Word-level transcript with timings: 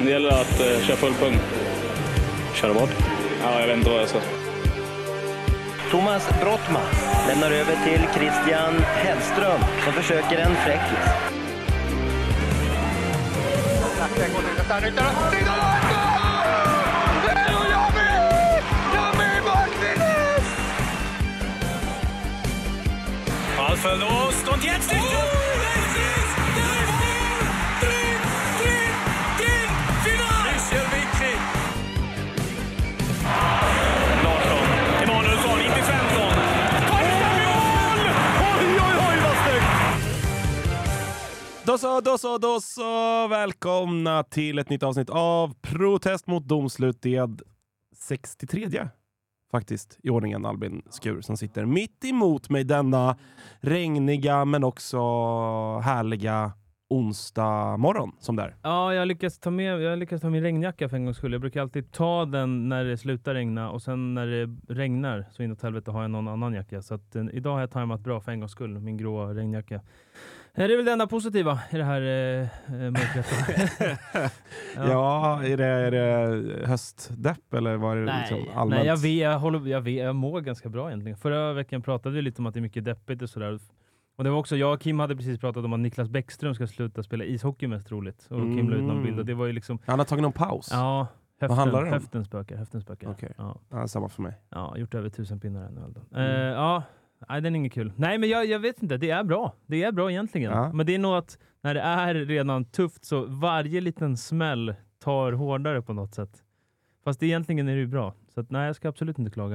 Det 0.00 0.10
gäller 0.10 0.28
att 0.28 0.60
eh, 0.60 0.86
köra 0.86 0.96
full 0.96 1.14
pung. 1.14 1.38
Köra 2.54 2.72
vad? 2.72 2.88
Ja, 3.42 3.60
jag 3.60 3.66
vet 3.66 3.76
inte 3.76 3.90
vad 3.90 4.00
jag 4.00 4.08
ska... 4.08 4.18
Thomas 5.90 6.28
Brottman 6.40 6.82
lämnar 7.28 7.50
över 7.50 7.76
till 7.84 8.00
Christian 8.14 8.74
Hellström 8.78 9.60
som 9.84 9.92
försöker 9.92 10.38
en 10.38 10.54
fräckis. 10.56 11.28
Alfredos 23.58 24.48
und 24.52 24.64
jetzt 24.64 24.90
den 24.90 24.98
Michel 24.98 25.37
Då 41.68 41.78
så, 41.78 42.00
då 42.00 42.18
så, 42.18 42.38
då 42.38 42.60
så. 42.60 43.28
Välkomna 43.28 44.22
till 44.22 44.58
ett 44.58 44.70
nytt 44.70 44.82
avsnitt 44.82 45.10
av 45.10 45.54
Protest 45.60 46.26
mot 46.26 46.48
domslut. 46.48 47.02
Det 47.02 47.16
är 47.16 47.28
63 47.96 48.88
faktiskt 49.50 49.98
i 50.02 50.10
ordningen 50.10 50.46
Albin 50.46 50.82
Skur 50.90 51.20
som 51.20 51.36
sitter 51.36 51.64
mitt 51.64 52.04
emot 52.04 52.50
mig 52.50 52.64
denna 52.64 53.16
regniga 53.60 54.44
men 54.44 54.64
också 54.64 54.98
härliga 55.78 56.52
onsdag 56.90 57.76
morgon 57.76 58.12
som 58.18 58.36
där. 58.36 58.56
Ja, 58.62 58.94
jag 58.94 59.08
lyckas 59.08 59.38
ta 59.38 59.50
med, 59.50 59.80
jag 59.80 59.98
lyckas 59.98 60.20
ta 60.20 60.30
min 60.30 60.42
regnjacka 60.42 60.88
för 60.88 60.96
en 60.96 61.04
gångs 61.04 61.16
skull. 61.16 61.32
Jag 61.32 61.40
brukar 61.40 61.60
alltid 61.60 61.92
ta 61.92 62.24
den 62.24 62.68
när 62.68 62.84
det 62.84 62.98
slutar 62.98 63.34
regna 63.34 63.70
och 63.70 63.82
sen 63.82 64.14
när 64.14 64.26
det 64.26 64.74
regnar 64.74 65.26
så 65.32 65.42
inåt 65.42 65.62
helvete 65.62 65.90
har 65.90 66.02
jag 66.02 66.10
någon 66.10 66.28
annan 66.28 66.54
jacka. 66.54 66.82
Så 66.82 66.94
att, 66.94 67.16
eh, 67.16 67.24
idag 67.32 67.52
har 67.52 67.60
jag 67.60 67.70
tajmat 67.70 68.00
bra 68.00 68.20
för 68.20 68.32
en 68.32 68.40
gångs 68.40 68.52
skull, 68.52 68.78
min 68.78 68.96
grå 68.96 69.26
regnjacka. 69.26 69.80
Det 70.58 70.72
är 70.72 70.76
väl 70.76 70.84
det 70.84 70.92
enda 70.92 71.06
positiva 71.06 71.60
i 71.70 71.76
det 71.76 71.84
här 71.84 72.02
eh, 72.02 72.40
eh, 72.40 72.90
mörkret. 72.90 73.26
Ja, 74.76 75.44
är, 75.44 75.56
det, 75.56 75.64
är 75.64 75.90
det 75.90 76.66
höstdepp 76.66 77.54
eller 77.54 77.76
vad 77.76 77.92
är 77.92 77.96
det 77.96 78.04
Nej, 78.04 78.20
liksom 78.20 78.58
allmänt? 78.58 78.80
nej 78.80 78.86
jag, 78.86 78.96
vet, 78.96 79.22
jag, 79.22 79.38
håller, 79.38 79.66
jag, 79.66 79.80
vet, 79.80 80.04
jag 80.04 80.14
mår 80.14 80.40
ganska 80.40 80.68
bra 80.68 80.88
egentligen. 80.88 81.18
Förra 81.18 81.52
veckan 81.52 81.82
pratade 81.82 82.14
vi 82.14 82.22
lite 82.22 82.42
om 82.42 82.46
att 82.46 82.54
det 82.54 82.60
är 82.60 82.62
mycket 82.62 82.84
deppigt 82.84 83.22
och 83.22 83.30
sådär. 83.30 83.58
Och 84.16 84.24
det 84.24 84.30
var 84.30 84.38
också, 84.38 84.56
jag 84.56 84.72
och 84.74 84.80
Kim 84.80 84.98
hade 85.00 85.16
precis 85.16 85.40
pratat 85.40 85.64
om 85.64 85.72
att 85.72 85.80
Niklas 85.80 86.08
Bäckström 86.08 86.54
ska 86.54 86.66
sluta 86.66 87.02
spela 87.02 87.24
ishockey 87.24 87.66
mest 87.66 87.86
troligt. 87.86 88.26
Och 88.30 88.40
Kim 88.40 88.70
la 88.70 88.76
ut 88.76 88.82
någon 88.82 89.02
bild 89.02 89.18
och 89.18 89.26
det 89.26 89.34
var 89.34 89.46
ju 89.46 89.52
liksom... 89.52 89.78
Han 89.86 89.98
har 89.98 90.06
tagit 90.06 90.22
någon 90.22 90.32
paus? 90.32 90.68
Ja, 90.72 91.06
höften, 91.40 91.58
handlar 91.58 91.80
det 91.80 91.86
om? 91.86 91.92
höften 91.92 92.24
spökar. 92.24 92.56
Höften 92.56 92.80
spökar. 92.80 93.10
Okej. 93.10 93.32
Ja. 93.38 93.60
Ja, 93.70 93.88
samma 93.88 94.08
för 94.08 94.22
mig. 94.22 94.34
Ja, 94.50 94.76
gjort 94.76 94.94
över 94.94 95.08
tusen 95.10 95.40
pinnar 95.40 95.66
ännu. 95.66 95.80
Mm. 96.14 96.30
Eh, 96.30 96.52
ja, 96.52 96.82
nej, 97.28 97.40
den 97.40 97.54
är 97.54 97.58
inget 97.58 97.72
kul. 97.72 97.92
Nej, 97.96 98.18
men 98.18 98.28
jag, 98.28 98.46
jag 98.46 98.58
vet 98.58 98.82
inte. 98.82 98.96
Det 98.96 99.10
är 99.10 99.24
bra. 99.24 99.54
Det 99.66 99.82
är 99.82 99.92
bra 99.92 100.10
egentligen. 100.10 100.52
Ja. 100.52 100.72
Men 100.72 100.86
det 100.86 100.94
är 100.94 100.98
nog 100.98 101.14
att 101.14 101.38
när 101.60 101.74
det 101.74 101.80
är 101.80 102.14
redan 102.14 102.64
tufft 102.64 103.04
så 103.04 103.24
varje 103.24 103.80
liten 103.80 104.16
smäll 104.16 104.74
tar 104.98 105.32
hårdare 105.32 105.82
på 105.82 105.92
något 105.92 106.14
sätt. 106.14 106.42
Fast 107.04 107.22
egentligen 107.22 107.68
är 107.68 107.72
det 107.72 107.80
ju 107.80 107.86
bra. 107.86 108.14
Så 108.34 108.40
att, 108.40 108.50
nej, 108.50 108.66
jag 108.66 108.76
ska 108.76 108.88
absolut 108.88 109.18
inte 109.18 109.30
klaga. 109.30 109.54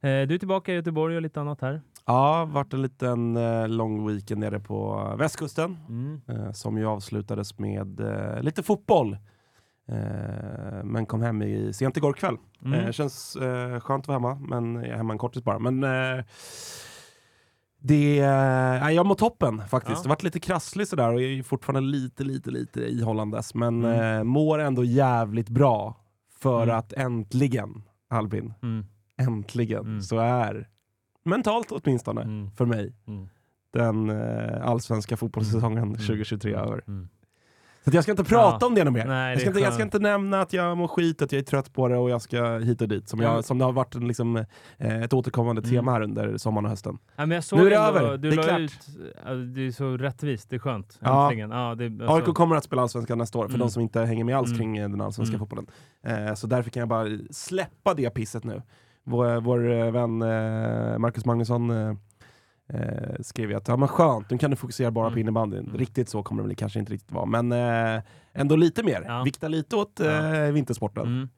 Eh, 0.00 0.26
du 0.26 0.34
är 0.34 0.38
tillbaka 0.38 0.72
i 0.72 0.74
Göteborg 0.74 1.16
och 1.16 1.22
lite 1.22 1.40
annat 1.40 1.60
här. 1.60 1.82
Ja, 2.06 2.44
varit 2.44 2.72
en 2.72 2.82
liten 2.82 3.36
eh, 3.36 3.68
lång 3.68 4.06
weekend 4.06 4.40
nere 4.40 4.60
på 4.60 5.14
västkusten. 5.18 5.76
Mm. 5.88 6.20
eh, 6.28 6.52
som 6.52 6.78
ju 6.78 6.86
avslutades 6.86 7.58
med 7.58 8.00
eh, 8.00 8.42
lite 8.42 8.62
fotboll. 8.62 9.16
Eh, 9.88 10.84
men 10.84 11.06
kom 11.06 11.22
hem 11.22 11.42
i, 11.42 11.72
sent 11.72 11.96
igår 11.96 12.12
kväll. 12.12 12.36
Mm. 12.64 12.80
Eh, 12.80 12.92
känns 12.92 13.36
eh, 13.36 13.80
skönt 13.80 14.04
att 14.04 14.08
vara 14.08 14.18
hemma, 14.34 14.34
men 14.48 14.74
jag 14.74 14.86
är 14.88 14.96
hemma 14.96 15.12
en 15.12 15.18
kortis 15.18 15.44
bara. 15.44 15.58
Men 15.58 15.84
eh, 15.84 16.24
det, 17.78 18.18
eh, 18.20 18.90
jag 18.90 19.06
mår 19.06 19.14
toppen 19.14 19.62
faktiskt. 19.68 19.96
Ja. 19.96 20.02
Det 20.02 20.08
varit 20.08 20.22
lite 20.22 20.40
krasslig 20.40 20.88
sådär 20.88 21.12
och 21.12 21.22
jag 21.22 21.32
är 21.32 21.42
fortfarande 21.42 21.90
lite, 21.90 22.24
lite, 22.24 22.50
lite 22.50 22.80
ihållandes. 22.80 23.54
Men 23.54 23.84
Mm. 23.84 24.18
eh, 24.18 24.24
mår 24.24 24.58
ändå 24.58 24.84
jävligt 24.84 25.48
bra 25.48 25.96
för 26.38 26.62
Mm. 26.62 26.76
att 26.78 26.92
äntligen, 26.92 27.82
Albin, 28.10 28.54
Mm. 28.62 28.86
äntligen 29.18 29.80
Mm. 29.86 30.02
så 30.02 30.18
är, 30.18 30.68
mentalt 31.24 31.72
åtminstone, 31.72 32.22
Mm. 32.22 32.50
för 32.50 32.64
mig, 32.66 32.94
den 33.72 34.10
eh, 34.10 34.66
allsvenska 34.66 35.16
fotbollssäsongen 35.16 35.82
Mm. 35.82 35.94
2023 35.96 36.54
över. 36.54 36.82
Mm. 36.88 37.08
Så 37.84 37.90
jag 37.96 38.02
ska 38.02 38.12
inte 38.12 38.24
prata 38.24 38.58
Ja. 38.60 38.66
om 38.66 38.74
det 38.74 38.84
något 38.84 38.92
mer. 38.94 39.04
Nej, 39.06 39.30
jag, 39.32 39.40
ska 39.40 39.48
inte, 39.50 39.60
jag 39.60 39.74
ska 39.74 39.82
inte 39.82 39.98
nämna 39.98 40.40
att 40.40 40.52
jag 40.52 40.76
mår 40.76 40.88
skit, 40.88 41.22
att 41.22 41.32
jag 41.32 41.38
är 41.38 41.44
trött 41.44 41.72
på 41.72 41.88
det 41.88 41.96
och 41.96 42.10
jag 42.10 42.22
ska 42.22 42.58
hit 42.58 42.80
och 42.82 42.88
dit. 42.88 43.08
Som, 43.08 43.20
jag, 43.20 43.44
som 43.44 43.58
det 43.58 43.64
har 43.64 43.72
varit 43.72 43.94
en, 43.94 44.08
liksom, 44.08 44.36
eh, 44.78 45.02
ett 45.02 45.12
återkommande 45.12 45.60
Mm. 45.60 45.70
tema 45.70 45.92
här 45.92 46.00
under 46.02 46.36
sommaren 46.36 46.64
och 46.64 46.70
hösten. 46.70 46.98
Ja, 47.16 47.26
Nu 47.26 47.34
är 47.36 47.70
det 47.70 47.76
över. 47.76 48.16
Du 48.16 48.30
Det 48.30 48.34
är 48.34 48.36
la 48.36 48.42
klart. 48.42 48.60
Ut, 48.60 49.54
det 49.54 49.66
är 49.66 49.70
så 49.70 49.96
rättvist. 49.96 50.50
Det 50.50 50.56
är 50.56 50.60
skönt. 50.60 50.98
Ja. 51.00 51.24
Äntligen. 51.24 51.50
Ja, 51.50 51.74
det, 51.74 51.84
AIK 51.84 52.02
alltså, 52.10 52.32
kommer 52.32 52.56
att 52.56 52.64
spela 52.64 52.82
allsvenskan 52.82 53.18
nästa 53.18 53.38
år, 53.38 53.42
för 53.44 53.54
Mm. 53.54 53.60
de 53.60 53.70
som 53.70 53.82
inte 53.82 54.00
hänger 54.00 54.24
med 54.24 54.36
alls 54.36 54.48
Mm. 54.50 54.58
kring 54.58 54.74
den 54.90 55.00
allsvenska 55.00 55.36
Mm. 55.36 55.38
fotbollen. 55.40 55.66
Eh, 56.06 56.34
så 56.34 56.46
därför 56.46 56.70
kan 56.70 56.80
jag 56.80 56.88
bara 56.88 57.06
släppa 57.30 57.94
det 57.94 58.10
pisset 58.10 58.44
nu. 58.44 58.62
Vår, 59.06 59.40
vår 59.40 59.72
eh, 59.72 59.90
vän 59.90 60.22
eh, 60.22 60.98
Marcus 60.98 61.24
Magnusson 61.24 61.70
eh, 61.70 61.94
eh, 62.68 63.20
skrev 63.20 63.50
ju 63.50 63.56
att 63.56 63.68
ja, 63.68 63.76
men 63.76 63.88
skönt, 63.88 64.30
nu 64.30 64.38
kan 64.38 64.50
du 64.50 64.56
fokusera 64.56 64.90
bara 64.90 65.04
på 65.06 65.12
Mm. 65.12 65.20
innebandyn. 65.20 65.64
Mm. 65.64 65.76
Riktigt 65.76 66.08
så 66.08 66.22
kommer 66.22 66.42
det 66.42 66.48
väl 66.48 66.56
kanske 66.56 66.78
inte 66.78 66.92
riktigt 66.92 67.12
vara, 67.12 67.26
men 67.26 67.52
eh, 67.52 68.02
ändå 68.32 68.56
lite 68.56 68.82
mer. 68.82 69.04
Ja. 69.06 69.22
Vikta 69.22 69.48
lite 69.48 69.76
åt 69.76 70.00
eh, 70.00 70.40
vintersporten. 70.52 71.06
Mm. 71.06 71.28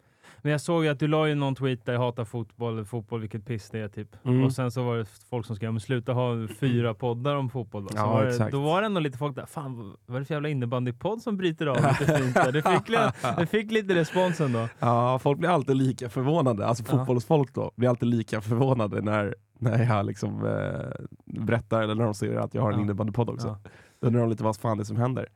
Men 0.42 0.52
jag 0.52 0.60
såg 0.60 0.84
ju 0.84 0.90
att 0.90 0.98
du 1.00 1.06
la 1.08 1.26
ju 1.28 1.34
någon 1.34 1.54
tweet 1.54 1.84
där 1.86 1.92
jag 1.92 2.00
hatar 2.00 2.24
fotboll, 2.24 2.84
fotboll 2.84 3.20
vilket 3.20 3.46
piss 3.46 3.70
det 3.70 3.78
är 3.78 3.88
typ. 3.88 4.08
Mm. 4.24 4.44
Och 4.44 4.52
sen 4.52 4.70
så 4.70 4.82
var 4.82 4.96
det 4.96 5.04
folk 5.30 5.46
som 5.46 5.56
skrev, 5.56 5.72
men 5.72 5.80
sluta 5.80 6.12
ha 6.12 6.32
fyra 6.60 6.94
poddar 6.94 7.36
om 7.36 7.50
fotboll 7.50 7.82
då. 7.82 7.88
Så 7.88 7.96
Ja, 7.96 8.06
var 8.06 8.22
det, 8.24 8.30
exakt. 8.30 8.52
då 8.52 8.60
var 8.62 8.80
det 8.80 8.86
ändå 8.86 9.00
lite 9.00 9.18
folk 9.18 9.36
där, 9.36 9.46
fan 9.46 9.96
vad 10.06 10.16
är 10.16 10.20
det 10.20 10.26
för 10.26 10.34
jävla 10.34 10.48
innebandypodd 10.48 11.22
som 11.22 11.36
bryter 11.36 11.66
av 11.66 11.76
lite 11.76 12.18
fint 12.18 12.34
där? 12.34 12.52
Det 12.52 12.62
fick, 12.62 12.96
det 13.38 13.46
fick 13.46 13.72
lite 13.72 13.94
responsen 13.94 14.52
då. 14.52 14.68
Ja, 14.78 15.18
folk 15.18 15.38
blir 15.38 15.50
alltid 15.50 15.76
lika 15.76 16.08
förvånade, 16.08 16.66
alltså 16.66 16.84
fotbollsfolk 16.84 17.54
då, 17.54 17.72
blir 17.76 17.88
alltid 17.88 18.08
lika 18.08 18.40
förvånade 18.40 19.00
när, 19.02 19.34
när 19.60 19.84
jag 19.84 20.06
liksom 20.06 20.46
eh, 20.46 21.04
berättar, 21.40 21.82
eller 21.82 21.94
när 21.94 22.04
de 22.04 22.14
ser 22.14 22.36
att 22.36 22.54
jag 22.54 22.62
har 22.62 22.72
en 22.72 22.76
Ja. 22.78 22.82
innebandypodd 22.84 23.28
också. 23.30 23.46
Ja. 23.64 23.70
Då 24.00 24.06
undrar 24.06 24.20
de 24.20 24.30
lite 24.30 24.44
vad 24.44 24.56
fan 24.56 24.76
det 24.78 24.82
är 24.82 24.84
som 24.84 24.96
händer. 24.96 25.28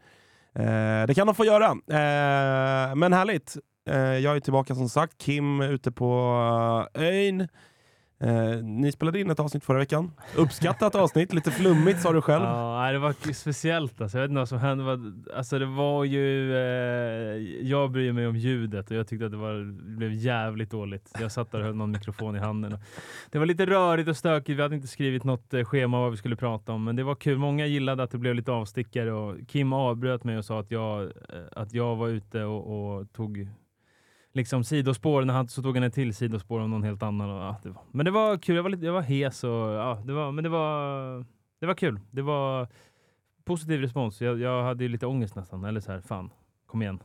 Eh, 0.54 1.06
det 1.06 1.14
kan 1.14 1.26
de 1.26 1.34
få 1.34 1.44
göra, 1.44 1.66
eh, 1.70 2.94
men 2.96 3.12
härligt. 3.12 3.56
Eh, 3.88 3.96
jag 3.98 4.36
är 4.36 4.40
tillbaka 4.40 4.74
som 4.74 4.88
sagt, 4.88 5.18
Kim 5.18 5.60
ute 5.60 5.92
på 5.92 6.14
eh, 6.94 7.02
ön. 7.02 7.48
Eh, 8.22 8.62
ni 8.62 8.92
spelade 8.92 9.20
in 9.20 9.30
ett 9.30 9.40
avsnitt 9.40 9.64
förra 9.64 9.78
veckan. 9.78 10.12
Uppskattat 10.36 10.94
avsnitt, 10.94 11.32
lite 11.32 11.50
flummigt 11.50 12.00
sa 12.00 12.12
du 12.12 12.20
själv. 12.20 12.44
Ja, 12.44 12.92
det 12.92 12.98
var 12.98 13.32
speciellt 13.32 14.00
alltså. 14.00 14.18
Jag 14.18 14.22
vet 14.22 14.30
inte 14.30 14.38
vad 14.38 14.48
som 14.48 14.58
hände. 14.58 15.12
Alltså 15.36 15.58
det 15.58 15.66
var 15.66 16.04
ju... 16.04 16.54
Eh, 16.54 17.36
jag 17.62 17.90
bryr 17.90 18.12
mig 18.12 18.26
om 18.26 18.36
ljudet 18.36 18.90
och 18.90 18.96
jag 18.96 19.08
tyckte 19.08 19.26
att 19.26 19.32
det, 19.32 19.38
var, 19.38 19.54
det 19.90 19.96
blev 19.96 20.12
jävligt 20.12 20.70
dåligt. 20.70 21.12
Jag 21.20 21.32
satt 21.32 21.52
där 21.52 21.58
och 21.58 21.64
höll 21.64 21.74
någon 21.74 21.90
mikrofon 21.90 22.36
i 22.36 22.38
handen. 22.38 22.78
Det 23.30 23.38
var 23.38 23.46
lite 23.46 23.66
rörigt 23.66 24.08
och 24.08 24.16
stökigt. 24.16 24.58
Vi 24.58 24.62
hade 24.62 24.74
inte 24.74 24.88
skrivit 24.88 25.24
något 25.24 25.54
eh, 25.54 25.64
schema 25.64 26.00
vad 26.00 26.10
vi 26.10 26.16
skulle 26.16 26.36
prata 26.36 26.72
om, 26.72 26.84
men 26.84 26.96
det 26.96 27.02
var 27.02 27.14
kul. 27.14 27.38
Många 27.38 27.66
gillade 27.66 28.02
att 28.02 28.10
det 28.10 28.18
blev 28.18 28.34
lite 28.34 28.52
avstickare 28.52 29.12
och 29.12 29.36
Kim 29.48 29.72
avbröt 29.72 30.24
mig 30.24 30.38
och 30.38 30.44
sa 30.44 30.60
att 30.60 30.70
jag, 30.70 31.02
eh, 31.02 31.08
att 31.52 31.74
jag 31.74 31.96
var 31.96 32.08
ute 32.08 32.44
och, 32.44 32.98
och 32.98 33.12
tog 33.12 33.48
liksom 34.32 34.64
sidospår. 34.64 35.24
När 35.24 35.34
han 35.34 35.48
så 35.48 35.62
tog 35.62 35.76
han 35.76 35.82
ett 35.84 35.94
till 35.94 36.14
sidospår 36.14 36.60
om 36.60 36.70
någon 36.70 36.82
helt 36.82 37.02
annan. 37.02 37.30
Och, 37.30 37.40
ja, 37.42 37.56
det 37.62 37.68
var, 37.70 37.82
men 37.92 38.04
det 38.04 38.10
var 38.10 38.36
kul. 38.36 38.56
Jag 38.56 38.62
var, 38.62 38.70
lite, 38.70 38.86
jag 38.86 38.92
var 38.92 39.02
hes 39.02 39.44
och 39.44 39.50
ja, 39.50 40.02
det 40.04 40.12
var, 40.12 40.32
men 40.32 40.44
det 40.44 40.50
var, 40.50 41.24
det 41.60 41.66
var 41.66 41.74
kul. 41.74 42.00
Det 42.10 42.22
var 42.22 42.68
positiv 43.44 43.80
respons. 43.80 44.20
Jag, 44.22 44.40
jag 44.40 44.62
hade 44.64 44.84
ju 44.84 44.88
lite 44.88 45.06
ångest 45.06 45.36
nästan. 45.36 45.64
Eller 45.64 45.80
så 45.80 45.92
här, 45.92 46.00
fan, 46.00 46.30
kom 46.66 46.82
igen. 46.82 46.98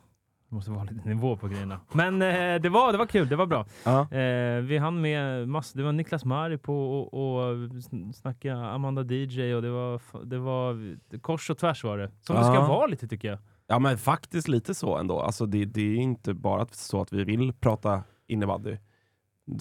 Det 0.49 0.55
måste 0.55 0.71
vara 0.71 0.83
lite 0.83 1.09
nivå 1.09 1.35
på 1.37 1.47
grejerna. 1.47 1.79
Men 1.93 2.21
eh, 2.21 2.61
det, 2.61 2.69
var, 2.69 2.91
det 2.91 2.97
var 2.97 3.05
kul, 3.05 3.29
det 3.29 3.35
var 3.35 3.45
bra. 3.45 3.65
Ja. 3.85 4.01
Eh, 4.11 4.61
vi 4.61 4.77
hann 4.77 5.01
med 5.01 5.47
mass, 5.49 5.73
det 5.73 5.83
var 5.83 5.91
Niklas 5.91 6.25
Mari 6.25 6.57
på 6.57 6.99
och, 7.01 7.13
och 7.13 7.55
sn- 7.57 8.11
snacka 8.13 8.55
Amanda 8.55 9.01
DJ 9.03 9.53
och 9.53 9.61
det 9.61 9.69
var, 9.69 10.01
det 10.25 10.37
var 10.37 10.97
kors 11.21 11.49
och 11.49 11.57
tvärs 11.57 11.83
var 11.83 11.97
det. 11.97 12.11
Som 12.21 12.35
det 12.35 12.43
ska 12.43 12.53
Ja. 12.53 12.67
vara 12.67 12.87
lite 12.87 13.07
tycker 13.07 13.27
jag. 13.27 13.39
Ja 13.67 13.79
men 13.79 13.97
faktiskt 13.97 14.47
lite 14.47 14.73
så 14.73 14.97
ändå. 14.97 15.19
Alltså 15.19 15.45
det, 15.45 15.65
det 15.65 15.81
är 15.81 15.95
inte 15.95 16.33
bara 16.33 16.67
så 16.71 17.01
att 17.01 17.13
vi 17.13 17.23
vill 17.23 17.53
prata 17.53 18.03
innebandy. 18.27 18.77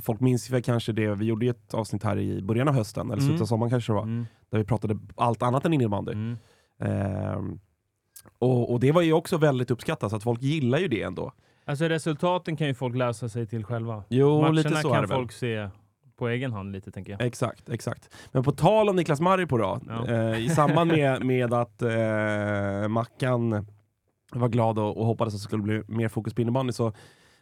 Folk 0.03 0.21
minns 0.21 0.51
väl 0.51 0.62
kanske 0.62 0.93
det, 0.93 1.15
vi 1.15 1.25
gjorde 1.25 1.47
ett 1.47 1.75
avsnitt 1.75 2.03
här 2.05 2.19
i 2.19 2.43
början 2.43 2.69
av 2.69 2.75
hösten, 2.75 3.06
eller 3.06 3.15
Mm. 3.15 3.27
slutet 3.27 3.43
av 3.43 3.47
sommaren 3.47 3.71
kanske 3.71 3.93
det 3.93 3.97
var, 3.97 4.03
Mm. 4.03 4.27
där 4.51 4.59
vi 4.59 4.65
pratade 4.65 4.99
allt 5.17 5.43
annat 5.43 5.65
än 5.65 5.73
innebandy. 5.73 6.12
Mm. 6.12 6.37
Ehm, 6.81 7.61
och, 8.39 8.73
och 8.73 8.81
det 8.81 8.93
var 8.93 9.03
ju 9.03 9.12
också 9.12 9.37
väldigt 9.37 9.71
uppskattat, 9.71 10.11
så 10.11 10.17
att 10.17 10.23
folk 10.23 10.43
gillar 10.43 10.79
ju 10.79 10.89
det 10.89 11.03
ändå. 11.03 11.33
Alltså 11.65 11.85
resultaten 11.85 12.56
kan 12.56 12.67
ju 12.67 12.75
folk 12.75 12.97
läsa 12.97 13.29
sig 13.29 13.47
till 13.47 13.65
själva. 13.65 14.05
Jo, 14.09 14.37
Matcherna 14.41 14.51
lite 14.53 14.69
så 14.77 14.95
är 14.95 14.95
kan 15.01 15.09
folk 15.09 15.33
se 15.33 15.69
på 16.17 16.29
egen 16.29 16.53
hand 16.53 16.73
lite 16.73 16.91
tänker 16.91 17.12
jag. 17.12 17.21
Exakt, 17.23 17.69
exakt. 17.69 18.15
Men 18.33 18.43
på 18.45 18.53
tal 18.53 18.89
om 18.89 18.97
Niklas 18.97 19.21
Marri 19.21 19.47
på 19.47 19.59
då, 19.59 19.81
Ja. 19.89 20.06
eh, 20.09 20.39
i 20.39 20.49
samband 20.49 20.91
med, 20.93 21.25
med 21.25 21.55
att 21.55 21.83
eh, 21.83 22.89
Mackan 22.89 23.67
var 24.40 24.48
glad 24.48 24.78
och, 24.78 24.96
och 24.96 25.06
hoppades 25.06 25.34
att 25.34 25.40
det 25.40 25.44
skulle 25.44 25.62
bli 25.62 25.82
mer 25.88 26.08
fokus 26.08 26.34
på 26.34 26.40
innebandy. 26.42 26.72
Så 26.72 26.92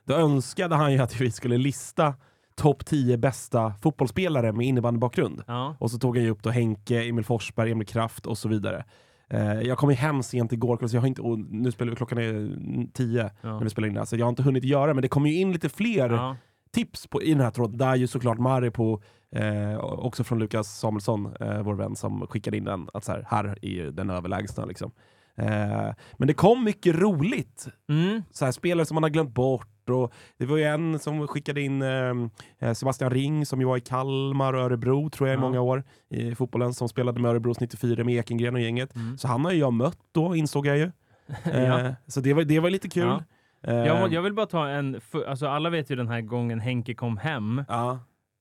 då 0.04 0.14
önskade 0.14 0.74
han 0.74 0.92
ju 0.92 0.98
att 0.98 1.20
vi 1.20 1.30
skulle 1.30 1.58
lista 1.58 2.14
topp 2.56 2.86
10 2.86 3.16
bästa 3.18 3.72
fotbollsspelare 3.82 4.52
med 4.52 4.66
innebandybakgrund. 4.66 5.42
Ja. 5.46 5.76
Och 5.78 5.90
så 5.90 5.98
tog 5.98 6.16
han 6.16 6.24
ju 6.24 6.30
upp 6.30 6.42
då 6.42 6.50
Henke, 6.50 7.02
Emil 7.08 7.24
Forsberg, 7.24 7.70
Emil 7.70 7.86
Kraft 7.86 8.26
och 8.26 8.38
så 8.38 8.48
vidare. 8.48 8.84
Eh, 9.30 9.52
jag 9.60 9.78
kom 9.78 9.90
ju 9.90 9.96
hem 9.96 10.22
sent 10.22 10.52
igår 10.52 10.86
så 10.86 10.96
jag 10.96 11.00
har 11.00 11.08
inte, 11.08 11.22
nu 11.50 11.72
spelar 11.72 11.94
klockan 11.94 12.18
är 12.18 12.92
10 12.92 13.30
Ja. 13.40 13.52
när 13.52 13.64
vi 13.64 13.70
spelar 13.70 13.88
in 13.88 13.94
det 13.94 14.00
här, 14.00 14.04
så 14.06 14.16
jag 14.16 14.24
har 14.26 14.30
inte 14.30 14.42
hunnit 14.42 14.64
göra 14.64 14.86
det, 14.86 14.94
men 14.94 15.02
det 15.02 15.08
kommer 15.08 15.28
ju 15.30 15.36
in 15.36 15.52
lite 15.52 15.68
fler 15.68 16.10
Ja. 16.10 16.36
tips 16.74 17.06
på, 17.06 17.22
i 17.22 17.30
den 17.32 17.40
här 17.40 17.50
tråden. 17.50 17.78
Där 17.78 17.88
är 17.88 17.96
ju 17.96 18.06
såklart 18.06 18.38
Maripo, 18.38 19.00
eh, 19.36 19.76
också 19.78 20.24
från 20.24 20.38
Lukas 20.38 20.78
Samuelsson, 20.78 21.34
eh, 21.40 21.62
vår 21.62 21.74
vän, 21.74 21.96
som 21.96 22.26
skickade 22.26 22.56
in 22.56 22.64
den. 22.64 22.88
Att 22.94 23.04
så 23.04 23.12
här, 23.12 23.26
här 23.28 23.58
är 23.62 23.68
ju 23.68 23.90
den 23.90 24.10
överlägsna. 24.10 24.64
Liksom. 24.64 24.90
Eh, 25.38 25.94
men 26.16 26.28
det 26.28 26.34
kom 26.34 26.64
mycket 26.64 26.94
roligt. 26.96 27.66
Mm. 27.88 28.22
Så 28.30 28.44
här, 28.44 28.52
spelare 28.52 28.86
som 28.86 28.94
man 28.94 29.02
har 29.02 29.10
glömt 29.10 29.34
bort. 29.34 29.68
Och 29.90 30.12
det 30.38 30.46
var 30.46 30.56
ju 30.56 30.64
en 30.64 30.98
som 30.98 31.28
skickade 31.28 31.60
in 31.62 31.82
eh, 31.82 32.72
Sebastian 32.74 33.10
Ring 33.10 33.46
som 33.46 33.60
ju 33.60 33.66
var 33.66 33.76
i 33.76 33.80
Kalmar 33.80 34.52
och 34.52 34.60
Örebro 34.60 35.10
tror 35.10 35.28
jag 35.28 35.34
i 35.34 35.38
Ja. 35.38 35.40
många 35.40 35.60
år 35.60 35.84
i 36.10 36.34
fotbollen 36.34 36.74
som 36.74 36.88
spelade 36.88 37.20
med 37.20 37.30
Örebros 37.30 37.60
94 37.60 38.04
med 38.04 38.14
Ekengren 38.14 38.54
och 38.54 38.60
gänget. 38.60 38.96
Mm. 38.96 39.18
Så 39.18 39.28
han 39.28 39.44
har 39.44 39.52
ju 39.52 39.58
jag 39.58 39.72
mött 39.72 39.98
då 40.12 40.36
insåg 40.36 40.66
jag 40.66 40.78
ju. 40.78 40.90
Eh, 41.44 41.62
Ja. 41.64 41.94
Så 42.06 42.20
det 42.20 42.32
var, 42.34 42.44
det 42.44 42.60
var 42.60 42.70
lite 42.70 42.88
kul. 42.88 43.02
Ja. 43.06 43.22
Eh, 43.62 43.74
Jag, 43.76 44.00
må- 44.00 44.14
jag 44.14 44.22
vill 44.22 44.34
bara 44.34 44.46
ta 44.46 44.68
en, 44.68 45.00
alltså 45.26 45.46
alla 45.46 45.70
vet 45.70 45.90
ju 45.90 45.96
den 45.96 46.08
här 46.08 46.20
gången 46.20 46.60
Henke 46.60 46.94
kom 46.94 47.16
hem 47.16 47.64
ja. 47.68 47.98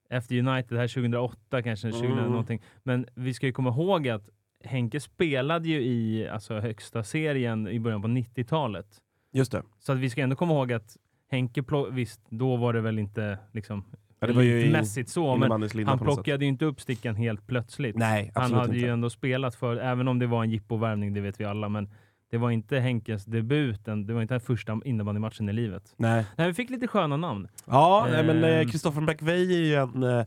efter 0.09 0.35
United, 0.39 0.69
det 0.77 0.79
här 0.79 0.87
2008 0.87 1.61
kanske, 1.63 1.91
2000 1.91 2.11
Mm. 2.17 2.29
någonting. 2.29 2.61
Men 2.83 3.05
vi 3.15 3.33
ska 3.33 3.45
ju 3.45 3.51
komma 3.53 3.69
ihåg 3.69 4.07
att 4.07 4.29
Henke 4.63 4.99
spelade 4.99 5.69
ju 5.69 5.81
i 5.81 6.27
alltså, 6.27 6.59
högsta 6.59 7.03
serien 7.03 7.67
i 7.67 7.79
början 7.79 8.01
på 8.01 8.07
90-talet. 8.07 8.87
Just 9.33 9.51
det. 9.51 9.63
Så 9.79 9.91
att 9.91 9.97
vi 9.97 10.09
ska 10.09 10.21
ändå 10.21 10.35
komma 10.35 10.53
ihåg 10.53 10.73
att 10.73 10.97
Henke, 11.31 11.63
visst, 11.91 12.21
då 12.29 12.55
var 12.55 12.73
det 12.73 12.81
väl 12.81 12.99
inte 12.99 13.37
liksom 13.51 13.85
Ja, 14.19 14.27
det 14.27 14.33
var 14.33 14.41
ju 14.41 14.71
mässigt 14.71 15.09
så, 15.09 15.35
men 15.35 15.51
han 15.85 15.99
plockade 15.99 16.45
ju 16.45 16.49
inte 16.49 16.65
upp 16.65 16.81
stickan 16.81 17.15
helt 17.15 17.47
plötsligt. 17.47 17.95
Nej, 17.95 18.31
han 18.35 18.43
absolut 18.43 18.61
hade 18.61 18.73
inte. 18.75 18.85
ju 18.85 18.93
ändå 18.93 19.09
spelat 19.09 19.55
för, 19.55 19.77
även 19.77 20.07
om 20.07 20.19
det 20.19 20.27
var 20.27 20.43
en 20.43 20.49
jippovärvning, 20.49 21.13
det 21.13 21.21
vet 21.21 21.39
vi 21.39 21.45
alla, 21.45 21.69
men 21.69 21.89
det 22.31 22.37
var 22.37 22.51
inte 22.51 22.79
Henkes 22.79 23.25
debut, 23.25 23.85
det 23.85 24.13
var 24.13 24.21
inte 24.21 24.33
den 24.33 24.41
första 24.41 24.79
innebandymatchen 24.85 25.49
i 25.49 25.53
livet. 25.53 25.93
Nej. 25.97 26.25
Nej, 26.35 26.47
vi 26.47 26.53
fick 26.53 26.69
lite 26.69 26.87
sköna 26.87 27.17
namn. 27.17 27.47
Ja, 27.65 28.07
nej, 28.11 28.23
men 28.25 28.43
Ehm. 28.43 28.69
Kristoffer 28.69 29.01
Bäckvej 29.01 29.53
är 29.55 29.65
ju 29.65 29.75
en, 29.75 30.03
eh, 30.03 30.25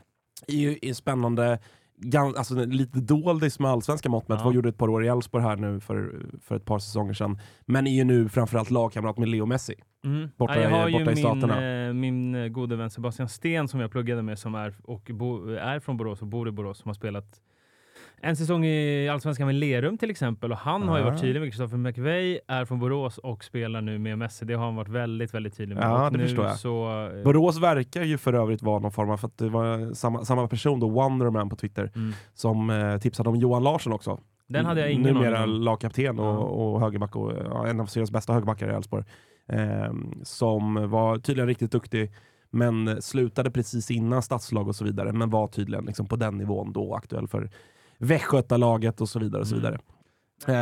är 0.48 0.56
ju 0.56 0.78
en 0.82 0.94
spännande, 0.94 1.58
alltså 2.36 2.54
lite 2.64 3.00
doldis 3.00 3.58
med 3.58 3.70
allsvenska 3.70 4.08
mått 4.08 4.28
mätt. 4.28 4.38
Ja. 4.40 4.44
Var 4.44 4.52
gjorde 4.52 4.68
ett 4.68 4.78
par 4.78 4.88
år 4.88 5.04
i 5.04 5.08
Elfsborg 5.08 5.44
här 5.44 5.56
nu 5.56 5.80
för, 5.80 6.22
för 6.42 6.56
ett 6.56 6.64
par 6.64 6.78
säsonger 6.78 7.12
sedan. 7.12 7.38
Men 7.66 7.86
är 7.86 7.90
ju 7.96 8.04
nu 8.04 8.28
framförallt 8.28 8.70
lagkamrat 8.70 9.18
med 9.18 9.28
Leo 9.28 9.46
Messi. 9.46 9.74
Mm. 10.04 10.28
Borta 10.36 10.54
ja, 10.56 10.60
jag 10.62 10.70
i- 10.70 10.74
har 10.74 10.88
ju 10.88 10.92
borta 10.92 11.12
i 11.12 11.14
min, 11.14 11.16
Staterna. 11.24 11.86
eh, 11.86 11.92
min 11.92 12.34
eh, 12.34 12.48
gode 12.48 12.76
vän 12.76 12.90
Sebastian 12.90 13.28
Sten 13.28 13.68
som 13.68 13.80
jag 13.80 13.90
pluggade 13.90 14.22
med 14.22 14.38
som 14.38 14.54
är, 14.54 14.74
och 14.84 15.10
bo, 15.14 15.48
är 15.48 15.80
från 15.80 15.96
Borås 15.96 16.22
och 16.22 16.28
bor 16.28 16.48
i 16.48 16.50
Borås 16.50 16.78
som 16.78 16.88
har 16.88 16.94
spelat 16.94 17.40
en 18.24 18.36
säsong 18.36 18.64
i 18.64 19.08
Allsvenskan 19.08 19.46
med 19.46 19.54
Lerum 19.54 19.98
till 19.98 20.10
exempel 20.10 20.52
och 20.52 20.58
han 20.58 20.88
har 20.88 20.98
ju 20.98 21.04
Ah. 21.04 21.06
varit 21.10 21.20
tydlig 21.20 21.40
med 21.40 21.50
Kristoffer 21.50 21.76
McVeigh, 21.76 22.38
är 22.48 22.64
från 22.64 22.78
Borås 22.78 23.18
och 23.18 23.44
spelar 23.44 23.80
nu 23.80 23.98
med 23.98 24.18
Messi. 24.18 24.44
Det 24.44 24.54
har 24.54 24.64
han 24.64 24.76
varit 24.76 24.88
väldigt, 24.88 25.34
väldigt 25.34 25.56
tydlig 25.56 25.74
med. 25.76 25.84
Ja, 25.84 26.06
och 26.06 26.12
det 26.12 26.18
förstår 26.18 26.44
jag. 26.44 26.58
Så, 26.58 27.06
eh, 27.16 27.22
Borås 27.24 27.58
verkar 27.60 28.02
ju 28.02 28.18
för 28.18 28.32
övrigt 28.32 28.62
vara 28.62 28.78
någon 28.78 28.92
form 28.92 29.10
av, 29.10 29.16
för 29.16 29.28
att 29.28 29.38
det 29.38 29.48
var 29.48 29.94
samma, 29.94 30.24
samma 30.24 30.48
person 30.48 30.80
då, 30.80 30.88
Wonderman 30.88 31.48
på 31.48 31.56
Twitter, 31.56 31.90
mm. 31.96 32.12
som 32.34 32.70
eh, 32.70 32.98
tipsade 32.98 33.28
om 33.28 33.36
Johan 33.36 33.62
Larsson 33.62 33.92
också. 33.92 34.20
Den 34.48 34.66
hade 34.66 34.80
jag 34.80 34.90
ingen 34.92 35.14
Numera 35.14 35.38
aning 35.38 35.54
om. 35.56 35.62
lagkapten 35.62 36.18
och, 36.18 36.24
Ja. 36.26 36.38
och 36.38 36.80
högerback 36.80 37.16
och 37.16 37.32
ja, 37.50 37.66
en 37.66 37.80
av 37.80 37.86
seriens 37.86 38.10
bästa 38.10 38.32
högerbackar 38.32 38.70
i 38.70 38.74
Elfsborg. 38.74 39.04
Ehm, 39.48 40.14
som 40.22 40.90
var 40.90 41.18
tydligen 41.18 41.48
riktigt 41.48 41.72
duktig, 41.72 42.10
men 42.50 43.02
slutade 43.02 43.50
precis 43.50 43.90
innan 43.90 44.22
stadslag 44.22 44.68
och 44.68 44.76
så 44.76 44.84
vidare, 44.84 45.12
men 45.12 45.30
var 45.30 45.46
tydligen 45.48 45.84
liksom 45.84 46.06
på 46.06 46.16
den 46.16 46.38
nivån 46.38 46.72
då 46.72 46.94
aktuell 46.94 47.28
för 47.28 47.50
Västgötalaget 48.04 49.00
och 49.00 49.08
så 49.08 49.18
vidare. 49.18 49.40
Och 49.40 49.48
så 49.48 49.54
Mm. 49.56 49.62
vidare. 49.64 49.80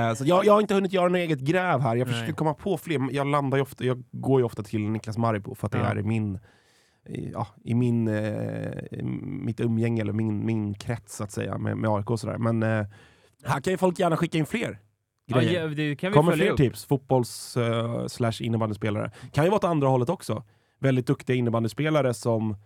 Eh, 0.09 0.15
så 0.15 0.25
jag, 0.27 0.45
jag 0.45 0.53
har 0.53 0.61
inte 0.61 0.75
hunnit 0.75 0.93
göra 0.93 1.09
något 1.09 1.17
eget 1.19 1.41
gräv 1.41 1.81
här. 1.81 1.97
Jag 1.97 2.07
försöker 2.09 2.27
Nej. 2.27 2.35
komma 2.37 2.55
på 2.55 2.77
fler. 2.79 3.09
Jag, 3.13 3.27
landar 3.27 3.59
ju 3.59 3.63
ofta, 3.63 3.85
jag 3.85 4.03
går 4.11 4.41
ju 4.41 4.45
ofta 4.45 4.63
till 4.63 4.81
Niklas 4.91 5.19
Maripo 5.19 5.55
för 5.55 5.67
att 5.67 5.73
det 5.73 5.79
Ja. 5.79 5.85
är 5.85 6.03
min 6.03 6.39
ja, 7.33 7.47
i 7.65 7.75
min, 7.75 8.09
eh, 8.09 9.03
mitt 9.23 9.61
umgänge 9.61 10.01
eller 10.03 10.13
min, 10.13 10.47
min 10.47 10.75
krets 10.75 11.17
så 11.17 11.25
att 11.25 11.33
säga 11.33 11.59
med, 11.59 11.77
med 11.77 11.91
AIK 11.91 12.11
och 12.11 12.21
sådär. 12.21 12.39
Men 12.39 12.63
eh, 12.63 12.87
här 13.45 13.61
kan 13.61 13.73
ju 13.73 13.77
folk 13.77 13.99
gärna 13.99 14.17
skicka 14.17 14.39
in 14.39 14.47
fler 14.47 14.79
grejer. 15.33 15.97
ja, 16.01 16.11
Kommer 16.13 16.33
fler 16.33 16.51
upp. 16.51 16.57
tips? 16.57 16.85
Fotbolls 16.85 17.57
uh, 17.57 18.07
slash 18.07 18.33
innebandyspelare. 18.41 19.11
Kan 19.33 19.45
ju 19.45 19.51
vara 19.51 19.59
åt 19.59 19.65
andra 19.65 19.89
hållet 19.89 20.09
också. 20.09 20.45
Väldigt 20.81 21.07
duktiga 21.07 21.37
innebandyspelare 21.37 22.15
som 22.15 22.51
eh, 22.51 22.57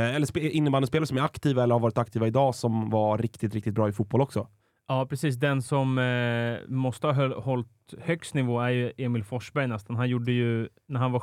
eller 0.00 0.26
spe, 0.26 0.40
innebandyspelare 0.40 1.06
som 1.06 1.16
är 1.16 1.22
aktiva 1.22 1.62
eller 1.62 1.74
har 1.74 1.80
varit 1.80 1.98
aktiva 1.98 2.26
idag 2.26 2.54
som 2.54 2.90
var 2.90 3.18
riktigt, 3.18 3.54
riktigt 3.54 3.74
bra 3.74 3.88
i 3.88 3.92
fotboll 3.92 4.20
också. 4.20 4.48
Ja, 4.88 5.06
precis. 5.06 5.36
Den 5.36 5.62
som 5.62 5.98
eh, 5.98 6.58
måste 6.68 7.06
ha 7.06 7.40
hållit 7.40 7.94
högst 7.98 8.34
nivå 8.34 8.60
är 8.60 8.70
ju 8.70 8.92
Emil 8.96 9.24
Forsberg 9.24 9.66
nästan. 9.66 9.96
Han 9.96 10.08
gjorde 10.08 10.32
ju, 10.32 10.68
när 10.86 11.00
han 11.00 11.12
var 11.12 11.20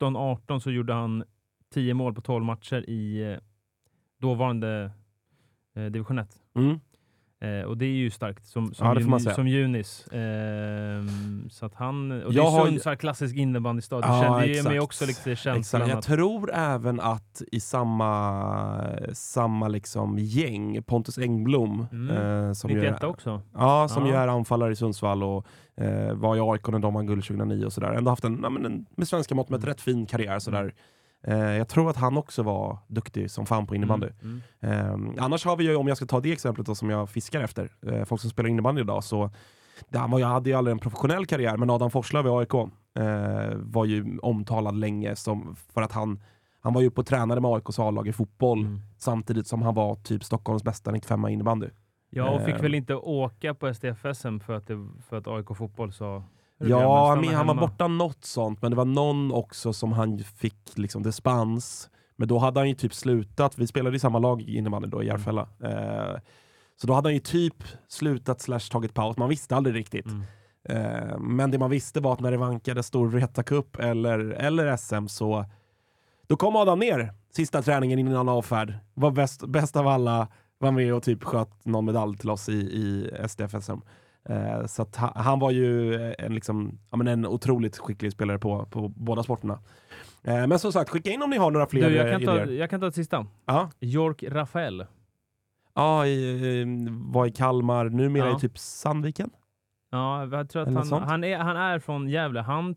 17-18 0.00 0.58
så 0.58 0.70
gjorde 0.70 0.92
han 0.92 1.24
10 1.74 1.94
mål 1.94 2.14
på 2.14 2.20
12 2.20 2.44
matcher 2.44 2.90
i 2.90 3.32
eh, 3.32 3.38
dåvarande 4.20 4.90
eh, 5.74 5.84
division 5.84 6.18
1. 6.18 6.28
Mm. 6.54 6.80
Eh, 7.40 7.66
och 7.68 7.76
det 7.78 7.84
är 7.86 7.90
ju 7.90 8.10
starkt 8.10 8.46
som, 8.46 8.74
som, 8.74 8.86
Ja, 8.86 8.94
juni- 8.94 9.34
som 9.34 9.48
junis. 9.48 10.06
Ehm, 10.12 11.48
så 11.50 11.66
att 11.66 11.74
han, 11.74 12.12
och 12.12 12.30
det 12.32 12.36
Jag 12.36 12.46
är 12.46 12.50
har 12.50 12.64
ju- 12.66 12.70
Sundsvall, 12.72 12.96
klassisk 12.96 13.36
innebandystad. 13.36 14.00
Ja, 14.02 14.16
det 14.16 14.22
kände 14.22 14.46
ju 14.46 14.62
mig 14.62 14.80
också 14.80 15.06
lite 15.06 15.36
känslan 15.36 15.58
Exakt. 15.82 15.88
Jag 15.88 15.98
att... 15.98 16.04
tror 16.04 16.50
även 16.54 17.00
att 17.00 17.42
i 17.52 17.60
samma, 17.60 18.82
samma 19.12 19.68
liksom 19.68 20.18
gäng, 20.18 20.82
Pontus 20.82 21.18
Engblom, 21.18 21.86
Mm. 21.92 22.16
eh, 22.46 22.52
som, 22.52 22.70
ju 22.70 22.76
91 22.76 23.02
är, 23.02 23.06
också. 23.08 23.42
ja, 23.54 23.88
som 23.88 24.02
Ja. 24.06 24.08
ju 24.12 24.16
är 24.16 24.28
anfallare 24.28 24.72
i 24.72 24.76
Sundsvall 24.76 25.22
och 25.22 25.46
eh, 25.76 26.14
var 26.14 26.36
i 26.36 26.40
AIK 26.40 26.68
när 26.68 26.78
de 26.78 26.94
vann 26.94 27.06
guld 27.06 27.24
2009 27.24 27.64
och 27.64 27.72
sådär. 27.72 27.92
Ändå 27.92 28.10
haft 28.10 28.24
en, 28.24 28.40
ja, 28.42 28.50
men 28.50 28.64
en 28.66 28.86
med 28.96 29.08
svenska 29.08 29.34
mått 29.34 29.48
med 29.48 29.58
Mm. 29.58 29.68
rätt 29.68 29.80
fin 29.80 30.06
karriär. 30.06 30.38
Sådär. 30.38 30.64
Eh, 30.64 30.70
jag 31.34 31.68
tror 31.68 31.90
att 31.90 31.96
han 31.96 32.16
också 32.16 32.42
var 32.42 32.78
duktig 32.88 33.30
som 33.30 33.46
fan 33.46 33.66
på 33.66 33.74
innebandy. 33.74 34.08
Mm, 34.22 34.42
mm. 34.60 35.16
Eh, 35.18 35.24
annars 35.24 35.44
har 35.44 35.56
vi 35.56 35.64
ju, 35.64 35.76
om 35.76 35.88
jag 35.88 35.96
ska 35.96 36.06
ta 36.06 36.20
det 36.20 36.32
exemplet 36.32 36.66
då, 36.66 36.74
som 36.74 36.90
jag 36.90 37.10
fiskar 37.10 37.40
efter, 37.40 37.70
eh, 37.86 38.04
folk 38.04 38.20
som 38.20 38.30
spelar 38.30 38.50
innebandy 38.50 38.80
idag, 38.80 39.04
så 39.04 39.30
han 39.94 40.10
var, 40.10 40.18
jag 40.18 40.26
hade 40.28 40.50
ju 40.50 40.56
aldrig 40.56 40.72
en 40.72 40.78
professionell 40.78 41.26
karriär, 41.26 41.56
men 41.56 41.70
Adam 41.70 41.90
Forslöv 41.90 42.26
i 42.26 42.28
AIK 42.28 42.54
eh, 42.54 43.56
var 43.56 43.84
ju 43.84 44.18
omtalad 44.18 44.74
länge 44.76 45.16
som, 45.16 45.56
för 45.74 45.82
att 45.82 45.92
han, 45.92 46.22
han 46.60 46.72
var 46.72 46.80
ju 46.80 46.90
på 46.90 47.02
tränare 47.02 47.40
med 47.40 47.50
AIKs 47.50 47.78
A-lag 47.78 48.08
i 48.08 48.12
fotboll 48.12 48.60
Mm. 48.60 48.80
samtidigt 48.98 49.46
som 49.46 49.62
han 49.62 49.74
var 49.74 49.94
typ 49.94 50.24
Stockholms 50.24 50.62
bästa 50.64 50.90
95 50.90 51.28
i 51.28 51.32
innebandy. 51.32 51.66
Ja, 52.10 52.30
och 52.30 52.44
fick 52.44 52.54
Eh. 52.54 52.60
väl 52.62 52.74
inte 52.74 52.94
åka 52.94 53.54
på 53.54 53.66
STF-SM 53.74 54.38
för 54.40 54.52
att, 54.52 54.66
det, 54.66 54.88
för 55.08 55.16
att 55.16 55.26
AIK 55.26 55.46
Fotboll 55.56 55.92
sa 55.92 56.22
"Hörru, 56.60 56.70
Ja, 56.70 57.12
stanna 57.16 57.36
han 57.36 57.46
var 57.46 57.54
hemma." 57.54 57.66
borta 57.66 57.88
något 57.88 58.24
sånt, 58.24 58.62
men 58.62 58.70
det 58.70 58.76
var 58.76 58.84
någon 58.84 59.32
också 59.32 59.72
som 59.72 59.92
han 59.92 60.18
fick 60.18 60.78
liksom 60.78 61.02
dispens. 61.02 61.90
Men 62.16 62.28
då 62.28 62.38
hade 62.38 62.60
han 62.60 62.68
ju 62.68 62.74
typ 62.74 62.94
slutat, 62.94 63.58
vi 63.58 63.66
spelade 63.66 63.96
i 63.96 64.00
samma 64.00 64.18
lag 64.18 64.42
innebandy 64.42 64.88
då 64.88 65.02
i 65.02 65.06
Järfälla. 65.06 65.48
Eh, 65.62 66.20
så 66.80 66.86
då 66.86 66.94
hade 66.94 67.08
han 67.08 67.14
ju 67.14 67.20
typ 67.20 67.64
slutat 67.88 68.40
slash 68.40 68.60
tagit 68.70 68.94
paus, 68.94 69.16
man 69.16 69.28
visste 69.28 69.56
aldrig 69.56 69.76
riktigt. 69.76 70.06
Mm. 70.06 70.22
Eh, 70.68 71.18
men 71.18 71.50
det 71.50 71.58
man 71.58 71.70
visste 71.70 72.00
var 72.00 72.12
att 72.12 72.20
när 72.20 72.30
det 72.30 72.36
vankade 72.36 72.82
Storvreta 72.82 73.42
Cup 73.42 73.76
eller, 73.76 74.18
eller 74.18 74.76
SM 74.76 75.06
så 75.08 75.44
då 76.26 76.36
kom 76.36 76.56
Adam 76.56 76.78
ner 76.78 77.12
sista 77.36 77.62
träningen 77.62 77.98
innan 77.98 78.28
avfärd. 78.28 78.74
Var 78.94 79.10
bäst, 79.10 79.46
bäst 79.46 79.76
av 79.76 79.88
alla, 79.88 80.28
var 80.58 80.70
med 80.70 80.94
och 80.94 81.02
typ 81.02 81.24
sköt 81.24 81.64
någon 81.64 81.84
medalj 81.84 82.18
till 82.18 82.30
oss 82.30 82.48
i, 82.48 82.52
i 82.52 83.10
SDF-SM. 83.28 83.80
Eh, 84.28 84.66
så 84.66 84.82
att 84.82 84.96
han, 84.96 85.12
han 85.14 85.38
var 85.38 85.50
ju 85.50 85.94
en, 86.18 86.34
liksom, 86.34 86.78
ja, 86.90 86.96
men 86.96 87.06
en 87.08 87.26
otroligt 87.26 87.78
skicklig 87.78 88.12
spelare 88.12 88.38
på, 88.38 88.66
på 88.66 88.88
båda 88.88 89.22
sporterna. 89.22 89.58
Eh, 90.22 90.46
men 90.46 90.58
som 90.58 90.72
sagt, 90.72 90.90
skicka 90.90 91.10
in 91.10 91.22
om 91.22 91.30
ni 91.30 91.36
har 91.36 91.50
några 91.50 91.66
fler 91.66 91.88
Du, 91.90 91.96
jag, 91.96 92.06
eh, 92.06 92.12
kan 92.12 92.24
ta, 92.24 92.42
idéer. 92.42 92.58
jag 92.60 92.70
kan 92.70 92.80
ta 92.80 92.86
ett 92.86 92.94
sista. 92.94 93.26
Ja, 93.46 93.70
York 93.80 94.22
Rafael. 94.28 94.86
ja 95.74 96.06
i, 96.06 96.60
eh, 96.60 96.66
var 96.90 97.26
i 97.26 97.30
Kalmar, 97.30 97.88
numera 97.88 98.28
Ja. 98.28 98.36
i 98.36 98.40
typ 98.40 98.58
Sandviken. 98.58 99.30
Ja, 99.90 100.26
jag 100.26 100.50
tror 100.50 100.62
att 100.62 100.68
Eller 100.68 100.84
han, 100.90 101.02
han, 101.02 101.24
är, 101.24 101.38
han 101.38 101.56
är 101.56 101.78
från 101.78 102.08
Gävle. 102.08 102.40
Han, 102.40 102.74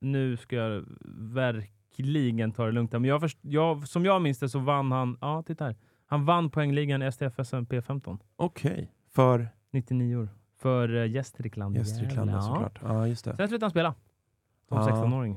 nu 0.00 0.36
ska 0.36 0.56
jag 0.56 0.84
verkligen 1.32 2.52
ta 2.52 2.66
det 2.66 2.72
lugnt 2.72 2.92
men 2.92 3.04
jag, 3.04 3.20
först, 3.20 3.38
jag, 3.42 3.88
som 3.88 4.04
jag 4.04 4.22
minns 4.22 4.38
det 4.38 4.48
så 4.48 4.58
vann 4.58 4.92
han, 4.92 5.18
ja 5.20 5.42
titta 5.46 5.64
här, 5.64 5.76
han 6.06 6.24
vann 6.24 6.50
poängligan 6.50 7.02
i 7.02 7.12
STFSM 7.12 7.56
P15, 7.66 8.18
Okej, 8.36 8.92
för 9.14 9.48
99 9.72 10.16
år, 10.16 10.28
för 10.58 10.88
Gästrikland. 11.04 11.76
Gästrikland 11.76 12.30
Gävle, 12.30 12.32
ja. 12.32 12.42
såklart. 12.42 12.78
Ja, 12.82 13.06
just 13.06 13.24
det. 13.24 13.36
Sen 13.36 13.48
slutade 13.48 13.64
han 13.64 13.70
spela, 13.70 13.94
som 14.68 14.76
Ja. 14.78 14.88
16-åring. 14.88 15.36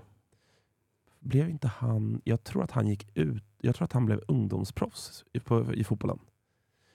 blev 1.20 1.50
inte 1.50 1.68
han, 1.68 2.22
jag 2.24 2.44
tror 2.44 2.64
att 2.64 2.72
han 2.72 2.88
gick 2.88 3.08
ut, 3.18 3.44
jag 3.62 3.76
tror 3.76 3.86
att 3.86 3.94
han 3.94 4.06
blev 4.06 4.22
ungdomsproffs 4.28 5.26
i, 5.34 5.40
på, 5.40 5.74
i 5.74 5.84
fotbollen. 5.84 6.20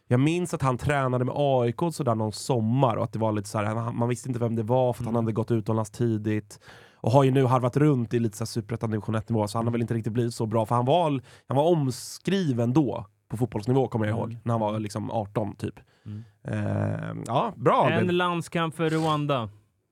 jag 0.09 0.21
minns 0.21 0.55
att 0.55 0.63
han 0.63 0.79
tränade 0.79 1.25
med 1.25 1.35
AIK 1.37 1.81
sådär 1.93 2.15
någon 2.15 2.33
sommar 2.33 2.97
och 2.97 3.05
att 3.05 3.13
det 3.13 3.19
var 3.19 3.33
lite 3.33 3.49
så 3.49 3.59
här, 3.59 3.65
han- 3.75 3.97
man 3.99 4.09
visste 4.09 4.29
inte 4.29 4.41
vem 4.41 4.57
det 4.57 4.63
var 4.63 4.93
för 4.93 5.03
att 5.03 5.07
han 5.07 5.15
Mm. 5.15 5.25
hade 5.25 5.33
gått 5.33 5.51
utomlands 5.51 5.91
tidigt. 5.91 6.61
Och 6.95 7.11
har 7.13 7.25
ju 7.25 7.31
nu 7.31 7.45
harvat 7.45 7.77
runt 7.77 8.15
i 8.15 8.19
lite 8.19 8.47
superettan 8.47 8.91
division 8.91 9.15
1-nivå, 9.17 9.49
så 9.49 9.59
han 9.59 9.67
har 9.67 9.73
väl 9.73 9.81
inte 9.81 9.95
riktigt 9.95 10.13
blivit 10.13 10.35
så 10.35 10.47
bra. 10.47 10.67
För 10.67 10.75
han 10.75 10.85
var, 10.85 11.21
han 11.47 11.57
var 11.57 11.65
omskriven 11.65 12.73
då, 12.73 13.07
på 13.29 13.37
fotbollsnivå 13.37 13.89
kommer 13.89 14.07
jag 14.07 14.19
Mm. 14.19 14.31
ihåg, 14.31 14.39
när 14.45 14.53
han 14.55 14.61
var 14.61 14.79
liksom 14.79 15.11
18 15.11 15.57
typ. 15.57 15.75
Mm. 16.07 16.25
Eh, 16.45 17.23
ja, 17.27 17.53
bra 17.57 17.91
En 17.91 18.17
landskamp 18.17 18.75
för 18.75 18.91
Rwanda. 18.91 19.49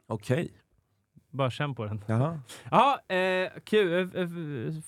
Okej. 0.09 0.53
Bara 1.31 1.51
känn 1.51 1.75
på 1.75 1.85
den. 1.85 2.05
Jaha. 2.07 2.39
Ja, 2.71 2.99
eh, 3.15 3.51
kul. 3.65 3.93
Eh, 4.15 4.21
eh, 4.23 4.29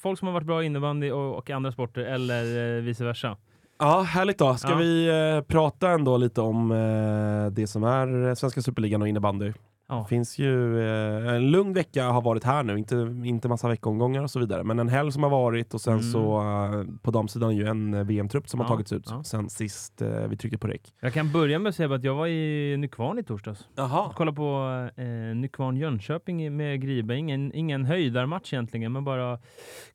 Folk 0.01 0.19
som 0.19 0.27
har 0.29 0.33
varit 0.33 0.47
bra 0.47 0.63
i 0.63 0.67
innebandy 0.67 1.11
och, 1.11 1.37
och 1.39 1.51
andra 1.51 1.73
sporter, 1.73 2.01
eller 2.03 2.77
eh, 2.77 2.83
vice 2.83 3.05
versa. 3.05 3.37
Ja, 3.79 4.01
härligt 4.03 4.39
då. 4.39 4.55
Ska 4.55 4.71
Ja. 4.71 4.77
vi 4.77 5.09
eh, 5.37 5.43
prata 5.43 5.91
ändå 5.91 6.17
lite 6.17 6.41
om 6.41 6.71
eh, 6.73 7.47
det 7.53 7.67
som 7.67 7.85
är 7.85 8.35
Svenska 8.35 8.63
Superligan 8.63 9.03
och 9.03 9.09
innebandy? 9.09 9.53
Ja. 9.89 9.99
Det 10.03 10.09
finns 10.09 10.39
ju 10.39 10.81
eh, 10.81 11.35
en 11.35 11.51
lugn 11.51 11.73
vecka 11.73 12.05
har 12.05 12.23
varit 12.23 12.45
här 12.45 12.63
nu, 12.63 12.79
inte, 12.79 12.95
inte 13.25 13.49
massa 13.49 13.69
veckomgångar 13.69 14.23
och 14.23 14.31
så 14.31 14.39
vidare. 14.41 14.65
Men 14.65 14.79
en 14.79 14.89
helg 14.89 15.13
som 15.13 15.23
har 15.23 15.31
varit 15.31 15.75
och 15.75 15.81
sen 15.81 15.93
Mm. 15.93 16.03
så 16.13 16.41
eh, 16.41 16.85
på 17.03 17.11
damsidan 17.11 17.57
ju 17.57 17.67
en 17.67 17.95
eh, 17.95 18.05
VM-trupp 18.05 18.49
som 18.49 18.61
har 18.61 18.65
Ja, 18.65 18.69
tagits 18.69 18.93
ut 18.93 19.07
ja. 19.11 19.23
sen 19.25 19.49
sist 19.51 20.03
eh, 20.03 20.09
vi 20.09 20.37
tryckte 20.37 20.59
på 20.59 20.67
rek. 20.67 20.95
Jag 21.01 21.13
kan 21.13 21.33
börja 21.33 21.59
med 21.59 21.69
att 21.71 21.75
säga 21.77 21.95
att 21.95 22.05
jag 22.05 22.15
var 22.15 22.27
i 22.27 22.77
Nykvarn 22.77 23.19
i 23.19 23.23
torsdags. 23.23 23.69
Jaha. 23.77 24.13
Kolla 24.17 24.33
på 24.33 24.89
eh, 24.97 25.05
Nykvarn 25.37 25.77
Jönköping 25.77 26.57
med 26.57 26.81
Gribe. 26.83 27.17
Ingen, 27.17 27.53
ingen 27.55 27.85
höjdarmatch 27.85 28.53
egentligen, 28.53 28.93
men 28.93 29.05
bara 29.05 29.39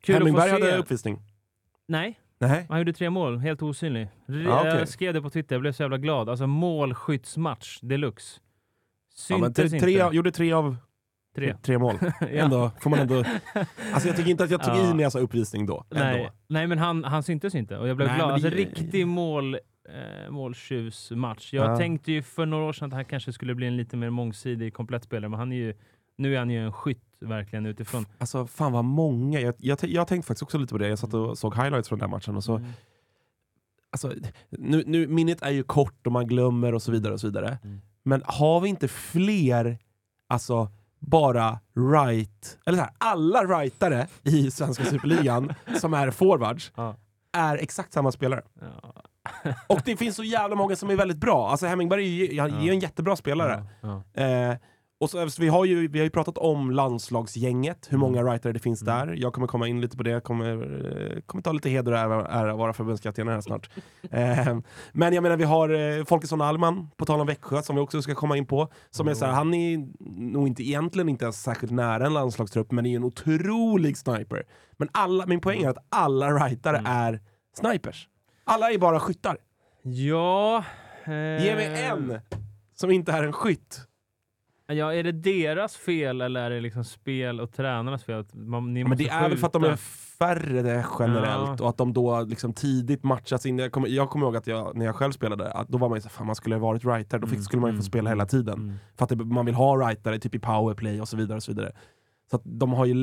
kul 0.01 0.15
Hemmingberg 0.15 0.49
att 0.49 0.49
få 0.51 0.57
se. 0.57 0.65
hade 0.71 0.77
uppvisning. 0.81 1.19
Nej, 1.87 2.19
Nej. 2.39 2.65
han 2.69 2.77
gjorde 2.77 2.93
tre 2.93 3.09
mål. 3.09 3.37
Helt 3.37 3.61
osynlig. 3.61 4.07
Ja, 4.25 4.59
okej. 4.59 4.71
Jag 4.79 4.87
skrev 4.87 5.13
det 5.13 5.21
på 5.21 5.29
Twitter, 5.29 5.55
jag 5.55 5.61
blev 5.61 5.71
så 5.71 5.83
jävla 5.83 5.97
glad. 5.97 6.29
Alltså 6.29 6.47
målskyttsmatch 6.47 7.79
deluxe. 7.81 8.39
Ja, 9.29 9.37
men 9.37 9.53
tre, 9.53 9.69
Syntes 9.69 9.83
tre, 9.83 10.01
inte. 10.03 10.15
gjorde 10.15 10.31
tre 10.31 10.53
av 10.53 10.77
Tre. 11.35 11.55
tre 11.61 11.77
mål. 11.77 11.95
Ja. 12.19 12.27
Ändå, 12.27 12.71
får 12.79 12.89
man 12.89 12.99
ändå... 12.99 13.15
Alltså 13.93 14.07
jag 14.07 14.17
tycker 14.17 14.31
inte 14.31 14.43
att 14.43 14.51
jag 14.51 14.63
tog 14.63 14.75
Ja. 14.75 14.91
i 14.91 14.93
när 14.93 15.03
jag 15.03 15.11
sa 15.11 15.19
uppvisning 15.19 15.65
då. 15.65 15.85
Ändå. 15.89 16.03
Nej, 16.03 16.31
nej, 16.47 16.67
men 16.67 16.77
han, 16.77 17.03
han 17.03 17.23
syntes 17.23 17.55
inte 17.55 17.77
och 17.77 17.87
jag 17.87 17.97
blev 17.97 18.07
Nej, 18.09 18.17
glad. 18.17 18.31
Alltså 18.31 18.49
det- 18.49 18.55
riktig 18.55 19.07
mål, 19.07 19.53
eh, 19.55 20.31
måltjusmatch. 20.31 21.53
Jag 21.53 21.71
Ja. 21.71 21.77
tänkte 21.77 22.11
ju 22.11 22.21
för 22.21 22.45
några 22.45 22.65
år 22.65 22.73
sedan 22.73 22.87
att 22.87 22.93
han 22.93 23.05
kanske 23.05 23.33
skulle 23.33 23.55
bli 23.55 23.67
en 23.67 23.77
lite 23.77 23.97
mer 23.97 24.09
mångsidig 24.09 24.73
komplettspelare, 24.73 25.29
men 25.29 25.39
han 25.39 25.51
är 25.51 25.55
ju, 25.55 25.73
nu 26.17 26.35
är 26.35 26.39
han 26.39 26.49
ju 26.49 26.65
en 26.65 26.73
skytt 26.73 27.03
verkligen 27.19 27.65
utifrån. 27.65 28.05
Alltså 28.17 28.47
fan 28.47 28.71
vad 28.71 28.85
många. 28.85 29.39
Jag, 29.39 29.55
jag, 29.57 29.77
jag 29.83 30.07
tänkte 30.07 30.27
faktiskt 30.27 30.43
också 30.43 30.57
lite 30.57 30.71
på 30.73 30.77
det. 30.77 30.87
Jag 30.87 30.99
satt 30.99 31.13
och 31.13 31.37
såg 31.37 31.55
highlights 31.55 31.89
från 31.89 31.99
den 31.99 32.09
här 32.09 32.17
matchen 32.17 32.35
och 32.35 32.43
så 32.43 32.55
Mm. 32.55 32.69
alltså, 33.91 34.13
nu, 34.49 34.83
nu, 34.87 35.07
minnet 35.07 35.41
är 35.41 35.49
ju 35.51 35.63
kort 35.63 36.07
och 36.07 36.11
man 36.13 36.27
glömmer 36.27 36.73
och 36.73 36.81
så 36.81 36.91
vidare. 36.91 37.13
och 37.13 37.19
så 37.19 37.27
vidare. 37.27 37.57
Mm. 37.63 37.81
Men 38.03 38.23
har 38.25 38.59
vi 38.61 38.69
inte 38.69 38.87
fler, 38.87 39.77
alltså 40.29 40.69
bara 40.99 41.59
right, 41.95 42.57
eller 42.65 42.77
så 42.77 42.83
här, 42.83 42.91
alla 42.97 43.43
rightare 43.43 44.07
i 44.23 44.51
svenska 44.51 44.85
superligan 44.85 45.53
som 45.79 45.93
är 45.93 46.11
forwards 46.11 46.71
Ja. 46.75 46.95
är 47.33 47.57
exakt 47.57 47.93
samma 47.93 48.11
spelare. 48.11 48.41
Ja. 48.61 48.93
Och 49.67 49.81
det 49.85 49.97
finns 49.97 50.15
så 50.15 50.23
jävla 50.23 50.55
många 50.55 50.75
som 50.75 50.89
är 50.89 50.95
väldigt 50.95 51.17
bra. 51.17 51.49
Alltså 51.49 51.65
Hemmingberg 51.67 52.03
är 52.21 52.31
ju, 52.33 52.39
han 52.41 52.53
är 52.53 52.61
ju 52.63 52.69
en 52.71 52.79
jättebra 52.79 53.15
spelare. 53.15 53.65
Eh, 54.13 54.55
och 55.01 55.09
så, 55.09 55.29
så 55.29 55.41
vi, 55.41 55.47
har 55.47 55.65
ju, 55.65 55.87
vi 55.87 55.99
har 55.99 56.03
ju 56.03 56.09
pratat 56.09 56.37
om 56.37 56.71
landslagsgänget, 56.71 57.87
hur 57.89 57.97
många 57.97 58.23
writare 58.23 58.53
det 58.53 58.59
finns 58.59 58.81
Mm. 58.81 59.07
där. 59.07 59.13
Jag 59.15 59.33
kommer 59.33 59.47
komma 59.47 59.67
in 59.67 59.81
lite 59.81 59.97
på 59.97 60.03
det, 60.03 60.23
kommer, 60.23 60.51
eh, 61.15 61.21
kommer 61.21 61.41
ta 61.41 61.51
lite 61.51 61.69
heder 61.69 61.91
och 61.91 61.97
ära, 61.97 62.27
ära 62.27 62.55
vara 62.55 62.73
förbundskapten 62.73 63.27
här 63.27 63.41
snart. 63.41 63.69
eh, 64.11 64.57
men 64.91 65.13
jag 65.13 65.21
menar, 65.23 65.37
vi 65.37 65.43
har 65.43 65.69
eh, 65.99 66.05
Folkesson 66.05 66.41
Alman, 66.41 66.89
på 66.97 67.05
tal 67.05 67.21
om 67.21 67.27
Växjö, 67.27 67.61
som 67.61 67.75
vi 67.75 67.81
också 67.81 68.01
ska 68.01 68.15
komma 68.15 68.37
in 68.37 68.45
på. 68.45 68.67
Som 68.89 69.07
är 69.07 69.13
så 69.13 69.25
här, 69.25 69.33
han 69.33 69.53
är 69.53 69.77
nog 70.31 70.47
inte, 70.47 70.63
egentligen 70.63 71.09
inte 71.09 71.25
ens 71.25 71.43
särskilt 71.43 71.71
nära 71.73 72.05
en 72.05 72.13
landslagstrupp, 72.13 72.71
men 72.71 72.85
är 72.85 72.89
ju 72.89 72.95
en 72.95 73.03
otrolig 73.03 73.97
sniper. 73.97 74.43
Men 74.77 74.89
alla, 74.91 75.25
min 75.25 75.41
poäng 75.41 75.63
är 75.63 75.69
att 75.69 75.85
alla 75.89 76.33
writare 76.33 76.77
Mm. 76.77 76.91
är 76.91 77.19
snipers. 77.57 78.07
Alla 78.43 78.71
är 78.71 78.77
bara 78.77 78.99
skyttar. 78.99 79.37
ja 79.83 80.63
eh, 81.03 81.11
Ge 81.45 81.55
mig 81.55 81.83
en 81.85 82.19
som 82.75 82.91
inte 82.91 83.11
är 83.11 83.23
en 83.23 83.33
skytt. 83.33 83.87
Ja, 84.73 84.93
är 84.93 85.03
det 85.03 85.11
deras 85.11 85.75
fel 85.77 86.21
eller 86.21 86.41
är 86.41 86.49
det 86.49 86.61
liksom 86.61 86.83
spel 86.83 87.39
och 87.39 87.51
tränarnas 87.53 88.03
fel? 88.03 88.19
Att 88.19 88.33
man, 88.33 88.73
ni 88.73 88.83
Men 88.83 88.97
det 88.97 89.09
är 89.09 89.29
väl 89.29 89.37
för 89.37 89.47
att 89.47 89.53
de 89.53 89.63
är 89.63 89.75
färre 90.19 90.61
det 90.61 90.85
generellt 90.99 91.59
Ja. 91.59 91.63
och 91.63 91.69
att 91.69 91.77
de 91.77 91.93
då 91.93 92.21
liksom 92.21 92.53
tidigt 92.53 93.03
matchas 93.03 93.45
in. 93.45 93.59
Jag 93.59 93.71
kommer, 93.71 93.87
jag 93.87 94.09
kommer 94.09 94.25
ihåg 94.25 94.35
att 94.35 94.47
jag, 94.47 94.75
när 94.77 94.85
jag 94.85 94.95
själv 94.95 95.11
spelade, 95.11 95.51
att 95.51 95.67
då 95.67 95.77
var 95.77 95.89
man 95.89 95.97
ju 95.97 96.01
så, 96.01 96.09
fan 96.09 96.27
man 96.27 96.35
skulle 96.35 96.55
ha 96.55 96.59
varit 96.59 96.83
writer, 96.85 97.19
då 97.19 97.27
fick, 97.27 97.33
Mm, 97.35 97.43
skulle 97.43 97.61
man 97.61 97.69
ju 97.69 97.73
få 97.73 97.75
mm, 97.75 97.83
spela 97.83 98.09
hela 98.09 98.25
tiden. 98.25 98.53
Mm. 98.59 98.75
För 98.97 99.03
att 99.03 99.09
det, 99.09 99.15
man 99.15 99.45
vill 99.45 99.55
ha 99.55 99.75
writare 99.75 100.19
typ 100.19 100.35
i 100.35 100.39
powerplay 100.39 101.01
och 101.01 101.07
så 101.07 101.17
vidare. 101.17 101.35
och 101.37 101.43
Så 101.43 101.51
vidare. 101.51 101.71
Så 102.29 102.35
att 102.35 102.41
de 102.45 102.73
har 102.73 102.85
ju 102.85 102.93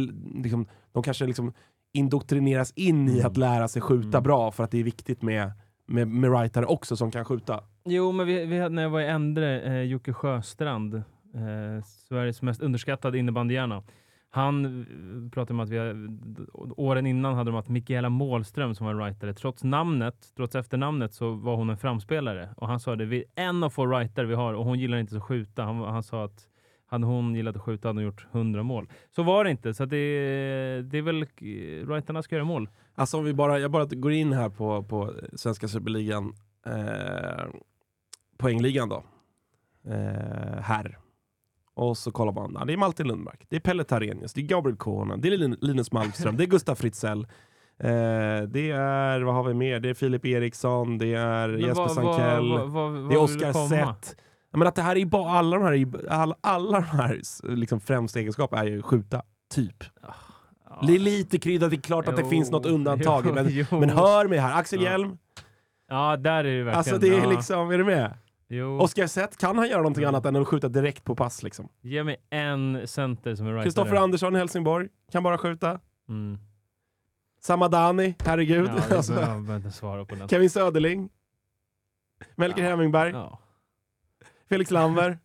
liksom, 0.43 0.67
de 0.93 1.03
kanske 1.03 1.27
liksom 1.27 1.53
indoktrineras 1.93 2.73
in 2.77 3.09
i 3.09 3.13
Mm. 3.13 3.27
att 3.27 3.37
lära 3.37 3.69
sig 3.69 3.83
skjuta 3.83 4.09
Mm. 4.19 4.23
bra 4.23 4.51
för 4.51 4.65
att 4.65 4.71
det 4.71 4.79
är 4.79 4.85
viktigt 4.85 5.23
med, 5.23 5.53
med, 5.87 6.09
med 6.09 6.31
writare 6.31 6.67
också 6.67 6.97
som 6.97 7.11
kan 7.11 7.25
skjuta. 7.25 7.61
Jo, 7.85 8.13
men 8.13 8.27
vi, 8.27 8.45
vi 8.47 8.69
när 8.69 8.83
jag 8.83 8.91
var 8.91 9.01
i 9.01 9.07
Endre, 9.09 9.61
eh, 9.61 9.83
Jocke 9.83 10.13
Sjöstrand, 10.13 11.03
eh, 11.35 11.85
Sveriges 11.85 12.43
mest 12.43 12.63
underskattade 12.63 13.19
innebandyhjärna. 13.19 13.83
Han 14.31 14.65
eh, 14.65 15.31
pratade 15.31 15.53
om 15.55 15.61
att 15.61 15.69
vi, 15.69 15.79
har- 15.79 16.81
åren 16.81 17.07
innan 17.07 17.35
hade 17.35 17.51
de 17.51 17.55
haft 17.55 17.69
Mikaela 17.69 18.09
Målström 18.09 18.75
som 18.75 18.87
var 18.87 18.95
writer. 18.95 19.33
Trots 19.33 19.65
namnet, 19.65 20.15
trots 20.37 20.55
efternamnet 20.55 21.15
så 21.15 21.31
var 21.31 21.57
hon 21.57 21.71
en 21.71 21.77
framspelare. 21.79 22.49
Och 22.57 22.69
han 22.69 22.81
sa 22.81 22.97
det, 22.97 23.05
vi 23.05 23.19
är 23.35 23.43
en 23.49 23.63
av 23.65 23.71
få 23.71 23.87
writer 23.87 24.25
vi 24.25 24.35
har 24.35 24.55
och 24.55 24.65
hon 24.65 24.79
gillar 24.79 24.99
inte 24.99 25.17
att 25.17 25.23
skjuta. 25.23 25.63
Han, 25.63 25.77
han 25.79 26.03
sa 26.03 26.25
att 26.25 26.49
hade 26.91 27.07
hon 27.07 27.35
gillat 27.35 27.57
att 27.57 27.63
skjuta 27.63 27.89
hade 27.89 27.97
hon 27.97 28.05
gjort 28.05 28.27
100 28.33 28.63
mål. 28.63 28.89
Så 29.11 29.23
var 29.23 29.45
det 29.45 29.51
inte. 29.51 29.75
Så 29.75 29.83
att 29.85 29.91
det, 29.91 30.83
det 30.83 30.99
är 30.99 31.03
väl, 31.03 31.27
writerna 31.87 32.23
ska 32.23 32.35
göra 32.35 32.45
mål. 32.45 32.69
Alltså 32.95 33.19
om 33.19 33.25
vi 33.25 33.35
bara, 33.35 33.59
jag 33.59 33.71
bara 33.71 33.85
går 33.85 34.13
in 34.13 34.33
här 34.33 34.49
på, 34.49 34.83
på 34.83 35.15
svenska 35.33 35.69
superligan, 35.69 36.33
eh, 36.67 37.45
poängligan 38.39 38.89
då. 38.89 39.05
Eh, 39.87 40.61
här. 40.63 40.99
Och 41.79 41.97
så 41.99 42.11
kollar 42.13 42.33
man, 42.33 42.67
det 42.67 42.73
är 42.73 42.77
Malte 42.77 43.05
Lundmark, 43.05 43.47
det 43.49 43.57
är 43.57 43.61
Pelle 43.61 43.85
Tarenius, 43.85 44.33
det 44.35 44.41
är 44.41 44.45
Gabriel 44.45 44.77
Kohonen, 44.77 45.21
det 45.21 45.29
är 45.29 45.37
Lin- 45.39 45.59
Linus 45.61 45.93
Malmström, 45.93 46.37
det 46.37 46.45
är 46.45 46.47
Gustaf 46.47 46.79
Fritzell. 46.79 47.21
Eh, 47.81 47.89
det 48.49 48.71
är, 48.71 49.21
vad 49.21 49.35
har 49.35 49.45
vi 49.45 49.55
mer? 49.55 49.81
Det 49.81 49.89
är 49.91 49.95
Filip 49.95 50.25
Eriksson, 50.27 50.99
det 50.99 51.15
är 51.15 51.49
Men 51.49 51.61
Jesper 51.61 51.89
Sankell, 51.89 52.49
det 53.09 53.15
är 53.15 53.19
Oskar 53.19 53.53
komma? 53.53 53.69
Sett. 53.69 54.17
Ja, 54.53 54.59
Men 54.59 54.69
att 54.69 54.75
det 54.75 54.83
här 54.83 54.97
är 54.97 55.05
bara, 55.07 55.31
alla 55.31 55.57
de 55.59 55.65
här, 55.65 56.09
alla, 56.11 56.35
alla 56.41 56.81
de 56.81 56.85
här 56.87 57.21
liksom 57.57 57.81
främsta 57.81 58.19
egenskaperna 58.19 58.63
är 58.63 58.67
ju 58.67 58.83
skjuta, 58.83 59.23
typ. 59.55 59.85
Ja. 60.03 60.15
Det 60.87 60.95
är 60.95 60.99
lite 60.99 61.39
kryddat, 61.39 61.71
det 61.71 61.77
är 61.77 61.81
klart 61.81 62.09
att 62.09 62.17
det 62.17 62.23
Jo, 62.23 62.29
finns 62.31 62.51
något 62.51 62.67
undantag, 62.67 63.23
jo, 63.27 63.35
men, 63.35 63.47
jo. 63.49 63.65
men 63.71 63.91
hör 63.91 64.29
mig 64.29 64.39
här, 64.39 64.59
Axel 64.59 64.83
Ja. 64.83 64.91
Hjelm, 64.91 65.19
Ja, 65.91 66.17
där 66.17 66.31
är 66.31 66.43
det 66.45 66.51
verkligen. 66.51 66.77
Alltså 66.79 66.99
det 66.99 67.09
är 67.19 67.27
liksom, 67.27 67.71
är 67.71 67.79
du 67.79 67.85
med? 67.85 68.15
Jo. 68.49 68.79
Oskar 68.81 69.07
Zet, 69.07 69.37
kan 69.37 69.59
han 69.59 69.69
göra 69.69 69.79
någonting 69.79 70.05
annat 70.05 70.27
än 70.27 70.37
att 70.37 70.49
skjuta 70.49 70.69
direkt 70.69 71.05
på 71.05 71.15
pass 71.17 71.43
liksom? 71.43 71.69
Ge 71.81 72.05
mig 72.05 72.17
en 72.31 72.89
center 72.89 73.35
som 73.35 73.47
är 73.47 73.51
writer. 73.53 73.65
Kristoffer 73.65 73.97
Andersson 73.97 74.37
i 74.37 74.39
Helsingborg, 74.39 74.89
kan 75.13 75.23
bara 75.23 75.39
skjuta. 75.39 75.81
Mm. 76.09 76.39
Samadani, 77.41 78.15
herregud. 78.25 78.69
Ja, 78.69 78.75
det 78.89 78.97
alltså, 78.97 79.13
jag 79.65 79.73
svara 79.75 80.05
på 80.05 80.15
den. 80.15 80.29
Kevin 80.29 80.51
Söderling. 80.51 81.09
Melker 82.37 82.63
Ja. 82.63 82.69
Hemmingberg. 82.71 83.11
Ja. 83.11 83.39
Felix 84.49 84.71
Lamber. 84.71 85.19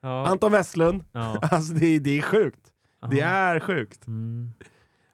Ja. 0.00 0.26
Anton 0.26 0.52
Westlund. 0.52 1.04
Ja. 1.12 1.38
Alltså 1.42 1.72
det, 1.74 1.86
är- 1.86 2.00
det 2.00 2.18
är 2.18 2.22
sjukt. 2.22 2.72
Det 3.10 3.16
Ja. 3.16 3.26
är 3.26 3.60
sjukt. 3.60 4.06
Mm. 4.06 4.52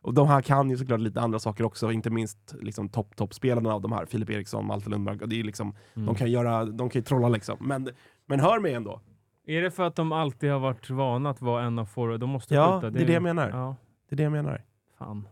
Och 0.07 0.15
de 0.15 0.29
här 0.29 0.43
kan 0.43 0.71
ju 0.71 0.77
såklart 0.77 1.01
lite 1.01 1.21
andra 1.21 1.39
saker 1.39 1.65
också, 1.65 1.93
inte 1.93 2.11
minst 2.11 2.55
liksom 2.61 2.89
topp 2.89 3.17
toppspelarna 3.17 3.75
av 3.75 3.81
de 3.83 3.93
här, 3.93 4.07
Filip 4.07 4.31
Eriksson, 4.31 4.67
Malte 4.67 4.91
Lundmark. 4.91 5.23
Och 5.23 5.29
det 5.29 5.41
är 5.41 5.45
liksom, 5.45 5.75
Mm. 5.95 6.07
de 6.07 6.15
kan 6.15 6.31
göra, 6.31 6.65
de 6.65 6.91
kan 6.91 7.01
ju 7.01 7.05
trolla 7.05 7.29
liksom. 7.29 7.57
Men, 7.61 7.89
men 8.27 8.41
hör 8.41 8.61
mig 8.61 8.75
ändå. 8.75 9.01
Är 9.47 9.63
det 9.63 9.71
för 9.71 9.83
att 9.83 9.97
de 9.97 10.13
alltid 10.13 10.51
har 10.51 10.59
varit 10.59 10.91
vana 10.91 11.31
att 11.31 11.41
vara 11.41 11.65
en 11.65 11.79
av 11.79 11.85
forward? 11.85 12.21
De 12.21 12.31
måste 12.31 12.55
Ja, 12.55 12.81
skjuta. 12.81 12.91
det 12.91 13.03
är 13.03 13.07
det 13.07 13.13
jag 13.13 13.23
menar. 13.23 13.49
Ja, 13.51 13.77
Det 14.09 14.15
är 14.15 14.17
det 14.17 14.23
jag 14.23 14.33
menar. 14.33 14.65
fan. 14.99 15.29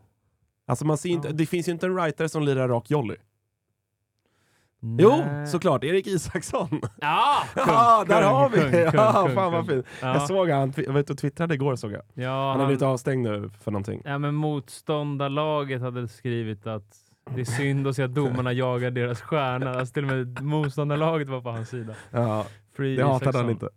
Alltså 0.66 0.86
man 0.86 0.96
ser 0.96 1.08
inte, 1.08 1.28
Ja. 1.28 1.34
det 1.34 1.46
finns 1.46 1.68
ju 1.68 1.72
inte 1.72 1.86
en 1.86 1.94
writer 1.94 2.28
som 2.28 2.42
lirar 2.42 2.68
rak 2.68 2.90
jolly. 2.90 3.16
Jo, 4.98 5.16
Nej. 5.16 5.46
såklart. 5.46 5.84
Erik 5.84 6.06
Isaksson. 6.06 6.80
Ja! 7.00 7.42
Ja, 7.56 8.04
där 8.08 8.22
har 8.22 8.48
vi 8.48 8.56
det. 8.60 8.90
Ja, 8.94 9.12
fan 9.34 9.52
vad 9.52 9.52
kung. 9.52 9.66
fint. 9.68 9.86
Ja. 10.02 10.12
Jag 10.12 10.22
såg 10.22 10.50
han, 10.50 10.72
jag 10.76 10.92
vet 10.92 11.06
du 11.06 11.14
twittrade 11.14 11.54
igår 11.54 11.76
såg 11.76 11.92
jag. 11.92 12.02
Ja, 12.14 12.30
Han 12.30 12.48
har 12.50 12.56
han, 12.56 12.66
blivit 12.66 12.82
avstängd 12.82 13.22
nu 13.28 13.50
för 13.60 13.70
någonting. 13.70 14.02
ja, 14.04 14.18
men 14.18 14.34
motståndarlaget 14.34 15.80
hade 15.80 16.08
skrivit 16.08 16.66
att 16.66 16.96
det 17.34 17.40
är 17.40 17.44
synd 17.44 17.86
att 17.86 17.96
se 17.96 18.02
att 18.02 18.14
domarna 18.14 18.52
jagar 18.52 18.90
deras 18.90 19.20
stjärna. 19.20 19.70
Alltså 19.74 19.92
till 19.94 20.04
och 20.04 20.10
med 20.16 20.42
motståndarlaget 20.42 21.28
var 21.28 21.40
på 21.40 21.50
hans 21.50 21.68
sida. 21.68 21.94
Ja, 22.10 22.44
Free 22.76 22.96
Det 22.96 23.04
hatade 23.04 23.38
han 23.38 23.50
inte. 23.50 23.68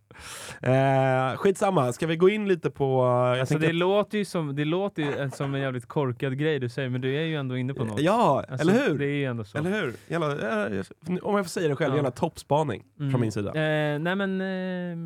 Eh, 0.61 1.37
skitsamma, 1.37 1.93
ska 1.93 2.07
vi 2.07 2.15
gå 2.15 2.29
in 2.29 2.47
lite 2.47 2.69
på... 2.71 3.03
Jag 3.03 3.39
Alltså 3.39 3.57
det, 3.57 3.73
låter 3.73 4.17
ju 4.17 4.25
som, 4.25 4.55
det 4.55 4.65
låter 4.65 5.03
ju 5.03 5.29
som 5.29 5.55
en 5.55 5.61
jävligt 5.61 5.85
korkad 5.85 6.37
grej 6.37 6.59
du 6.59 6.69
säger, 6.69 6.89
men 6.89 7.01
du 7.01 7.15
är 7.15 7.21
ju 7.23 7.35
ändå 7.35 7.57
inne 7.57 7.73
på 7.73 7.83
något. 7.85 7.99
Ja, 8.01 8.45
Alltså, 8.49 8.69
eller 8.69 8.87
hur? 8.87 8.97
Det 8.99 9.05
är 9.05 9.15
ju 9.15 9.25
ändå 9.25 9.43
så. 9.43 9.57
Eller 9.57 9.81
hur? 9.81 9.93
Jävla, 10.07 10.31
eh, 10.77 10.83
om 11.21 11.35
jag 11.35 11.45
får 11.45 11.49
säga 11.49 11.67
det 11.67 11.75
själv, 11.75 11.91
Ja. 11.93 11.97
gärna 11.97 12.11
toppspaning 12.11 12.83
Mm. 12.99 13.11
från 13.11 13.21
min 13.21 13.31
sida. 13.31 13.49
Eh, 13.49 13.99
nej 13.99 14.15
men, 14.15 14.41
eh, 14.41 14.97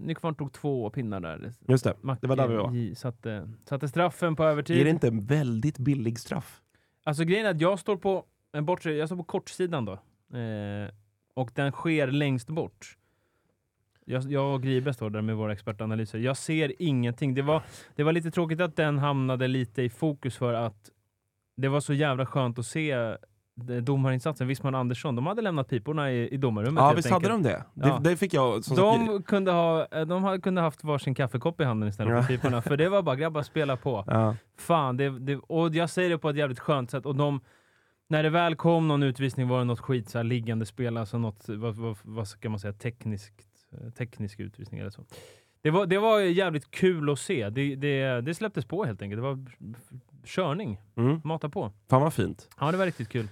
Nykvarn 0.00 0.34
tog 0.34 0.52
två 0.52 0.90
pinnar 0.90 1.20
där. 1.20 1.52
Just 1.68 1.84
det, 1.84 1.94
Macke 2.00 2.18
det 2.20 2.26
var 2.28 2.36
där 2.36 2.48
vi 2.48 2.56
var. 2.56 2.94
Satte, 2.94 3.48
satte 3.68 3.88
straffen 3.88 4.36
på 4.36 4.44
övertid. 4.44 4.80
Är 4.80 4.84
det 4.84 4.90
inte 4.90 5.08
en 5.08 5.26
väldigt 5.26 5.78
billig 5.78 6.18
straff? 6.18 6.60
Alltså 7.04 7.24
grejen 7.24 7.46
är 7.46 7.50
att 7.50 7.60
jag 7.60 7.78
står 7.78 7.96
på, 7.96 8.24
en 8.52 8.64
bortre, 8.66 8.94
jag 8.94 9.08
står 9.08 9.16
på 9.16 9.24
kortsidan 9.24 9.84
då. 9.84 9.92
Eh, 10.38 10.88
och 11.34 11.50
den 11.54 11.72
sker 11.72 12.06
längst 12.06 12.48
bort. 12.48 12.96
Jag, 14.08 14.22
jag 14.32 14.54
och 14.54 14.62
Gribe 14.62 14.92
står 14.94 15.10
där 15.10 15.22
med 15.22 15.36
våra 15.36 15.52
expertanalyser. 15.52 16.18
Jag 16.18 16.36
ser 16.36 16.72
ingenting. 16.82 17.34
Det 17.34 17.42
var, 17.42 17.62
det 17.96 18.02
var 18.02 18.12
lite 18.12 18.30
tråkigt 18.30 18.60
att 18.60 18.76
den 18.76 18.98
hamnade 18.98 19.48
lite 19.48 19.82
i 19.82 19.88
fokus 19.90 20.36
för 20.36 20.54
att 20.54 20.90
det 21.56 21.68
var 21.68 21.80
så 21.80 21.92
jävla 21.94 22.26
skönt 22.26 22.58
att 22.58 22.66
se 22.66 22.90
eh, 22.90 23.14
domarinsatsen. 23.82 24.46
Wisman 24.48 24.74
Andersson, 24.74 25.16
de 25.16 25.26
hade 25.26 25.42
lämnat 25.42 25.68
piporna 25.68 26.12
i, 26.12 26.28
i 26.28 26.36
domarrummet 26.36 26.80
Ja, 26.82 26.92
visst 26.96 27.10
hade 27.10 27.28
de 27.28 27.42
det? 27.42 27.64
Det, 27.74 27.88
Ja. 27.88 28.00
det 28.04 28.16
fick 28.16 28.34
jag... 28.34 28.64
Som 28.64 28.76
sagt, 28.76 29.06
De 29.06 29.22
kunde 29.22 29.50
ha, 29.50 29.86
eh, 29.90 30.06
de 30.06 30.40
kunde 30.40 30.60
haft 30.60 30.84
varsin 30.84 31.14
kaffekopp 31.14 31.60
i 31.60 31.64
handen 31.64 31.88
istället 31.88 32.14
Ja. 32.14 32.22
för 32.22 32.28
piporna. 32.36 32.62
För 32.62 32.76
det 32.76 32.88
var 32.88 33.02
bara 33.02 33.16
grabbar, 33.16 33.42
spela 33.42 33.76
på. 33.76 34.04
ja. 34.06 34.36
Fan, 34.58 34.96
det, 34.96 35.18
det, 35.18 35.36
och 35.36 35.74
jag 35.74 35.90
säger 35.90 36.10
det 36.10 36.18
på 36.18 36.30
ett 36.30 36.36
jävligt 36.36 36.60
skönt 36.60 36.90
sätt. 36.90 37.06
Och 37.06 37.16
de, 37.16 37.40
när 38.08 38.22
det 38.22 38.30
väl 38.30 38.56
kom 38.56 38.88
någon 38.88 39.02
utvisning 39.02 39.48
var 39.48 39.58
det 39.58 39.64
något 39.64 39.80
skit, 39.80 40.08
så 40.08 40.18
här, 40.18 40.24
liggande 40.24 40.66
spel, 40.66 40.96
alltså 40.96 41.18
något, 41.18 41.48
vad, 41.48 41.74
vad, 41.76 41.96
vad 42.02 42.28
ska 42.28 42.48
man 42.50 42.60
säga, 42.60 42.72
tekniskt, 42.72 43.45
teknisk 43.96 44.40
utvisning 44.40 44.80
eller 44.80 44.90
så. 44.90 45.04
Det 45.62 45.70
var, 45.70 45.86
det 45.86 45.98
var 45.98 46.20
jävligt 46.20 46.70
kul 46.70 47.10
att 47.10 47.18
se. 47.18 47.50
Det, 47.50 47.76
det, 47.76 48.20
det 48.20 48.34
släpptes 48.34 48.64
på 48.64 48.84
helt 48.84 49.02
enkelt. 49.02 49.18
Det 49.18 49.22
var 49.22 49.38
körning. 50.24 50.80
Mm. 50.96 51.20
Mata 51.24 51.48
på. 51.48 51.72
Fan 51.90 52.02
vad 52.02 52.14
fint. 52.14 52.48
Ja, 52.60 52.72
det 52.72 52.78
var 52.78 52.86
riktigt 52.86 53.08
kul. 53.08 53.28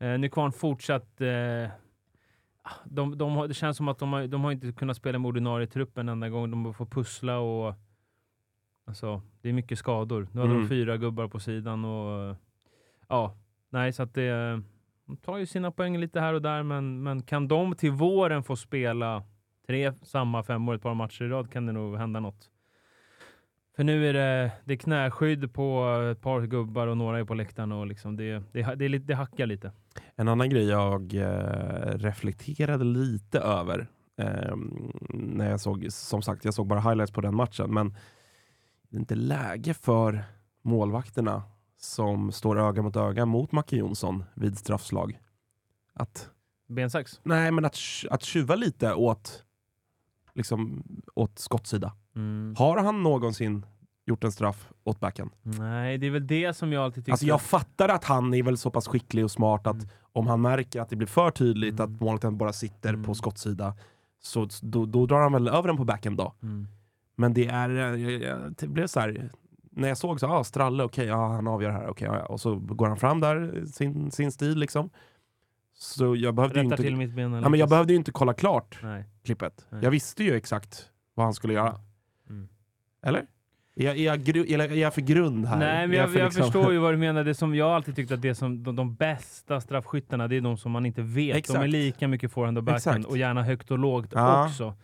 Eh, 0.00 0.18
Nykvarn 0.18 0.52
fortsatt... 0.52 1.20
Eh, 1.20 1.68
de, 2.84 3.18
de, 3.18 3.32
har- 3.32 3.48
det 3.48 3.54
känns 3.54 3.76
som 3.76 3.88
att 3.88 3.98
de 3.98 4.12
har, 4.12 4.26
de 4.26 4.44
har 4.44 4.52
inte 4.52 4.72
kunnat 4.72 4.96
spela 4.96 5.18
med 5.18 5.28
ordinarie 5.28 5.66
trupp 5.66 5.98
en 5.98 6.08
enda 6.08 6.28
gång. 6.28 6.50
De 6.50 6.74
får 6.74 6.86
pussla 6.86 7.38
och... 7.38 7.74
Alltså, 8.84 9.22
det 9.40 9.48
är 9.48 9.52
mycket 9.52 9.78
skador. 9.78 10.28
Nu 10.32 10.40
hade 10.40 10.52
Mm. 10.52 10.62
de 10.62 10.68
fyra 10.68 10.96
gubbar 10.96 11.28
på 11.28 11.40
sidan 11.40 11.84
och... 11.84 12.30
eh, 12.30 12.36
Ja, 13.08 13.36
nej, 13.70 13.92
så 13.92 14.02
att 14.02 14.14
det... 14.14 14.62
De 15.06 15.16
tar 15.16 15.38
ju 15.38 15.46
sina 15.46 15.70
poäng 15.70 15.98
lite 15.98 16.20
här 16.20 16.34
och 16.34 16.42
där, 16.42 16.62
men, 16.62 17.02
men 17.02 17.22
kan 17.22 17.48
de 17.48 17.74
till 17.74 17.90
våren 17.90 18.42
få 18.42 18.56
spela 18.56 19.22
tre 19.66 19.92
samma 20.02 20.42
femmor 20.42 20.74
ett 20.74 20.82
par 20.82 20.94
matcher 20.94 21.24
i 21.24 21.28
rad 21.28 21.52
kan 21.52 21.66
det 21.66 21.72
nog 21.72 21.96
hända 21.96 22.20
något. 22.20 22.50
För 23.76 23.84
nu 23.84 24.08
är 24.08 24.12
det, 24.12 24.52
det 24.64 24.72
är 24.72 24.76
knäskydd 24.76 25.54
på 25.54 25.98
ett 26.12 26.20
par 26.20 26.46
gubbar 26.46 26.86
och 26.86 26.96
några 26.96 27.18
är 27.18 27.24
på 27.24 27.34
läktaren 27.34 27.72
och 27.72 27.86
liksom 27.86 28.16
det, 28.16 28.42
det, 28.52 28.74
det, 28.74 28.98
det 28.98 29.14
hackar 29.14 29.46
lite. 29.46 29.72
En 30.16 30.28
annan 30.28 30.50
grej 30.50 30.68
jag 30.68 31.14
eh, 31.14 31.98
reflekterade 31.98 32.84
lite 32.84 33.40
över 33.40 33.86
eh, 34.16 34.56
när 35.08 35.50
jag 35.50 35.60
såg, 35.60 35.86
som 35.90 36.22
sagt, 36.22 36.44
jag 36.44 36.54
såg 36.54 36.66
bara 36.66 36.80
highlights 36.80 37.12
på 37.12 37.20
den 37.20 37.34
matchen, 37.34 37.74
men 37.74 37.96
det 38.88 38.96
är 38.96 39.00
inte 39.00 39.14
läge 39.14 39.74
för 39.74 40.24
målvakterna 40.62 41.42
som 41.78 42.32
står 42.32 42.60
öga 42.60 42.82
mot 42.82 42.96
öga 42.96 43.26
mot 43.26 43.52
Macke 43.52 43.76
Jonsson 43.76 44.24
vid 44.34 44.58
straffslag. 44.58 45.18
Att, 45.94 46.30
Bensax. 46.68 47.20
nej, 47.22 47.50
men 47.50 47.64
att, 47.64 47.78
att 48.10 48.22
tjuva 48.22 48.54
lite 48.54 48.94
åt, 48.94 49.44
liksom, 50.34 50.82
åt 51.14 51.38
skottsida. 51.38 51.92
Mm. 52.16 52.54
Har 52.58 52.78
han 52.78 53.02
någonsin 53.02 53.66
gjort 54.06 54.24
en 54.24 54.32
straff 54.32 54.68
åt 54.84 55.00
backen? 55.00 55.30
Nej, 55.42 55.98
det 55.98 56.06
är 56.06 56.10
väl 56.10 56.26
det 56.26 56.54
som 56.56 56.72
jag 56.72 56.84
alltid 56.84 57.04
tycker. 57.04 57.12
Alltså 57.12 57.26
jag 57.26 57.42
fattar 57.42 57.88
att 57.88 58.04
han 58.04 58.34
är 58.34 58.42
väl 58.42 58.56
så 58.56 58.70
pass 58.70 58.88
skicklig 58.88 59.24
och 59.24 59.30
smart 59.30 59.66
att 59.66 59.74
Mm. 59.76 59.88
om 60.12 60.26
han 60.26 60.40
märker 60.40 60.80
att 60.80 60.88
det 60.88 60.96
blir 60.96 61.08
för 61.08 61.30
tydligt 61.30 61.80
Mm. 61.80 61.84
att 61.94 62.00
målvakten 62.00 62.36
bara 62.38 62.52
sitter 62.52 62.88
Mm. 62.88 63.04
på 63.04 63.14
skottsida 63.14 63.74
så 64.22 64.48
då, 64.62 64.86
då 64.86 65.06
drar 65.06 65.20
han 65.22 65.32
väl 65.32 65.48
över 65.48 65.68
den 65.68 65.76
på 65.76 65.84
backen 65.84 66.16
då. 66.16 66.34
Mm. 66.42 66.66
Men 67.16 67.34
det 67.34 67.46
är, 67.46 67.70
eh, 67.70 68.50
det 68.58 68.66
blev 68.68 68.86
så 68.86 69.00
här. 69.00 69.30
När 69.74 69.88
jag 69.88 69.98
såg 69.98 70.20
så, 70.20 70.26
ah, 70.26 70.44
Stralle, 70.44 70.82
okej, 70.84 71.06
ja, 71.06 71.26
han 71.28 71.46
avgör 71.48 71.70
här, 71.70 71.88
okej, 71.88 72.08
ja. 72.12 72.24
och 72.26 72.40
så 72.40 72.54
går 72.56 72.86
han 72.88 72.96
fram 72.96 73.20
där, 73.20 73.64
sin, 73.66 74.10
sin 74.10 74.32
stil 74.32 74.58
liksom. 74.58 74.90
Så 75.82 76.16
jag 76.16 76.34
behövde 76.34 76.60
ju 76.60 76.64
inte, 76.64 77.06
ben. 77.06 77.32
ja, 77.32 77.48
men 77.48 77.60
jag 77.60 77.68
behövde 77.68 77.92
ju 77.92 77.96
inte 77.96 78.12
kolla 78.12 78.34
klart 78.34 78.78
Nej. 78.82 79.04
klippet. 79.24 79.66
Nej. 79.70 79.80
Jag 79.84 79.90
visste 79.90 80.24
ju 80.24 80.34
exakt 80.34 80.90
vad 81.14 81.26
han 81.26 81.34
skulle 81.34 81.52
göra. 81.52 81.80
Mm. 82.30 82.48
Eller? 83.06 83.20
Är 83.76 83.84
jag, 83.84 83.96
är, 83.96 84.04
jag 84.04 84.20
gru, 84.24 84.40
är, 84.48 84.58
jag, 84.58 84.72
är 84.72 84.74
jag 84.74 84.94
för 84.94 85.00
grund 85.00 85.46
här? 85.46 85.58
Nej, 85.58 85.86
men 85.86 85.98
jag, 85.98 86.12
för 86.12 86.18
jag 86.18 86.24
liksom- 86.26 86.42
förstår 86.42 86.72
ju 86.72 86.78
vad 86.86 86.92
du 86.94 86.98
menar. 86.98 87.24
Det 87.24 87.34
som 87.34 87.54
jag 87.54 87.70
alltid 87.70 87.96
tyckt 87.96 88.12
att 88.12 88.22
det 88.22 88.34
som 88.34 88.62
de, 88.62 88.76
de 88.76 88.94
bästa 88.94 89.60
straffskyttarna, 89.60 90.28
det 90.28 90.36
är 90.36 90.40
de 90.40 90.56
som 90.56 90.72
man 90.72 90.86
inte 90.86 91.02
vet. 91.02 91.14
De 91.26 91.32
är 91.32 91.38
Exakt. 91.38 91.68
lika 91.68 92.08
mycket 92.08 92.32
forehand 92.32 92.58
och 92.58 92.64
backhand 92.64 92.96
Exakt. 92.96 93.10
och 93.10 93.18
gärna 93.18 93.42
högt 93.42 93.70
och 93.70 93.78
lågt 93.78 94.08
Ja. 94.12 94.46
också. 94.46 94.74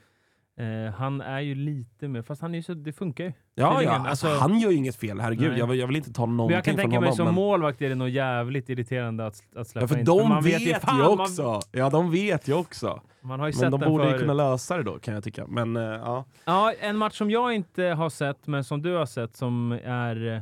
Eh, 0.59 0.93
han 0.95 1.21
är 1.21 1.41
ju 1.41 1.55
lite 1.55 2.09
mer, 2.09 2.23
fast 2.23 2.43
han 2.43 2.55
är 2.55 2.59
ju 2.59 2.63
så, 2.63 2.75
det 2.75 2.93
funkar 2.93 3.25
ju. 3.25 3.33
Ja, 3.55 3.83
ja. 3.83 3.91
Alltså, 3.91 4.09
alltså- 4.27 4.41
han 4.43 4.59
gör 4.59 4.71
ju 4.71 4.77
inget 4.77 4.97
fel, 4.97 5.21
herregud. 5.21 5.59
Jag, 5.59 5.67
vill- 5.67 5.79
jag 5.79 5.87
vill 5.87 5.97
inte 5.97 6.13
ta 6.13 6.27
någonting 6.27 6.55
jag 6.55 6.65
kan 6.65 6.75
från 6.75 6.81
tänka 6.83 7.01
mig 7.01 7.07
honom. 7.07 7.17
som 7.17 7.25
men... 7.25 7.35
målvakt 7.35 7.83
är 7.83 7.89
det 7.89 7.95
nog 7.95 8.09
jävligt 8.09 8.69
irriterande 8.69 9.27
att, 9.27 9.43
att 9.57 9.69
släppa 9.69 9.85
Ja, 9.85 9.89
för 9.89 9.99
in. 9.99 10.05
de 10.05 10.29
man 10.29 10.43
vet, 10.45 10.61
ju 10.61 10.75
fan, 10.75 10.99
man- 10.99 11.21
också! 11.21 11.61
Ja, 11.73 11.91
de 11.91 12.11
vet 12.11 12.49
ju 12.49 12.55
också. 12.55 13.01
Man 13.21 13.41
har 13.41 13.47
ju 13.47 13.53
Men 13.53 13.59
sett 13.73 13.81
de 13.81 13.81
borde 13.91 14.05
ju 14.05 14.11
förut. 14.11 14.21
kunna 14.21 14.35
lösa 14.35 14.77
det 14.77 14.83
då, 14.83 14.99
kan 14.99 15.15
jag 15.15 15.25
tycka. 15.25 15.47
Men 15.47 15.77
eh, 15.77 15.83
ja. 15.83 16.25
Ja, 16.45 16.73
en 16.81 16.97
match 16.97 17.19
som 17.19 17.31
jag 17.31 17.55
inte 17.55 17.83
har 17.85 18.11
sett, 18.11 18.47
men 18.47 18.65
som 18.65 18.83
du 18.83 18.95
har 18.95 19.07
sett, 19.07 19.37
som 19.37 19.73
är 19.85 20.35
eh, 20.35 20.41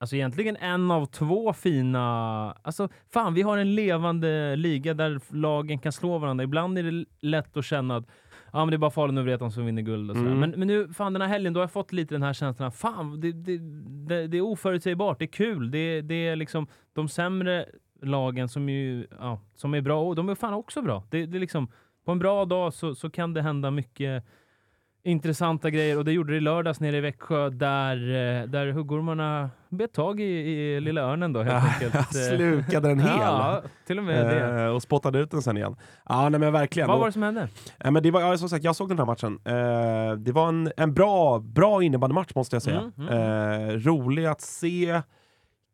alltså 0.00 0.16
egentligen 0.16 0.56
en 0.56 0.90
av 0.90 1.06
två 1.06 1.52
fina... 1.52 2.52
Alltså, 2.62 2.88
fan, 3.12 3.34
vi 3.34 3.42
har 3.42 3.58
en 3.58 3.74
levande 3.74 4.56
liga 4.56 4.94
där 4.94 5.20
lagen 5.34 5.78
kan 5.78 5.92
slå 5.92 6.18
varandra. 6.18 6.44
Ibland 6.44 6.78
är 6.78 6.82
det 6.82 7.04
lätt 7.20 7.56
att 7.56 7.64
känna 7.64 7.96
att 7.96 8.04
men 8.60 8.70
det 8.70 8.76
är 8.76 8.78
bara 8.78 8.90
Falun 8.90 9.18
och 9.18 9.24
Vreten 9.24 9.50
som 9.50 9.66
vinner 9.66 9.82
guld. 9.82 10.10
Och 10.10 10.16
sådär. 10.16 10.30
Mm. 10.30 10.40
men, 10.40 10.50
men 10.58 10.68
nu, 10.68 10.88
fan 10.88 11.12
den 11.12 11.22
här 11.22 11.28
helgen, 11.28 11.52
då 11.52 11.60
har 11.60 11.62
jag 11.62 11.72
fått 11.72 11.92
lite 11.92 12.14
den 12.14 12.22
här 12.22 12.32
känslan. 12.32 12.72
Fan, 12.72 13.20
det, 13.20 13.32
det, 13.32 13.58
det, 14.08 14.26
det 14.26 14.36
är 14.36 14.40
oförutsägbart. 14.40 15.18
Det 15.18 15.24
är 15.24 15.26
kul. 15.26 15.70
Det, 15.70 16.00
det 16.00 16.28
är 16.28 16.36
liksom 16.36 16.66
de 16.92 17.08
sämre 17.08 17.66
lagen 18.02 18.48
som, 18.48 18.68
ju, 18.68 19.06
ja, 19.18 19.40
som 19.54 19.74
är 19.74 19.80
bra, 19.80 20.02
och 20.02 20.14
de 20.14 20.28
är 20.28 20.34
fan 20.34 20.54
också 20.54 20.82
bra. 20.82 21.04
Det, 21.10 21.26
det 21.26 21.38
är 21.38 21.40
liksom, 21.40 21.68
på 22.04 22.12
en 22.12 22.18
bra 22.18 22.44
dag 22.44 22.74
så, 22.74 22.94
så 22.94 23.10
kan 23.10 23.34
det 23.34 23.42
hända 23.42 23.70
mycket 23.70 24.24
intressanta 25.04 25.70
grejer 25.70 25.98
och 25.98 26.04
det 26.04 26.12
gjorde 26.12 26.32
det 26.32 26.36
i 26.36 26.40
lördags 26.40 26.80
nere 26.80 26.96
i 26.96 27.00
Växjö 27.00 27.50
där, 27.50 27.96
eh, 27.96 28.46
där 28.46 28.72
huggormarna 28.72 29.50
bet 29.68 29.92
tag 29.92 30.20
i, 30.20 30.24
i 30.24 30.80
lilla 30.80 31.00
örnen 31.00 31.32
då 31.32 31.42
helt 31.42 31.82
enkelt. 31.82 32.12
Slukade 32.28 32.88
den 32.88 33.00
hel. 33.00 33.18
Ja, 33.20 33.62
till 33.86 33.98
och 33.98 34.04
med 34.04 34.26
det. 34.26 34.62
Eh, 34.62 34.68
och 34.68 34.82
spottade 34.82 35.18
ut 35.18 35.30
den 35.30 35.42
sen 35.42 35.56
igen. 35.56 35.76
Ja, 36.08 36.28
nej 36.28 36.40
men 36.40 36.52
verkligen. 36.52 36.88
Vad 36.88 36.98
var 36.98 37.06
det 37.06 37.12
som 37.12 37.22
hände? 37.22 37.48
Ja, 37.78 37.90
men 37.90 38.02
det 38.02 38.10
var, 38.10 38.20
ja, 38.20 38.38
som 38.38 38.48
sagt, 38.48 38.64
jag 38.64 38.76
såg 38.76 38.88
den 38.88 38.98
här 38.98 39.06
matchen. 39.06 39.38
Eh, 39.44 40.16
det 40.18 40.32
var 40.32 40.48
en, 40.48 40.72
en 40.76 40.94
bra, 40.94 41.38
bra 41.38 41.82
innebandymatch 41.82 42.34
måste 42.34 42.56
jag 42.56 42.62
säga. 42.62 42.92
Mm, 42.98 43.08
Eh, 43.08 43.68
rolig 43.76 44.26
att 44.26 44.40
se. 44.40 45.02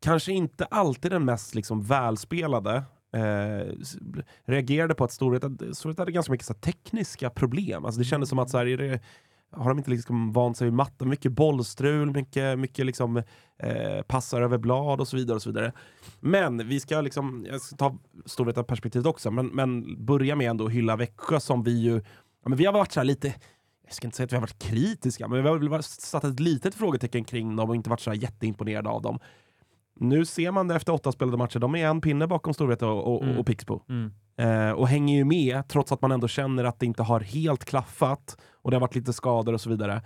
Kanske 0.03 0.31
inte 0.31 0.65
alltid 0.65 1.11
den 1.11 1.25
mest 1.25 1.55
liksom, 1.55 1.81
välspelade. 1.83 2.83
Eh, 3.13 3.73
reagerade 4.45 4.95
på 4.95 5.03
att 5.03 5.11
Storvreta 5.11 5.73
Storvreta 5.73 6.01
hade 6.01 6.11
ganska 6.11 6.31
mycket 6.31 6.47
så 6.47 6.53
här, 6.53 6.59
tekniska 6.59 7.29
problem. 7.29 7.85
Alltså, 7.85 7.99
det 7.99 8.05
kändes 8.05 8.29
som 8.29 8.39
att 8.39 8.49
så 8.49 8.57
här, 8.57 8.65
är 8.65 8.77
det, 8.77 8.99
har 9.51 9.69
de 9.69 9.77
inte 9.77 9.91
liksom 9.91 10.31
vant 10.33 10.57
sig 10.57 10.65
vid 10.65 10.73
matten? 10.73 11.09
Mycket 11.09 11.31
bollstrul, 11.31 12.11
mycket, 12.11 12.59
mycket 12.59 12.85
liksom, 12.85 13.17
eh, 13.57 14.01
passar 14.07 14.41
över 14.41 14.57
blad 14.57 15.01
och 15.01 15.07
så 15.07 15.17
vidare. 15.17 15.35
och 15.35 15.41
så 15.41 15.49
vidare. 15.49 15.71
Men 16.19 16.67
vi 16.67 16.79
ska 16.79 17.01
liksom, 17.01 17.45
jag 17.49 17.61
ska 17.61 17.75
ta 17.75 17.97
Storvreta-perspektivet 18.25 19.05
också, 19.05 19.31
men, 19.31 19.47
men 19.47 20.05
börja 20.05 20.35
med 20.35 20.49
ändå 20.49 20.65
att 20.65 20.71
hylla 20.71 20.95
Växjö 20.95 21.39
som 21.39 21.63
vi 21.63 21.81
ju, 21.81 21.95
ja, 22.43 22.49
men 22.49 22.57
vi 22.57 22.65
har 22.65 22.73
varit 22.73 22.91
så 22.91 22.99
här 22.99 23.05
lite, 23.05 23.33
jag 23.85 23.93
ska 23.93 24.07
inte 24.07 24.17
säga 24.17 24.25
att 24.25 24.31
vi 24.31 24.35
har 24.35 24.41
varit 24.41 24.59
kritiska, 24.59 25.27
men 25.27 25.43
vi 25.43 25.67
har 25.67 25.81
satt 25.81 26.23
ett 26.23 26.39
litet 26.39 26.75
frågetecken 26.75 27.23
kring 27.23 27.55
dem 27.55 27.69
och 27.69 27.75
inte 27.75 27.89
varit 27.89 27.99
så 27.99 28.09
här 28.09 28.17
jätteimponerade 28.17 28.89
av 28.89 29.01
dem. 29.01 29.19
Nu 30.01 30.25
ser 30.25 30.51
man 30.51 30.67
det 30.67 30.75
efter 30.75 30.93
åtta 30.93 31.11
spelade 31.11 31.37
matcher, 31.37 31.59
de 31.59 31.75
är 31.75 31.87
en 31.87 32.01
pinne 32.01 32.27
bakom 32.27 32.53
Storvreta 32.53 32.87
och, 32.87 33.15
och, 33.15 33.23
Mm. 33.23 33.37
och 33.37 33.45
Pixbo. 33.45 33.81
Mm. 33.89 34.11
Eh, 34.37 34.71
och 34.71 34.87
hänger 34.87 35.15
ju 35.17 35.25
med 35.25 35.67
trots 35.67 35.91
att 35.91 36.01
man 36.01 36.11
ändå 36.11 36.27
känner 36.27 36.63
att 36.63 36.79
det 36.79 36.85
inte 36.85 37.03
har 37.03 37.19
helt 37.19 37.65
klaffat 37.65 38.37
och 38.53 38.71
det 38.71 38.75
har 38.77 38.81
varit 38.81 38.95
lite 38.95 39.13
skador 39.13 39.53
och 39.53 39.61
så 39.61 39.69
vidare. 39.69 40.01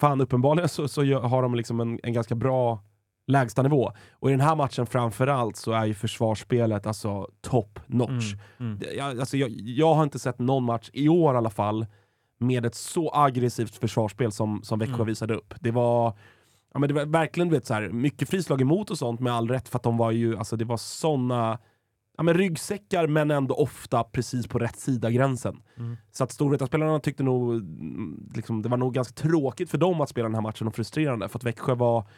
Fan, 0.00 0.20
uppenbarligen 0.20 0.68
så, 0.68 0.88
så 0.88 1.18
har 1.20 1.42
de 1.42 1.54
liksom 1.54 1.80
en, 1.80 2.00
en 2.02 2.12
ganska 2.12 2.34
bra 2.34 2.82
lägstanivå. 3.26 3.92
Och 4.12 4.28
i 4.28 4.32
den 4.32 4.40
här 4.40 4.56
matchen 4.56 4.86
framförallt 4.86 5.56
så 5.56 5.72
är 5.72 5.84
ju 5.84 5.94
försvarsspelet 5.94 6.86
alltså 6.86 7.28
top 7.40 7.80
notch. 7.86 8.34
Mm. 8.58 8.72
Mm. 8.72 8.80
Jag, 8.96 9.20
alltså 9.20 9.36
jag, 9.36 9.50
jag 9.50 9.94
har 9.94 10.02
inte 10.02 10.18
sett 10.18 10.38
någon 10.38 10.64
match, 10.64 10.90
i 10.92 11.08
år 11.08 11.34
i 11.34 11.38
alla 11.38 11.50
fall, 11.50 11.86
med 12.38 12.66
ett 12.66 12.74
så 12.74 13.10
aggressivt 13.14 13.74
försvarsspel 13.76 14.32
som, 14.32 14.62
som 14.62 14.78
Växjö 14.78 14.94
Mm. 14.94 15.06
visade 15.06 15.34
upp. 15.34 15.54
Det 15.60 15.70
var, 15.70 16.18
ja, 16.76 16.80
men 16.80 16.88
det 16.88 16.94
var 16.94 17.06
verkligen 17.06 17.50
vet, 17.50 17.66
så 17.66 17.74
här, 17.74 17.88
mycket 17.88 18.28
frislag 18.28 18.60
emot 18.60 18.90
och 18.90 18.98
sånt 18.98 19.20
med 19.20 19.32
all 19.32 19.48
rätt 19.48 19.68
för 19.68 19.78
att 19.78 19.82
de 19.82 19.96
var 19.96 20.10
ju, 20.10 20.36
alltså 20.36 20.56
det 20.56 20.64
var 20.64 20.76
såna 20.76 21.58
ja, 22.16 22.22
men 22.22 22.34
ryggsäckar 22.34 23.06
men 23.06 23.30
ändå 23.30 23.54
ofta 23.54 24.04
precis 24.04 24.46
på 24.46 24.58
rätt 24.58 24.78
sida 24.78 25.10
gränsen. 25.10 25.62
Mm. 25.76 25.96
Så 26.12 26.24
att 26.24 26.32
Storvreta-spelarna 26.32 27.00
tyckte 27.00 27.22
nog, 27.22 27.54
mm, 27.54 28.30
liksom, 28.34 28.62
det 28.62 28.68
var 28.68 28.76
nog 28.76 28.94
ganska 28.94 29.14
tråkigt 29.14 29.70
för 29.70 29.78
dem 29.78 30.00
att 30.00 30.08
spela 30.08 30.28
den 30.28 30.34
här 30.34 30.42
matchen 30.42 30.66
och 30.66 30.74
frustrerande 30.74 31.28
för 31.28 31.38
att 31.38 31.44
Växjö 31.44 31.74
var 31.74 32.08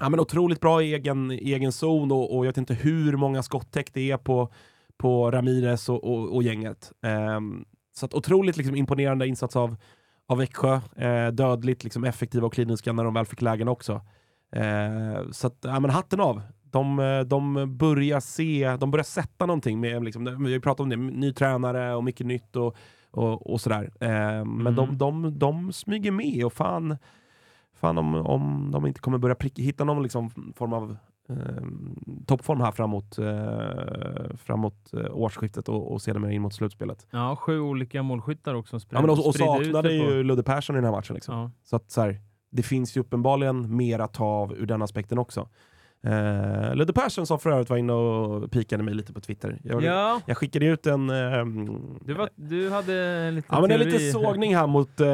ja, 0.00 0.08
men 0.08 0.20
otroligt 0.20 0.60
bra 0.60 0.82
i 0.82 0.94
egen, 0.94 1.30
egen 1.30 1.72
zon 1.72 2.12
och, 2.12 2.36
och 2.36 2.46
jag 2.46 2.50
vet 2.50 2.58
inte 2.58 2.74
hur 2.74 3.16
många 3.16 3.42
skottäck 3.42 3.92
det 3.92 4.10
är 4.10 4.18
på, 4.18 4.52
på 4.96 5.30
Ramirez 5.30 5.88
och, 5.88 6.04
och, 6.04 6.34
och 6.34 6.42
gänget. 6.42 6.92
Ehm, 7.02 7.64
så 7.96 8.06
att 8.06 8.14
otroligt 8.14 8.56
liksom, 8.56 8.76
imponerande 8.76 9.26
insats 9.26 9.56
av, 9.56 9.76
av 10.28 10.38
Växjö. 10.38 10.80
Eh, 10.96 11.28
dödligt 11.28 11.84
liksom, 11.84 12.04
effektiva 12.04 12.46
och 12.46 12.52
kliniska 12.52 12.92
när 12.92 13.04
de 13.04 13.14
väl 13.14 13.26
fick 13.26 13.42
lägen 13.42 13.68
också. 13.68 14.00
Eh, 14.52 15.30
så 15.30 15.46
att, 15.46 15.58
ja, 15.60 15.80
men 15.80 15.90
hatten 15.90 16.20
av. 16.20 16.42
De, 16.62 16.98
eh, 16.98 17.20
de 17.20 17.76
börjar 17.76 18.20
se, 18.20 18.76
de 18.80 18.90
börjar 18.90 19.04
sätta 19.04 19.46
någonting 19.46 19.80
med, 19.80 20.04
liksom, 20.04 20.44
vi 20.44 20.60
pratat 20.60 20.80
om 20.80 20.88
det, 20.88 20.96
ny 20.96 21.32
tränare 21.32 21.94
och 21.94 22.04
mycket 22.04 22.26
nytt 22.26 22.56
och, 22.56 22.76
och, 23.10 23.52
och 23.52 23.60
sådär. 23.60 23.90
Eh, 24.00 24.44
men 24.44 24.60
Mm. 24.66 24.74
de, 24.74 24.98
de, 24.98 25.38
de 25.38 25.72
smyger 25.72 26.10
med 26.10 26.44
och 26.44 26.52
fan, 26.52 26.96
fan 27.74 27.98
om, 27.98 28.14
om 28.14 28.70
de 28.72 28.86
inte 28.86 29.00
kommer 29.00 29.18
börja 29.18 29.34
pricka, 29.34 29.62
hitta 29.62 29.84
någon 29.84 30.02
liksom 30.02 30.30
form 30.56 30.72
av 30.72 30.96
toppform 32.26 32.60
här 32.60 32.72
framåt, 32.72 33.18
eh, 33.18 34.36
framåt 34.36 34.92
eh, 34.94 35.16
årsskiftet 35.16 35.68
och, 35.68 35.92
och 35.92 36.02
sedermera 36.02 36.32
in 36.32 36.42
mot 36.42 36.54
slutspelet. 36.54 37.06
Ja, 37.10 37.36
sju 37.36 37.60
olika 37.60 38.02
målskyttar 38.02 38.54
också. 38.54 38.78
Ja, 38.90 39.00
men 39.00 39.10
och, 39.10 39.26
och 39.26 39.34
saknade 39.34 39.88
det 39.88 39.98
på- 39.98 40.12
ju 40.12 40.22
Ludde 40.22 40.42
Persson 40.42 40.76
i 40.76 40.78
den 40.78 40.84
här 40.84 40.92
matchen. 40.92 41.14
Liksom. 41.14 41.34
Ja. 41.38 41.50
Så 41.64 41.76
att 41.76 41.90
så 41.90 42.00
här, 42.00 42.20
det 42.50 42.62
finns 42.62 42.96
ju 42.96 43.00
uppenbarligen 43.00 43.76
mer 43.76 43.98
att 43.98 44.12
ta 44.14 44.24
av 44.24 44.52
ur 44.54 44.66
den 44.66 44.82
aspekten 44.82 45.18
också. 45.18 45.48
Eh, 46.02 46.74
Ludde 46.74 46.92
Persson 46.92 47.26
som 47.26 47.38
för 47.38 47.50
övrigt 47.50 47.70
var 47.70 47.76
inne 47.76 47.92
och 47.92 48.50
pikade 48.50 48.82
mig 48.82 48.94
lite 48.94 49.12
på 49.12 49.20
Twitter. 49.20 49.60
Jag, 49.64 49.82
ja, 49.82 50.20
jag 50.26 50.36
skickade 50.36 50.66
ut 50.66 50.86
en... 50.86 51.10
ehm, 51.10 51.98
du, 52.04 52.14
var, 52.14 52.28
du 52.34 52.70
hade 52.70 53.30
lite 53.30 53.48
Ja 53.50 53.60
men 53.60 53.70
en 53.70 53.80
liten 53.80 54.12
sågning 54.12 54.56
här 54.56 54.66
mot 54.66 55.00
uh, 55.00 55.06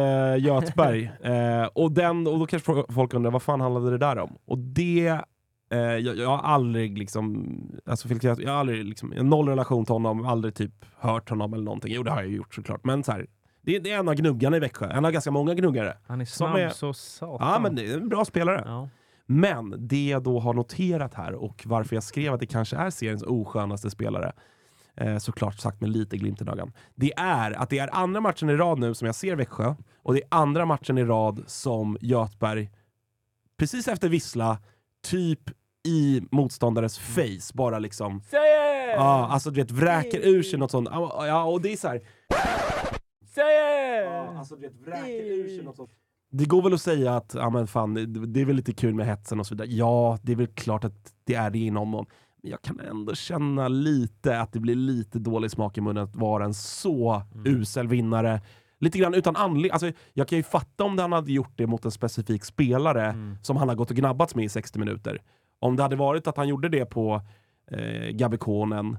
Götberg. 0.46 1.12
Eh, 1.22 1.64
och, 1.74 1.92
den, 1.92 2.26
och 2.26 2.38
då 2.38 2.46
kanske 2.46 2.72
fo- 2.72 2.92
folk 2.92 3.14
undrar, 3.14 3.30
vad 3.30 3.42
fan 3.42 3.60
handlade 3.60 3.90
det 3.90 3.98
där 3.98 4.18
om? 4.18 4.36
Och 4.44 4.58
det, 4.58 5.20
eh, 5.72 5.78
jag, 5.78 6.16
jag 6.18 6.28
har 6.28 6.38
aldrig 6.38 6.98
liksom, 6.98 7.46
alltså 7.86 8.08
Felix 8.08 8.24
jag 8.24 8.50
har 8.50 8.60
aldrig 8.60 8.84
liksom, 8.84 9.12
jag 9.12 9.18
har 9.18 9.24
noll 9.28 9.48
relation 9.48 9.84
till 9.84 9.92
honom, 9.92 10.26
aldrig 10.26 10.54
typ 10.54 10.84
hört 10.98 11.30
honom 11.30 11.54
eller 11.54 11.64
någonting. 11.64 11.92
Jo 11.94 12.02
det 12.02 12.10
har 12.10 12.22
jag 12.22 12.30
gjort 12.30 12.54
såklart, 12.54 12.84
men 12.84 13.04
så 13.04 13.12
här, 13.12 13.26
det, 13.62 13.78
det 13.78 13.90
är 13.90 13.98
en 13.98 14.08
av 14.08 14.14
gnuggarna 14.14 14.56
i 14.56 14.60
Växjö, 14.60 14.90
en 14.90 15.04
av 15.04 15.12
ganska 15.12 15.30
många 15.30 15.54
gnuggare. 15.54 15.96
Han 16.06 16.20
är 16.20 16.24
snabb 16.24 16.56
är- 16.56 16.68
så 16.68 16.92
satan. 16.92 17.52
Ja 17.52 17.58
men 17.58 17.74
det 17.74 17.86
är 17.92 17.96
en 17.96 18.08
bra 18.08 18.24
spelare. 18.24 18.62
Ja. 18.66 18.88
Men 19.26 19.74
det 19.88 20.08
jag 20.08 20.22
då 20.22 20.40
har 20.40 20.54
noterat 20.54 21.14
här 21.14 21.32
och 21.34 21.62
varför 21.66 21.96
jag 21.96 22.02
skrev 22.02 22.32
att 22.34 22.40
det 22.40 22.46
kanske 22.46 22.76
är 22.76 22.90
seriens 22.90 23.22
oskönaste 23.22 23.90
spelare, 23.90 24.32
eh, 24.96 25.18
såklart 25.18 25.58
sagt 25.58 25.80
med 25.80 25.90
lite 25.90 26.16
glimt 26.16 26.40
i 26.42 26.44
ögat, 26.44 26.68
det 26.94 27.12
är 27.16 27.50
att 27.52 27.70
det 27.70 27.78
är 27.78 27.94
andra 27.96 28.20
matchen 28.20 28.50
i 28.50 28.56
rad 28.56 28.78
nu 28.78 28.94
som 28.94 29.06
jag 29.06 29.14
ser 29.14 29.36
Växjö 29.36 29.74
och 30.02 30.14
det 30.14 30.22
är 30.22 30.28
andra 30.30 30.64
matchen 30.66 30.98
i 30.98 31.04
rad 31.04 31.42
som 31.46 31.98
Götberg, 32.00 32.70
precis 33.58 33.88
efter 33.88 34.08
vissla, 34.08 34.58
typ 35.04 35.40
i 35.84 36.22
motståndares 36.30 36.98
face, 36.98 37.54
bara 37.54 37.78
liksom 37.78 38.22
Ja, 38.94 39.28
alltså 39.30 39.50
du 39.50 39.60
vet, 39.60 39.70
vräker 39.70 40.20
ur 40.20 40.42
sig 40.42 40.58
något 40.58 40.70
sånt. 40.70 40.88
Ja, 40.92 41.26
Ja, 41.26 41.44
och 41.44 41.60
det 41.60 41.72
är 41.72 41.76
så 41.76 41.88
här. 41.88 42.00
Ja, 44.04 44.38
alltså 44.38 44.56
du 44.56 44.60
vet, 44.60 44.80
vräker 44.86 45.24
ur 45.24 45.48
sig 45.48 45.64
något 45.64 45.76
sånt. 45.76 45.90
Det 46.30 46.44
går 46.44 46.62
väl 46.62 46.74
att 46.74 46.82
säga 46.82 47.16
att 47.16 47.34
ja, 47.34 47.50
men 47.50 47.66
fan, 47.66 47.94
det, 47.94 48.40
är 48.40 48.44
väl 48.44 48.56
lite 48.56 48.72
kul 48.72 48.94
med 48.94 49.06
hetsen 49.06 49.40
och 49.40 49.46
så 49.46 49.54
vidare. 49.54 49.68
Ja, 49.70 50.18
det 50.22 50.32
är 50.32 50.36
väl 50.36 50.46
klart 50.46 50.84
att 50.84 51.12
det 51.24 51.34
är 51.34 51.50
det 51.50 51.58
i 51.58 51.70
någon 51.70 51.88
mån. 51.88 52.06
Men 52.42 52.50
jag 52.50 52.62
kan 52.62 52.80
ändå 52.80 53.14
känna 53.14 53.68
lite 53.68 54.40
att 54.40 54.52
det 54.52 54.60
blir 54.60 54.74
lite 54.74 55.18
dålig 55.18 55.50
smak 55.50 55.78
i 55.78 55.80
munnen 55.80 56.04
att 56.04 56.16
vara 56.16 56.44
en 56.44 56.54
så 56.54 57.22
usel 57.44 57.88
vinnare. 57.88 58.40
Lite 58.80 58.98
grann 58.98 59.14
utan 59.14 59.36
anledning. 59.36 59.70
Alltså, 59.70 59.92
jag 60.12 60.28
kan 60.28 60.38
ju 60.38 60.42
fatta 60.42 60.84
om 60.84 60.98
han 60.98 61.12
hade 61.12 61.32
gjort 61.32 61.52
det 61.56 61.66
mot 61.66 61.84
en 61.84 61.90
specifik 61.90 62.44
spelare 62.44 63.14
som 63.42 63.56
han 63.56 63.68
har 63.68 63.76
gått 63.76 63.90
och 63.90 63.96
gnabbats 63.96 64.34
med 64.34 64.44
i 64.44 64.48
60 64.48 64.78
minuter. 64.78 65.22
Om 65.62 65.76
det 65.76 65.82
hade 65.82 65.96
varit 65.96 66.26
att 66.26 66.36
han 66.36 66.48
gjorde 66.48 66.68
det 66.68 66.84
på 66.86 67.20
eh, 67.70 68.08
Gabby 68.10 68.36
Konen 68.36 68.96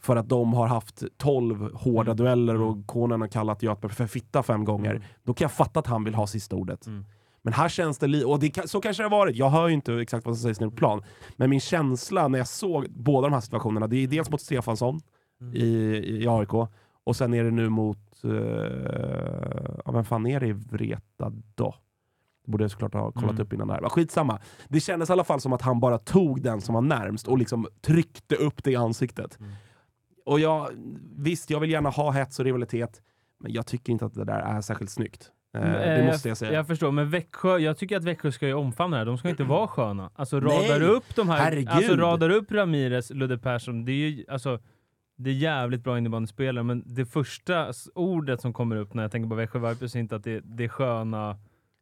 för 0.00 0.16
att 0.16 0.28
de 0.28 0.52
har 0.54 0.66
haft 0.66 1.02
12 1.16 1.72
hårda 1.74 2.10
Mm. 2.12 2.16
dueller 2.16 2.60
och 2.62 2.86
Konen 2.86 3.20
har 3.20 3.28
kallat 3.28 3.62
Göteborg 3.62 3.94
för 3.94 4.06
fitta 4.06 4.42
fem 4.42 4.64
gånger. 4.64 5.04
Då 5.22 5.34
kan 5.34 5.44
jag 5.44 5.52
fatta 5.52 5.80
att 5.80 5.86
han 5.86 6.04
vill 6.04 6.14
ha 6.14 6.26
sista 6.26 6.56
ordet. 6.56 6.86
Mm. 6.86 7.04
Men 7.42 7.52
här 7.52 7.68
känns 7.68 7.98
det, 7.98 8.06
li- 8.06 8.24
och 8.24 8.40
det 8.40 8.70
så 8.70 8.80
kanske 8.80 9.02
det 9.02 9.08
har 9.08 9.18
varit, 9.18 9.36
jag 9.36 9.50
hör 9.50 9.68
ju 9.68 9.74
inte 9.74 9.94
exakt 9.94 10.26
vad 10.26 10.36
som 10.36 10.42
sägs 10.42 10.60
nere 10.60 10.70
på 10.70 10.76
plan, 10.76 11.02
men 11.36 11.50
min 11.50 11.60
känsla 11.60 12.28
när 12.28 12.38
jag 12.38 12.48
såg 12.48 12.86
båda 12.90 13.26
de 13.28 13.32
här 13.34 13.40
situationerna, 13.40 13.86
det 13.86 13.96
är 13.96 14.08
dels 14.08 14.30
mot 14.30 14.40
Stefansson 14.40 15.00
Mm. 15.40 15.54
i, 15.54 15.66
i 16.22 16.28
AIK, 16.28 16.54
och 17.04 17.16
sen 17.16 17.34
är 17.34 17.44
det 17.44 17.50
nu 17.50 17.68
mot, 17.68 18.20
uh, 18.24 18.32
ja 19.84 19.92
vem 19.92 20.04
fan 20.04 20.26
är 20.26 20.40
det 20.40 20.46
i 20.46 20.52
Vreta 20.52 21.32
då? 21.54 21.74
Det 22.46 22.50
borde 22.52 22.64
jag 22.64 22.70
såklart 22.70 22.92
ha 22.94 23.12
kollat 23.12 23.30
Mm. 23.30 23.42
upp 23.42 23.52
innan 23.52 23.68
det 23.68 23.74
här. 23.74 23.88
Skitsamma. 23.88 24.38
Det 24.68 24.80
kändes 24.80 25.10
i 25.10 25.12
alla 25.12 25.24
fall 25.24 25.40
som 25.40 25.52
att 25.52 25.62
han 25.62 25.80
bara 25.80 25.98
tog 25.98 26.42
den 26.42 26.60
som 26.60 26.74
var 26.74 26.82
närmst 26.82 27.28
och 27.28 27.38
liksom 27.38 27.66
tryckte 27.80 28.34
upp 28.36 28.64
det 28.64 28.70
i 28.70 28.76
ansiktet. 28.76 29.38
Mm. 29.40 29.52
Och 30.26 30.40
jag, 30.40 30.68
visst, 31.16 31.50
jag 31.50 31.60
vill 31.60 31.70
gärna 31.70 31.88
ha 31.90 32.10
hets 32.10 32.38
och 32.38 32.44
rivalitet, 32.44 33.02
men 33.40 33.52
jag 33.52 33.66
tycker 33.66 33.92
inte 33.92 34.04
att 34.06 34.14
det 34.14 34.24
där 34.24 34.38
är 34.38 34.60
särskilt 34.60 34.90
snyggt. 34.90 35.30
Eh, 35.56 35.60
det 35.62 35.96
Eh, 35.96 36.06
måste 36.06 36.28
jag 36.28 36.36
säga. 36.38 36.52
Jag 36.52 36.66
förstår, 36.66 36.92
men 36.92 37.10
Växjö, 37.10 37.58
jag 37.58 37.78
tycker 37.78 37.96
att 37.96 38.04
Växjö 38.04 38.32
ska 38.32 38.46
ju 38.46 38.54
omfamna 38.54 38.96
det 38.96 39.00
här. 39.00 39.06
De 39.06 39.18
ska 39.18 39.28
inte 39.28 39.44
vara 39.44 39.66
sköna. 39.68 40.10
Alltså 40.14 40.40
Nej, 40.40 40.68
radar 40.68 40.82
upp 40.82 41.16
de 41.16 41.28
här, 41.28 41.38
herregud. 41.38 41.68
alltså 41.68 41.96
radar 41.96 42.30
upp 42.30 42.52
Ramirez, 42.52 43.10
Ludde 43.10 43.38
Persson, 43.38 43.84
det 43.84 43.92
är 43.92 43.94
ju 44.10 44.24
alltså 44.28 44.58
det 45.18 45.30
är 45.30 45.34
jävligt 45.34 45.84
bra 45.84 45.98
innebandyspelare, 45.98 46.64
men 46.64 46.82
det 46.86 47.06
första 47.06 47.72
ordet 47.94 48.40
som 48.40 48.52
kommer 48.52 48.76
upp 48.76 48.94
när 48.94 49.02
jag 49.02 49.12
tänker 49.12 49.28
på 49.28 49.34
Växjö 49.34 49.58
Vipers 49.58 49.96
är 49.96 50.00
inte 50.00 50.16
att 50.16 50.24
det, 50.24 50.40
det 50.44 50.64
är 50.64 50.68
sköna 50.68 51.36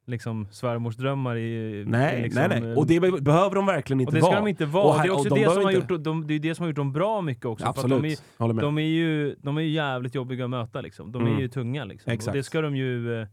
liksom 0.07 0.47
svärmorsdrömmar 0.51 1.37
i... 1.37 1.85
Nej, 1.87 2.19
i 2.19 2.23
liksom, 2.23 2.43
nej, 2.49 2.61
nej. 2.61 2.71
eh, 2.71 2.79
Och 2.79 2.87
det 2.87 3.01
be- 3.01 3.21
behöver 3.21 3.55
de 3.55 3.67
verkligen 3.67 4.01
inte 4.01 4.09
och 4.09 4.15
det 4.15 4.21
ska 4.21 4.29
vara. 4.31 4.41
de 4.41 4.49
inte 4.49 4.67
vara. 4.67 4.85
Och 4.85 4.95
här- 4.95 5.03
det 5.03 5.09
är 5.09 5.13
också 5.13 5.29
de 5.29 5.35
det, 5.35 5.45
som 5.45 5.55
behöver 5.55 5.65
har 5.65 5.71
inte- 5.81 5.95
gjort, 5.95 6.05
de, 6.05 6.27
det 6.27 6.35
är 6.35 6.39
det 6.39 6.55
som 6.55 6.63
har 6.63 6.69
gjort 6.69 6.77
dem 6.77 6.93
bra 6.93 7.21
mycket 7.21 7.45
också. 7.45 7.67
Absolut, 7.67 8.03
de 8.03 8.09
är, 8.45 8.53
med. 8.53 8.57
de 8.65 8.79
är 8.79 8.83
ju 8.83 9.37
de 9.43 9.57
är 9.57 9.63
ju 9.63 9.69
jävligt 9.71 10.15
jobbiga 10.15 10.45
att 10.45 10.51
möta 10.51 10.81
liksom. 10.81 11.13
De 11.13 11.23
är 11.23 11.27
Mm. 11.29 11.41
ju 11.41 11.49
tunga 11.49 11.85
liksom. 11.85 12.13
Exakt. 12.13 12.29
Och 12.29 12.35
det 12.37 12.43
ska 12.43 12.61
de 12.61 12.77
ju... 12.77 13.21
eh, 13.21 13.27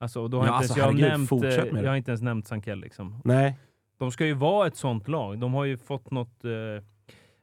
Alltså, 0.00 0.28
då 0.28 0.38
har 0.38 0.44
Ja, 0.46 0.48
inte 0.48 0.56
alltså, 0.58 0.78
jag, 0.78 0.84
herregud, 0.86 1.08
nämnt, 1.08 1.32
eh, 1.32 1.38
det. 1.40 1.80
jag 1.82 1.88
har 1.90 1.96
inte 1.96 2.10
ens 2.10 2.22
nämnt 2.22 2.46
Sankell 2.46 2.80
liksom. 2.80 3.20
Nej, 3.24 3.54
De 3.98 4.10
ska 4.10 4.26
ju 4.26 4.32
vara 4.34 4.66
ett 4.66 4.76
sånt 4.76 5.08
lag. 5.08 5.38
De 5.38 5.54
har 5.54 5.64
ju 5.64 5.76
fått 5.76 6.10
något 6.10 6.44
eh, 6.44 6.50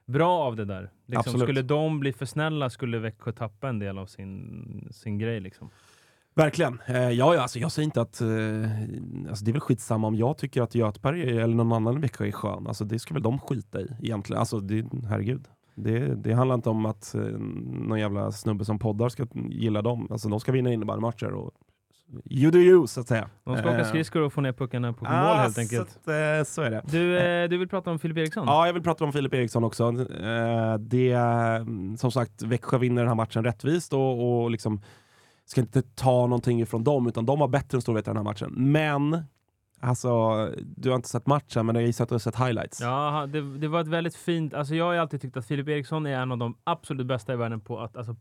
bra 0.08 0.40
av 0.40 0.56
det 0.56 0.66
där. 0.66 0.90
Liksom, 1.06 1.40
skulle 1.40 1.62
de 1.62 2.00
bli 2.00 2.14
för 2.14 2.26
snälla 2.26 2.70
skulle 2.70 3.00
Växjö 3.00 3.32
tappa 3.32 3.70
en 3.70 3.80
del 3.80 3.98
av 3.98 4.06
sin, 4.06 4.88
sin 4.92 5.18
grej 5.18 5.40
liksom. 5.40 5.70
Verkligen. 6.36 6.82
Eh, 6.86 7.10
ja, 7.10 7.36
ja, 7.36 7.42
alltså, 7.42 7.60
jag 7.60 7.72
säger 7.72 7.86
inte 7.86 8.02
att... 8.02 8.22
Eh, 8.22 8.28
alltså, 9.30 9.46
det 9.46 9.52
är 9.52 9.54
väl 9.54 9.62
skitsamma 9.62 10.08
om 10.08 10.16
jag 10.16 10.38
tycker 10.38 10.62
att 10.62 10.76
Göteborg 10.76 11.38
eller 11.40 11.56
någon 11.56 11.74
annan 11.74 11.98
i 11.98 12.00
Växjö 12.00 12.28
är 12.28 12.32
skön. 12.32 12.68
Alltså, 12.68 12.86
det 12.86 13.00
ska 13.00 13.14
väl 13.14 13.24
de 13.24 13.40
skita 13.40 13.82
i 13.82 13.88
egentligen. 14.02 14.40
Alltså, 14.40 14.60
det, 14.60 14.86
herregud. 15.10 15.48
Det, 15.76 16.16
det 16.16 16.34
handlar 16.34 16.56
inte 16.56 16.70
om 16.70 16.86
att 16.86 17.16
eh, 17.16 17.22
någon 17.22 18.00
jävla 18.00 18.32
snubbe 18.32 18.66
som 18.66 18.80
poddar 18.80 19.10
ska 19.10 19.28
gilla 19.34 19.82
dem. 19.82 20.08
Alltså, 20.12 20.30
de 20.30 20.40
ska 20.40 20.52
vinna 20.52 20.74
innebandymatcher. 20.74 21.34
Och, 21.34 21.52
you 22.30 22.52
do 22.52 22.60
you, 22.60 22.88
så 22.88 23.02
att 23.02 23.08
säga. 23.08 23.30
De 23.44 23.58
ska 23.58 23.70
åka 23.70 23.80
Eh, 23.80 23.86
skridskor 23.86 24.22
och 24.22 24.34
få 24.34 24.42
ner 24.42 24.54
puckarna 24.54 24.94
på 24.94 25.06
mål 25.06 25.14
ah, 25.14 25.42
helt 25.42 25.56
så 25.56 25.62
enkelt. 25.62 25.90
att, 25.90 26.08
eh, 26.08 26.44
så 26.46 26.62
är 26.62 26.72
det. 26.72 26.82
Du, 26.86 27.20
eh, 27.20 27.50
du 27.50 27.58
vill 27.58 27.68
prata 27.68 27.92
om 27.92 28.00
Filip 28.00 28.18
Eriksson? 28.18 28.48
Ja, 28.48 28.66
jag 28.66 28.74
vill 28.74 28.84
prata 28.84 29.04
om 29.04 29.14
Filip 29.14 29.34
Eriksson 29.34 29.64
också. 29.64 29.84
Eh, 30.24 30.78
det, 30.80 31.18
som 31.98 32.12
sagt, 32.12 32.42
Växjö 32.42 32.78
vinner 32.78 33.02
den 33.02 33.08
här 33.08 33.16
matchen 33.16 33.44
rättvist 33.44 33.94
och, 33.94 34.44
och 34.44 34.52
liksom 34.52 34.82
ska 35.46 35.62
inte 35.62 35.82
ta 35.82 36.22
någonting 36.22 36.62
ifrån 36.62 36.84
dem, 36.84 37.08
utan 37.08 37.26
de 37.26 37.40
var 37.40 37.48
bättre 37.48 37.78
än 37.78 37.82
Storvreta 37.82 38.10
den 38.10 38.18
här 38.18 38.24
matchen. 38.24 38.54
Men, 38.54 39.24
alltså, 39.80 40.10
du 40.62 40.90
har 40.90 40.96
inte 40.96 41.10
sett 41.10 41.28
matchen, 41.28 41.66
men 41.66 41.76
jag 41.76 41.86
gissar 41.86 42.04
att 42.04 42.10
du 42.10 42.14
har 42.16 42.20
sett 42.20 42.40
highlights. 42.40 42.82
Ja, 42.82 43.28
det, 43.34 43.58
det 43.58 43.68
var 43.68 43.82
ett 43.82 43.88
väldigt 43.88 44.16
fint... 44.16 44.54
Alltså 44.54 44.76
jag 44.76 44.86
har 44.86 44.94
ju 44.94 45.00
alltid 45.00 45.22
tyckt 45.22 45.38
att 45.38 45.46
Filip 45.46 45.68
Eriksson 45.68 46.06
är 46.06 46.20
en 46.20 46.32
av 46.32 46.38
de 46.38 46.58
absolut 46.64 47.08
bästa 47.08 47.34
i 47.34 47.36
världen 47.36 47.62
på 47.62 47.80
att 47.80 47.98
alltså, 47.98 48.16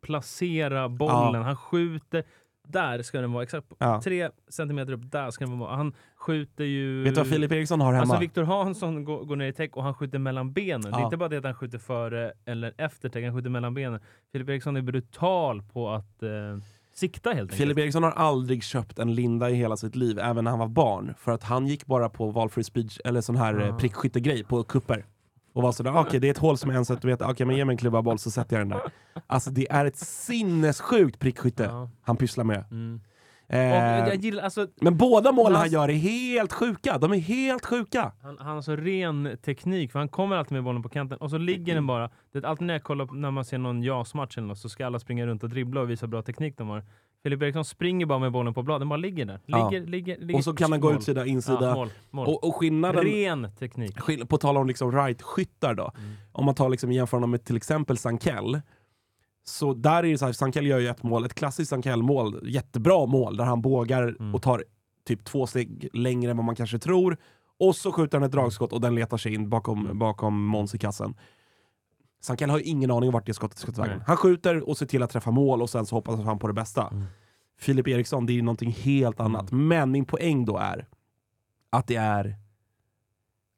placera 0.00 0.88
bollen. 0.88 1.42
Han 1.42 1.56
skjuter... 1.56 2.24
Där 2.68 3.02
ska 3.02 3.20
den 3.20 3.32
vara, 3.32 3.42
exakt 3.42 3.66
Ja. 3.78 4.00
tre 4.04 4.30
centimeter 4.48 4.92
upp. 4.92 5.00
Där 5.10 5.30
ska 5.30 5.44
den 5.46 5.58
vara. 5.58 5.76
Han 5.76 5.92
skjuter 6.16 6.64
ju... 6.64 7.02
Vet 7.02 7.14
du 7.14 7.20
vad 7.20 7.28
Filip 7.28 7.52
Eriksson 7.52 7.80
har 7.80 7.92
hemma? 7.92 8.00
Alltså 8.02 8.18
Viktor 8.18 8.42
Hansson 8.42 9.04
går, 9.04 9.24
går 9.24 9.36
ner 9.36 9.46
i 9.46 9.52
täck 9.52 9.76
och 9.76 9.82
han 9.82 9.94
skjuter 9.94 10.18
mellan 10.18 10.52
benen. 10.52 10.80
Det 10.82 10.88
är 10.88 10.92
Ja. 11.00 11.04
inte 11.04 11.16
bara 11.16 11.28
det 11.28 11.36
att 11.36 11.44
han 11.44 11.54
skjuter 11.54 11.78
före 11.78 12.32
eller 12.44 12.74
efter 12.78 13.08
täck, 13.08 13.24
han 13.24 13.34
skjuter 13.34 13.50
mellan 13.50 13.74
benen. 13.74 14.00
Filip 14.32 14.48
Eriksson 14.48 14.76
är 14.76 14.82
brutal 14.82 15.62
på 15.62 15.90
att 15.90 16.22
eh, 16.22 16.30
sikta 16.94 17.30
helt 17.30 17.40
enkelt. 17.40 17.58
Filip 17.58 17.78
Eriksson 17.78 18.02
har 18.02 18.10
aldrig 18.10 18.62
köpt 18.62 18.98
en 18.98 19.14
linda 19.14 19.50
i 19.50 19.54
hela 19.54 19.76
sitt 19.76 19.96
liv, 19.96 20.18
även 20.18 20.44
när 20.44 20.50
han 20.50 20.60
var 20.60 20.68
barn. 20.68 21.14
För 21.18 21.32
att 21.32 21.42
han 21.42 21.66
gick 21.66 21.86
bara 21.86 22.08
på 22.08 22.30
valfri 22.30 22.64
speed, 22.64 22.90
eller 23.04 23.20
sån 23.20 23.36
här 23.36 23.54
Ah. 23.60 23.74
ah. 23.74 23.78
prickskyttegrej 23.78 24.44
på 24.44 24.62
kupper. 24.64 25.04
Och 25.52 25.62
var 25.62 25.72
sådär, 25.72 25.96
okej 26.00 26.20
det 26.20 26.26
är 26.26 26.30
ett 26.30 26.38
hål 26.38 26.58
som 26.58 26.70
är 26.70 26.74
en 26.74 26.84
centimeter, 26.84 27.30
okej 27.30 27.46
men 27.46 27.56
ge 27.56 27.64
mig 27.64 27.72
en 27.74 27.78
klubba 27.78 28.02
boll 28.02 28.18
så 28.18 28.30
sätter 28.30 28.56
jag 28.56 28.60
den 28.68 28.78
där. 28.78 28.80
Alltså 29.26 29.50
det 29.50 29.70
är 29.70 29.84
ett 29.84 29.96
sinnessjukt 29.96 31.18
prickskytte 31.18 31.62
Ja. 31.64 31.90
han 32.02 32.16
pysslar 32.16 32.44
med. 32.44 32.64
Mm. 32.70 33.00
Eh, 33.48 34.14
gillar, 34.20 34.42
alltså, 34.42 34.66
men 34.80 34.96
båda 34.96 35.32
målen 35.32 35.52
han 35.52 35.60
han- 35.60 35.70
gör 35.70 35.88
är 35.88 35.92
helt 35.94 36.52
sjuka. 36.52 36.98
De 36.98 37.12
är 37.12 37.18
helt 37.18 37.66
sjuka. 37.66 38.12
han, 38.22 38.38
han 38.40 38.54
har 38.54 38.62
så 38.62 38.76
ren 38.76 39.36
teknik, 39.44 39.92
för 39.92 39.98
han 39.98 40.08
kommer 40.08 40.36
alltid 40.36 40.52
med 40.52 40.64
bollen 40.64 40.82
på 40.82 40.88
kanten 40.88 41.18
och 41.18 41.30
så 41.30 41.38
ligger 41.38 41.74
den 41.74 41.86
bara. 41.86 42.10
Det 42.32 42.38
är 42.38 42.42
alltid 42.46 42.66
när 42.66 42.74
jag 42.74 42.82
kollar 42.82 43.14
när 43.14 43.30
man 43.30 43.44
ser 43.44 43.58
någon 43.58 43.82
JAS-match 43.82 44.38
eller 44.38 44.48
något, 44.48 44.58
så 44.58 44.68
ska 44.68 44.86
alla 44.86 44.98
springa 44.98 45.26
runt 45.26 45.42
och 45.42 45.48
dribbla 45.48 45.80
och 45.80 45.90
visa 45.90 46.06
bra 46.06 46.22
teknik 46.22 46.54
de 46.58 46.68
har. 46.68 46.84
Filip 47.22 47.42
Eriksson 47.42 47.64
springer 47.64 48.06
bara 48.06 48.18
med 48.18 48.32
bollen 48.32 48.54
på 48.54 48.62
blad, 48.62 48.80
den 48.80 48.88
bara 48.88 48.96
ligger 48.96 49.24
där. 49.24 49.40
Ja. 49.46 49.70
Ligger, 49.70 49.86
ligger, 49.86 50.18
ligger. 50.18 50.34
Och 50.38 50.44
så 50.44 50.52
kan 50.54 50.72
han 50.72 50.80
gå 50.80 50.88
Mål. 50.88 50.96
utsida, 50.96 51.26
insida. 51.26 51.58
Ja, 51.68 51.74
mål, 51.74 51.90
mål. 52.10 52.28
och, 52.28 52.44
och 52.44 52.56
skillnaden, 52.56 53.04
Ren 53.04 53.48
teknik. 53.58 53.98
skill- 54.00 54.26
på 54.26 54.38
tal 54.38 54.56
om 54.56 54.66
liksom 54.66 54.92
right-skyttar 54.92 55.74
då. 55.74 55.92
Mm. 55.98 56.10
Om 56.32 56.44
man 56.44 56.54
tar 56.54 56.68
liksom 56.68 56.92
jämför 56.92 57.16
honom 57.16 57.30
med 57.30 57.44
till 57.44 57.56
exempel 57.56 57.96
Sankell. 57.98 58.60
Så 59.44 59.74
där 59.74 60.04
är 60.04 60.10
det 60.10 60.18
så 60.18 60.24
här, 60.24 60.32
Sankell 60.32 60.66
gör 60.66 60.78
ju 60.78 60.88
ett 60.88 61.02
mål, 61.02 61.24
ett 61.24 61.34
klassiskt 61.34 61.70
Sankell-mål, 61.70 62.40
jättebra 62.42 63.06
mål, 63.06 63.36
där 63.36 63.44
han 63.44 63.62
bågar 63.62 64.02
Mm. 64.20 64.34
och 64.34 64.42
tar 64.42 64.64
typ 65.06 65.24
två 65.24 65.46
steg 65.46 65.88
längre 65.92 66.30
än 66.30 66.36
vad 66.36 66.46
man 66.46 66.56
kanske 66.56 66.78
tror. 66.78 67.16
Och 67.58 67.76
så 67.76 67.92
skjuter 67.92 68.18
han 68.18 68.24
ett 68.26 68.32
dragskott 68.32 68.72
och 68.72 68.80
den 68.80 68.94
letar 68.94 69.16
sig 69.16 69.34
in 69.34 69.50
bakom, 69.50 69.98
bakom 69.98 70.44
Måns 70.44 70.74
i 70.74 70.78
kassen. 70.78 71.14
Sankell 72.22 72.50
har 72.50 72.58
ju 72.58 72.64
ingen 72.64 72.90
aning 72.90 73.08
om 73.08 73.12
vart 73.12 73.26
det 73.26 73.34
skottet 73.34 73.58
ska 73.58 73.72
ta 73.72 73.82
vägen. 73.82 74.02
Han 74.06 74.16
skjuter 74.16 74.68
och 74.68 74.78
ser 74.78 74.86
till 74.86 75.02
att 75.02 75.10
träffa 75.10 75.30
mål 75.30 75.62
och 75.62 75.70
sen 75.70 75.86
så 75.86 75.96
hoppas 75.96 76.20
han 76.20 76.38
på 76.38 76.46
det 76.46 76.52
bästa. 76.52 76.88
Mm. 76.88 77.04
Filip 77.58 77.88
Eriksson, 77.88 78.26
det 78.26 78.32
är 78.32 78.34
ju 78.34 78.42
någonting 78.42 78.70
helt 78.70 79.20
annat. 79.20 79.52
Men 79.52 79.90
min 79.90 80.04
poäng 80.04 80.44
då 80.44 80.56
är 80.56 80.88
att 81.70 81.86
det 81.86 81.96
är 81.96 82.36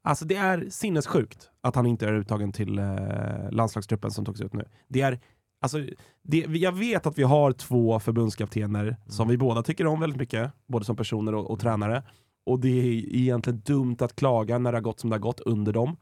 Alltså 0.07 0.25
det 0.25 0.37
är 0.37 0.67
sinnessjukt 0.71 1.51
att 1.61 1.75
han 1.75 1.87
inte 1.87 2.07
är 2.07 2.13
uttagen 2.13 2.53
till 2.53 2.79
eh, 2.79 3.51
landslagstruppen 3.51 4.11
som 4.11 4.25
togs 4.25 4.41
ut 4.41 4.53
nu. 4.53 4.65
Det 4.89 5.01
är, 5.01 5.21
alltså, 5.61 5.79
det, 6.23 6.39
jag 6.39 6.73
vet 6.73 7.07
att 7.07 7.19
vi 7.19 7.23
har 7.23 7.53
två 7.53 8.01
förbundskaptener 8.01 8.97
som 9.07 9.29
vi 9.29 9.39
båda 9.39 9.63
tycker 9.63 9.87
om 9.87 10.01
väldigt 10.01 10.19
mycket, 10.19 10.53
både 10.67 10.85
som 10.85 10.97
personer 10.97 11.35
och, 11.35 11.51
och 11.51 11.61
tränare. 11.61 12.03
Och 12.47 12.61
det 12.61 12.69
är 12.69 13.17
egentligen 13.17 13.61
dumt 13.61 13.97
att 14.01 14.17
klaga 14.17 14.59
när 14.59 14.73
det 14.73 14.79
har 14.79 14.83
gått 14.83 15.01
som 15.01 15.11
det 15.11 15.17
har 15.17 15.21
gått 15.21 15.41
under 15.41 15.73
dem. 15.73 15.97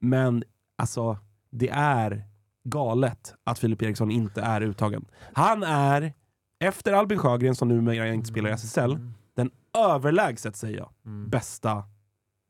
Men 0.00 0.44
alltså, 0.78 1.18
det 1.54 1.68
är 1.72 2.24
galet 2.64 3.34
att 3.44 3.58
Filip 3.58 3.82
Eriksson 3.82 4.10
inte 4.10 4.42
är 4.42 4.60
uttagen. 4.60 5.04
Han 5.32 5.62
är, 5.62 6.12
efter 6.60 6.92
Albin 6.92 7.18
Sjögren 7.18 7.54
som 7.54 7.68
numera 7.68 8.08
inte 8.08 8.28
spelar 8.28 8.50
i 8.50 8.52
SSL, 8.52 8.98
den 9.36 9.50
överlägset 9.78 10.56
säger 10.56 10.76
jag, 10.78 10.90
Mm. 11.06 11.28
bästa 11.30 11.84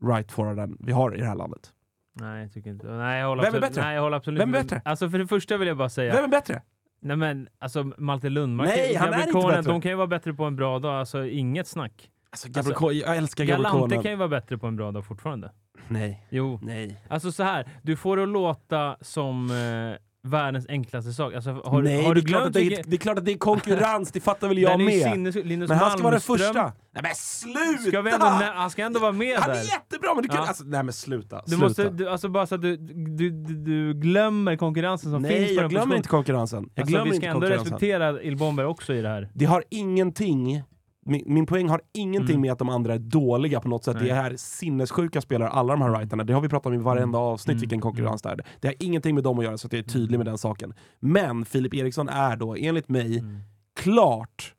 right-forwarden 0.04 0.76
vi 0.80 0.92
har 0.92 1.16
i 1.16 1.20
det 1.20 1.26
här 1.26 1.34
landet. 1.34 1.72
Nej, 2.20 2.42
jag 2.42 2.52
tycker 2.52 2.70
inte. 2.70 2.86
Nej, 2.86 3.20
jag 3.20 3.28
håller 3.28 3.42
Vem 3.42 3.54
är 3.54 3.56
absolut, 3.58 3.70
bättre? 3.74 3.82
Nej, 3.86 3.94
jag 3.94 4.02
håller 4.02 4.16
absolut 4.16 4.40
Vem 4.42 4.54
är 4.54 4.62
bättre? 4.62 4.82
Alltså 4.84 5.10
för 5.10 5.18
det 5.18 5.26
första 5.26 5.56
vill 5.56 5.68
jag 5.68 5.76
bara 5.76 5.88
säga. 5.88 6.14
Vem 6.14 6.24
är 6.24 6.28
bättre? 6.28 6.62
Nej 7.00 7.16
men 7.16 7.48
alltså 7.58 7.92
Malte 7.98 8.28
Lundmark, 8.28 8.68
Nej, 8.68 8.94
han 8.94 9.12
är 9.12 9.26
inte 9.26 9.32
bättre. 9.48 9.62
de 9.62 9.80
kan 9.80 9.90
ju 9.90 9.96
vara 9.96 10.06
bättre 10.06 10.34
på 10.34 10.44
en 10.44 10.56
bra 10.56 10.78
dag. 10.78 10.94
Alltså 11.00 11.24
inget 11.26 11.66
snack. 11.68 12.10
Alltså, 12.34 12.48
Gabriel 12.48 12.76
Alltså, 12.76 12.92
jag 12.92 13.16
älskar 13.16 13.44
Gabriel 13.44 13.72
Galante 13.72 13.94
kan 14.02 14.10
ju 14.10 14.16
vara 14.16 14.28
bättre 14.28 14.58
på 14.58 14.66
en 14.66 14.76
bra 14.76 14.92
dag 14.92 15.06
fortfarande. 15.06 15.50
Nej, 15.88 16.26
Jo. 16.30 16.58
nej. 16.62 17.00
Alltså 17.08 17.32
så 17.32 17.42
här, 17.42 17.68
du 17.82 17.96
får 17.96 18.16
det 18.16 18.22
att 18.22 18.28
låta 18.28 18.96
som 19.00 19.50
eh, 19.50 20.30
världens 20.30 20.66
enklaste 20.68 21.12
sak. 21.12 21.34
Alltså, 21.34 21.50
har, 21.64 21.82
nej, 21.82 22.04
har 22.04 22.14
det, 22.14 22.20
är 22.20 22.22
klart 22.22 22.46
att 22.46 22.52
det, 22.52 22.60
är, 22.62 22.82
det 22.86 22.96
är 22.96 22.98
klart 22.98 23.18
att 23.18 23.24
det 23.24 23.32
är 23.32 23.38
konkurrens, 23.38 24.12
det 24.12 24.20
fattar 24.20 24.48
väl 24.48 24.58
jag 24.62 24.80
med. 24.80 24.88
sinnes- 24.88 25.42
Linus 25.44 25.68
Men 25.68 25.78
han 25.78 25.90
ska 25.90 26.02
vara 26.02 26.10
den 26.10 26.20
första. 26.20 26.62
Nej 26.62 27.02
men 27.02 27.14
sluta! 27.14 27.88
Ska 27.88 28.00
vi 28.02 28.10
ändå, 28.12 28.26
nä- 28.26 28.52
han 28.54 28.70
ska 28.70 28.82
ändå 28.82 29.00
vara 29.00 29.12
med 29.12 29.38
han 29.38 29.50
där. 29.50 29.56
är 29.56 29.64
jättebra 29.64 30.14
men 30.14 30.22
du 30.22 30.28
kan... 30.28 30.36
Ja. 30.38 30.46
Alltså, 30.48 30.64
nej 30.64 30.82
men 30.82 30.92
sluta. 30.92 31.42
Du 31.46 31.50
sluta. 31.50 31.64
måste, 31.64 31.88
du, 31.90 32.08
alltså 32.08 32.28
bara 32.28 32.46
så 32.46 32.54
att 32.54 32.62
du, 32.62 32.76
du, 32.76 33.30
du, 33.30 33.54
du 33.54 33.94
glömmer 33.94 34.56
konkurrensen 34.56 35.10
som 35.12 35.22
finns 35.24 35.30
nej, 35.40 35.54
jag 35.54 35.70
glömmer 35.70 35.96
inte 35.96 36.08
konkurrensen. 36.08 36.70
Jag 36.74 36.82
Alltså, 36.82 36.90
glömmer 36.92 37.10
vi 37.10 37.16
inte 37.16 37.26
ska 37.26 37.34
ändå 37.34 37.46
respektera 37.46 38.22
Ilbomber 38.22 38.64
också 38.66 38.94
i 38.94 39.02
det 39.02 39.08
här. 39.08 39.28
Det 39.34 39.44
har 39.44 39.64
ingenting, 39.70 40.62
min, 41.06 41.22
min 41.26 41.46
poäng 41.46 41.68
har 41.68 41.80
ingenting 41.92 42.34
Mm. 42.34 42.40
med 42.40 42.52
att 42.52 42.58
de 42.58 42.68
andra 42.68 42.94
är 42.94 42.98
dåliga 42.98 43.60
på 43.60 43.68
något 43.68 43.84
sätt. 43.84 43.96
Nej. 43.96 44.04
Det 44.04 44.10
är 44.10 44.36
sinnessjuka 44.36 45.20
spelare, 45.20 45.48
alla 45.48 45.72
de 45.72 45.82
här 45.82 45.90
righterna. 45.98 46.24
Det 46.24 46.32
har 46.32 46.40
vi 46.40 46.48
pratat 46.48 46.66
om 46.66 46.74
i 46.74 46.78
varenda 46.78 47.18
avsnitt, 47.18 47.52
Mm. 47.54 47.60
vilken 47.60 47.80
konkurrens 47.80 48.22
det 48.22 48.28
är. 48.28 48.44
Det 48.60 48.68
har 48.68 48.74
ingenting 48.80 49.14
med 49.14 49.24
dem 49.24 49.38
att 49.38 49.44
göra, 49.44 49.58
så 49.58 49.66
att 49.66 49.72
jag 49.72 49.78
är 49.80 49.82
tydlig 49.88 50.18
med 50.18 50.26
den 50.26 50.38
saken. 50.38 50.74
Men 51.00 51.44
Filip 51.44 51.74
Eriksson 51.74 52.08
är 52.08 52.36
då, 52.36 52.54
enligt 52.56 52.88
mig, 52.88 53.18
Mm. 53.18 53.40
klart 53.80 54.54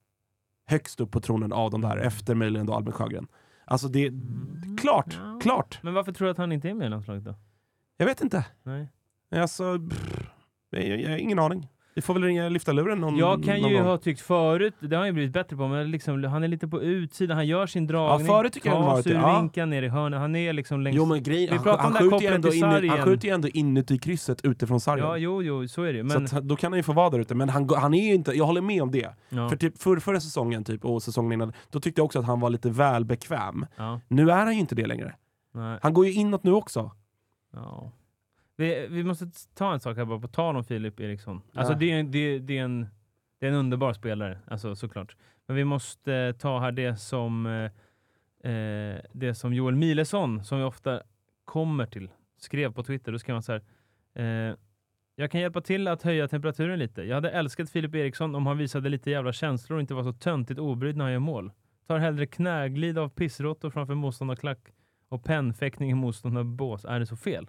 högst 0.67 0.99
upp 1.01 1.11
på 1.11 1.19
tronen 1.19 1.53
av 1.53 1.71
de 1.71 1.81
där, 1.81 1.97
efter 1.97 2.35
möjligen 2.35 2.65
då 2.65 2.73
Albin 2.73 2.93
Sjögren. 2.93 3.27
Alltså 3.65 3.87
det, 3.87 4.11
klart, 4.81 5.19
Ja. 5.23 5.39
klart. 5.41 5.79
Men 5.81 5.93
varför 5.93 6.11
tror 6.11 6.25
du 6.25 6.31
att 6.31 6.37
han 6.37 6.51
inte 6.51 6.69
är 6.69 6.73
med 6.73 6.87
i 6.87 6.89
landslaget 6.89 7.23
då? 7.23 7.35
Jag 7.97 8.05
vet 8.05 8.21
inte. 8.21 8.45
Nej. 8.63 8.87
Alltså, 9.35 9.79
pff, 9.89 10.29
jag, 10.69 11.01
jag 11.01 11.09
har 11.09 11.17
ingen 11.17 11.39
aning. 11.39 11.67
Vi 11.97 12.01
får 12.01 12.13
väl 12.13 12.23
ringa 12.23 12.49
lyfta 12.49 12.71
luren 12.71 12.99
någon, 13.01 13.17
Jag 13.17 13.43
kan 13.43 13.61
någon 13.61 13.71
ju 13.71 13.77
gång. 13.77 13.85
ha 13.85 13.97
tyckt 13.97 14.21
förut, 14.21 14.73
det 14.79 14.95
har 14.95 14.97
han 15.01 15.07
ju 15.07 15.13
blivit 15.13 15.31
bättre 15.33 15.57
på, 15.57 15.67
men 15.67 15.91
liksom, 15.91 16.23
han 16.23 16.43
är 16.43 16.47
lite 16.47 16.67
på 16.67 16.81
utsidan, 16.81 17.37
han 17.37 17.47
gör 17.47 17.67
sin 17.67 17.87
dragning, 17.87 18.27
förut 18.27 18.53
tycker 18.53 18.69
jag 18.69 18.75
han 18.77 18.85
varit 18.85 19.07
ur 19.07 19.13
ja. 19.13 19.39
vinkeln 19.39 19.69
ner 19.69 19.83
i 19.83 19.87
hörnet, 19.87 20.19
han 20.19 20.35
är 20.35 20.53
liksom 20.53 20.81
längst... 20.81 20.97
Jo 20.97 21.05
men 21.05 21.23
grejen, 21.23 21.49
Vi 21.49 21.55
han, 21.55 21.63
pratar 21.63 21.85
om 21.87 21.93
han, 21.93 21.93
det 21.93 22.09
här 22.09 22.19
skjuter 22.19 22.35
ändå 22.35 22.53
in, 22.53 22.89
han 22.89 23.01
skjuter 23.01 23.27
ju 23.27 23.33
ändå 23.33 23.47
inuti 23.47 23.97
krysset 23.99 24.45
utifrån 24.45 24.79
sargen. 24.79 25.05
Ja, 25.05 25.17
jo, 25.17 25.43
jo, 25.43 25.67
så 25.67 25.81
är 25.83 25.93
det 25.93 25.99
ju. 25.99 26.09
Så 26.09 26.19
Men, 26.19 26.25
att, 26.25 26.43
då 26.43 26.55
kan 26.55 26.71
han 26.71 26.79
ju 26.79 26.83
få 26.83 26.93
vara 26.93 27.09
där 27.09 27.19
ute, 27.19 27.35
men 27.35 27.49
han, 27.49 27.69
han 27.69 27.93
är 27.93 28.07
ju 28.07 28.13
inte, 28.13 28.31
jag 28.31 28.45
håller 28.45 28.61
med 28.61 28.81
om 28.83 28.91
det. 28.91 29.09
ja, 29.29 29.49
För 29.49 29.55
typ 29.55 29.81
för, 29.81 29.97
förra 29.99 30.19
säsongen 30.19 30.63
typ, 30.63 30.85
och 30.85 31.03
säsongen 31.03 31.31
innan, 31.31 31.53
då 31.69 31.79
tyckte 31.79 31.99
jag 31.99 32.05
också 32.05 32.19
att 32.19 32.25
han 32.25 32.39
var 32.39 32.49
lite 32.49 32.69
väl 32.69 33.05
bekväm. 33.05 33.65
ja, 33.77 33.99
Nu 34.07 34.31
är 34.31 34.35
han 34.45 34.53
ju 34.53 34.59
inte 34.59 34.75
det 34.75 34.85
längre. 34.85 35.15
nej, 35.53 35.79
Han 35.81 35.93
går 35.93 36.05
ju 36.05 36.13
inåt 36.13 36.43
nu 36.43 36.51
också. 36.53 36.91
ja. 37.53 37.91
Vi, 38.57 38.87
vi 38.89 39.03
måste 39.03 39.25
ta 39.53 39.73
en 39.73 39.79
sak 39.79 39.97
här 39.97 40.05
bara 40.05 40.19
på 40.19 40.27
tal 40.27 40.55
om 40.55 40.63
Filip 40.63 40.99
Eriksson. 40.99 41.41
Alltså 41.53 41.73
Ja. 41.73 41.79
det, 41.79 41.91
är, 41.91 41.99
en- 41.99 42.11
det, 42.11 42.39
det, 42.39 42.57
är 42.57 42.63
en, 42.63 42.87
det 43.39 43.45
är 43.45 43.49
en 43.49 43.55
underbar 43.57 43.93
spelare, 43.93 44.39
alltså 44.47 44.75
såklart. 44.75 45.15
Men 45.47 45.55
vi 45.57 45.63
måste 45.63 46.13
eh, 46.13 46.31
ta 46.35 46.59
här 46.59 46.71
det 46.71 46.95
som, 46.95 47.45
eh, 47.45 48.51
eh, 48.51 49.01
det 49.13 49.35
som 49.35 49.53
Joel 49.53 49.75
Milesson, 49.75 50.43
som 50.43 50.57
vi 50.57 50.63
ofta 50.63 51.01
kommer 51.45 51.85
till, 51.85 52.09
skrev 52.37 52.73
på 52.73 52.83
Twitter. 52.83 53.11
Då 53.11 53.19
skrev 53.19 53.33
han 53.35 53.43
så 53.43 53.51
här. 53.51 53.61
Eh, 54.49 54.55
jag 55.15 55.31
kan 55.31 55.41
hjälpa 55.41 55.61
till 55.61 55.87
att 55.87 56.03
höja 56.03 56.27
temperaturen 56.27 56.79
lite. 56.79 57.01
Jag 57.03 57.15
hade 57.15 57.29
älskat 57.31 57.69
Filip 57.69 57.95
Eriksson 57.95 58.35
om 58.35 58.47
han 58.47 58.57
visade 58.57 58.89
lite 58.89 59.11
jävla 59.11 59.33
känslor 59.33 59.75
och 59.77 59.81
inte 59.81 59.93
var 59.93 60.03
så 60.03 60.13
töntigt 60.13 60.59
obrydd 60.59 60.97
när 60.97 61.05
han 61.05 61.11
gör 61.11 61.19
mål. 61.19 61.51
Tar 61.87 61.97
hellre 61.97 62.25
knäglid 62.25 62.97
av 62.97 63.09
pissråttor 63.09 63.69
framför 63.69 63.93
motståndarklack 63.95 64.59
och 65.09 65.23
pennfäktning 65.23 65.91
i 65.91 65.93
motståndarbås. 65.93 66.85
Är 66.85 66.99
det 66.99 67.05
så 67.05 67.15
fel? 67.15 67.47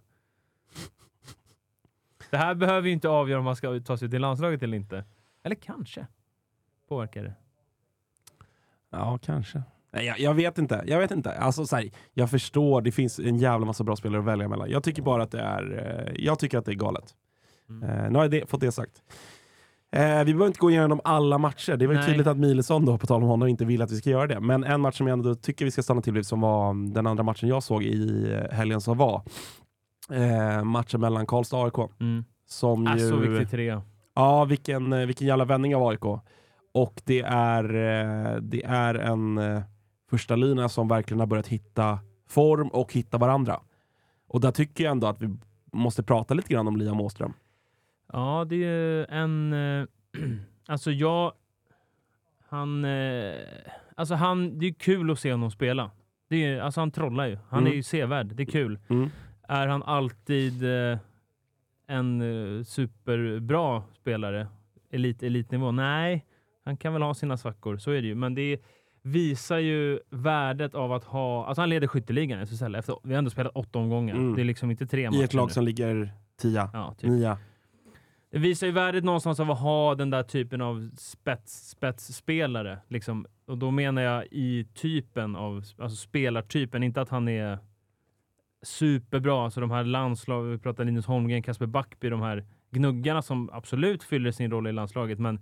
Det 2.31 2.37
här 2.37 2.55
behöver 2.55 2.89
ju 2.89 2.93
inte 2.95 3.09
avgöra 3.09 3.39
om 3.39 3.45
man 3.45 3.57
ska 3.57 3.81
ta 3.81 3.97
sig 3.97 4.11
till 4.11 4.21
landslaget 4.21 4.62
eller 4.62 4.77
inte. 4.77 5.05
Eller 5.43 5.55
kanske. 5.55 6.07
Påverkar 6.89 7.23
det. 7.23 7.35
Ja, 8.91 9.19
kanske. 9.23 9.62
Nej, 9.93 10.07
jag, 10.07 10.19
jag 10.19 10.35
vet 10.35 10.59
inte. 10.59 10.85
Jag 10.87 10.99
vet 10.99 11.11
inte. 11.11 11.33
Alltså, 11.33 11.67
så 11.67 11.77
här, 11.77 11.91
jag 12.15 12.31
förstår, 12.31 12.81
det 12.81 12.93
finns 12.93 13.19
en 13.19 13.37
jävla 13.37 13.67
massa 13.67 13.85
bra 13.85 13.97
spelare 13.97 14.21
att 14.21 14.27
välja 14.27 14.49
mellan. 14.49 14.71
Jag 14.71 14.85
tycker 14.85 15.03
bara 15.03 15.23
att 15.23 15.31
det 15.31 15.41
är, 15.41 15.73
eh, 16.09 16.25
jag 16.25 16.39
tycker 16.39 16.59
att 16.59 16.65
det 16.65 16.73
är 16.73 16.77
galet. 16.77 17.15
Mm. 17.69 17.83
Eh, 17.83 18.11
nu 18.11 18.19
har 18.19 18.25
jag 18.25 18.31
det, 18.31 18.51
fått 18.51 18.61
det 18.61 18.73
sagt. 18.73 19.03
Eh, 19.93 20.01
vi 20.01 20.25
behöver 20.25 20.47
inte 20.47 20.59
gå 20.59 20.71
igenom 20.71 21.01
alla 21.05 21.39
matcher. 21.39 21.77
Det 21.77 21.87
var 21.87 21.95
ju 21.95 22.01
Nej. 22.01 22.09
tydligt 22.09 22.27
att 22.27 22.37
Milesson 22.37 22.85
då, 22.85 22.99
på 22.99 23.07
tal 23.07 23.23
om 23.23 23.29
honom, 23.29 23.49
inte 23.49 23.65
vill 23.65 23.83
att 23.83 23.91
vi 23.93 23.97
ska 23.97 24.11
göra 24.11 24.27
det. 24.27 24.41
Men 24.41 24.65
en 24.65 24.81
match 24.81 24.97
som 24.97 25.07
jag 25.07 25.12
ändå 25.12 25.35
tycker 25.35 25.65
vi 25.65 25.71
ska 25.71 25.83
stanna 25.83 26.03
till 26.03 26.12
vid, 26.12 26.27
som 26.27 26.41
var 26.41 26.93
den 26.95 27.07
andra 27.07 27.23
matchen 27.23 27.49
jag 27.49 27.62
såg 27.62 27.83
i 27.83 28.49
helgen 28.51 28.81
som 28.81 28.99
var. 28.99 29.23
Eh, 30.11 30.64
matchen 30.64 31.01
mellan 31.01 31.27
Karlstad 31.27 31.57
och 31.57 31.64
AIK. 31.64 31.90
Mm. 32.01 32.25
Som 32.47 32.87
Äh, 32.87 32.97
ju... 32.97 33.09
så 33.09 33.16
viktig 33.16 33.51
trea. 33.51 33.83
Ja, 34.14 34.45
vilken, 34.45 34.92
eh, 34.92 35.07
vilken 35.07 35.27
jävla 35.27 35.45
vändning 35.45 35.77
av 35.77 35.83
AIK. 35.88 36.05
Och 36.75 37.03
det 37.05 37.21
är, 37.27 37.64
eh, 37.75 38.37
det 38.40 38.64
är 38.64 38.95
en 38.95 39.38
eh, 39.38 39.62
första 40.11 40.37
lina 40.37 40.69
som 40.69 40.88
verkligen 40.88 41.21
har 41.21 41.27
börjat 41.27 41.47
hitta 41.49 41.99
form 42.29 42.69
och 42.69 42.92
hitta 42.92 43.19
varandra. 43.19 43.61
Och 44.29 44.40
där 44.40 44.51
tycker 44.53 44.85
jag 44.85 44.90
ändå 44.90 45.07
att 45.07 45.23
vi 45.23 45.37
måste 45.73 46.03
prata 46.03 46.35
lite 46.35 46.53
grann 46.53 46.69
om 46.69 46.77
Liam 46.77 47.01
Åström. 47.01 47.33
Ja, 48.12 48.47
det 48.49 48.64
är 48.64 49.07
en... 49.11 49.55
Alltså 50.69 50.90
jag... 50.90 51.33
Han... 52.49 52.85
Alltså 53.95 54.14
han... 54.14 54.59
Det 54.59 54.66
är 54.66 54.73
kul 54.73 55.11
att 55.11 55.19
se 55.19 55.31
honom 55.33 55.51
spela. 55.51 55.90
Det 56.29 56.45
är, 56.47 56.61
alltså 56.61 56.81
han 56.81 56.90
trollar 56.90 57.27
ju. 57.27 57.38
Han 57.49 57.61
Mm. 57.61 57.73
är 57.73 57.77
ju 57.77 57.83
sevärd. 57.83 58.27
Det 58.27 58.42
är 58.42 58.47
kul. 58.47 58.79
Mm. 58.88 59.11
Är 59.49 59.67
han 59.67 59.83
alltid 59.83 60.65
eh, 60.65 60.99
en 61.87 62.21
eh, 62.59 62.63
superbra 62.65 63.83
spelare? 64.01 64.47
Elit, 64.91 65.23
elitnivå? 65.23 65.73
Nej, 65.73 66.27
han 66.65 66.77
kan 66.77 66.93
väl 66.93 67.03
ha 67.03 67.15
sina 67.15 67.37
svackor. 67.37 67.77
Så 67.77 67.91
är 67.91 68.03
det 68.03 68.09
ju. 68.09 68.15
Men 68.15 68.35
det 68.35 68.59
visar 69.03 69.59
ju 69.59 70.01
värdet 70.11 70.75
av 70.75 70.93
att 70.93 71.05
ha... 71.05 71.47
Alltså 71.47 71.63
han 71.63 71.69
leder 71.69 71.87
skytteligan 71.87 72.41
i 72.41 72.43
SSL. 72.43 72.75
Efter, 72.75 72.97
vi 73.03 73.13
har 73.13 73.19
ändå 73.19 73.31
spelat 73.31 73.53
åtta 73.57 73.79
omgångar. 73.79 74.15
Mm. 74.15 74.35
Det 74.35 74.43
är 74.43 74.45
liksom 74.45 74.71
inte 74.71 74.87
tre 74.87 75.11
matcher 75.11 75.21
I 75.21 75.25
ett 75.25 75.35
lag 75.35 75.47
nu. 75.49 75.53
som 75.53 75.65
ligger 75.65 76.11
tia, 76.37 76.71
Ja, 76.73 76.95
typ. 76.99 77.11
nia. 77.11 77.39
Det 78.31 78.39
visar 78.39 78.67
ju 78.67 78.73
värdet 78.73 79.05
någonstans 79.05 79.41
av 79.41 79.51
att 79.51 79.61
ha 79.61 79.95
den 79.95 80.11
där 80.11 80.23
typen 80.23 80.61
av 80.61 80.91
spets, 80.99 81.69
spetsspelare. 81.69 82.79
Liksom. 82.89 83.27
Och 83.47 83.59
då 83.59 83.71
menar 83.71 84.03
jag 84.03 84.25
i 84.31 84.65
typen 84.75 85.37
av, 85.37 85.57
alltså 85.79 85.97
spelartypen, 85.97 86.83
inte 86.83 87.01
att 87.01 87.09
han 87.09 87.29
är 87.29 87.59
superbra. 88.62 89.45
Alltså 89.45 89.61
de 89.61 89.71
här 89.71 89.85
landslag, 89.85 90.42
vi 90.42 90.59
pratar 90.59 90.85
Linus 90.85 91.07
Holmgren, 91.07 91.42
Kasper 91.42 91.66
Backby, 91.66 92.09
de 92.09 92.23
här 92.23 92.45
gnuggarna 92.71 93.23
som 93.23 93.51
absolut 93.53 94.03
fyller 94.03 94.31
sin 94.31 94.51
roll 94.51 94.66
i 94.66 94.73
landslaget. 94.73 95.19
Men 95.19 95.40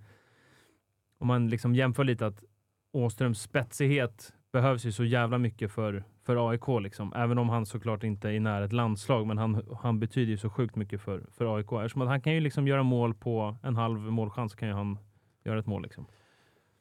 om 1.18 1.26
man 1.26 1.48
liksom 1.48 1.74
jämför 1.74 2.04
lite 2.04 2.26
att 2.26 2.44
Åströms 2.92 3.42
spetsighet 3.42 4.32
behövs 4.52 4.86
ju 4.86 4.92
så 4.92 5.04
jävla 5.04 5.38
mycket 5.38 5.72
för, 5.72 6.04
för 6.26 6.50
AIK. 6.50 6.82
Liksom. 6.82 7.12
Även 7.16 7.38
om 7.38 7.48
han 7.48 7.66
såklart 7.66 8.04
inte 8.04 8.30
är 8.30 8.40
nära 8.40 8.64
ett 8.64 8.72
landslag, 8.72 9.26
men 9.26 9.38
han, 9.38 9.76
han 9.82 10.00
betyder 10.00 10.30
ju 10.30 10.36
så 10.36 10.50
sjukt 10.50 10.76
mycket 10.76 11.00
för, 11.00 11.26
för 11.30 11.56
AIK. 11.56 11.72
Eftersom 11.72 12.02
att 12.02 12.08
han 12.08 12.20
kan 12.20 12.34
ju 12.34 12.40
liksom 12.40 12.68
göra 12.68 12.82
mål 12.82 13.14
på 13.14 13.56
en 13.62 13.76
halv 13.76 13.98
målchans 13.98 14.54
kan 14.54 14.68
ju 14.68 14.74
han 14.74 14.98
göra 15.44 15.58
ett 15.58 15.66
mål. 15.66 15.82
Liksom. 15.82 16.06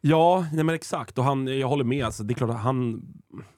Ja, 0.06 0.46
nej 0.54 0.64
men 0.64 0.76
exakt. 0.76 1.18
Och 1.18 1.24
han, 1.24 1.48
jag 1.60 1.68
håller 1.68 1.84
med. 1.84 2.06
Alltså, 2.06 2.24
det 2.24 2.34
är 2.34 2.36
klart 2.36 2.56
han, 2.56 3.02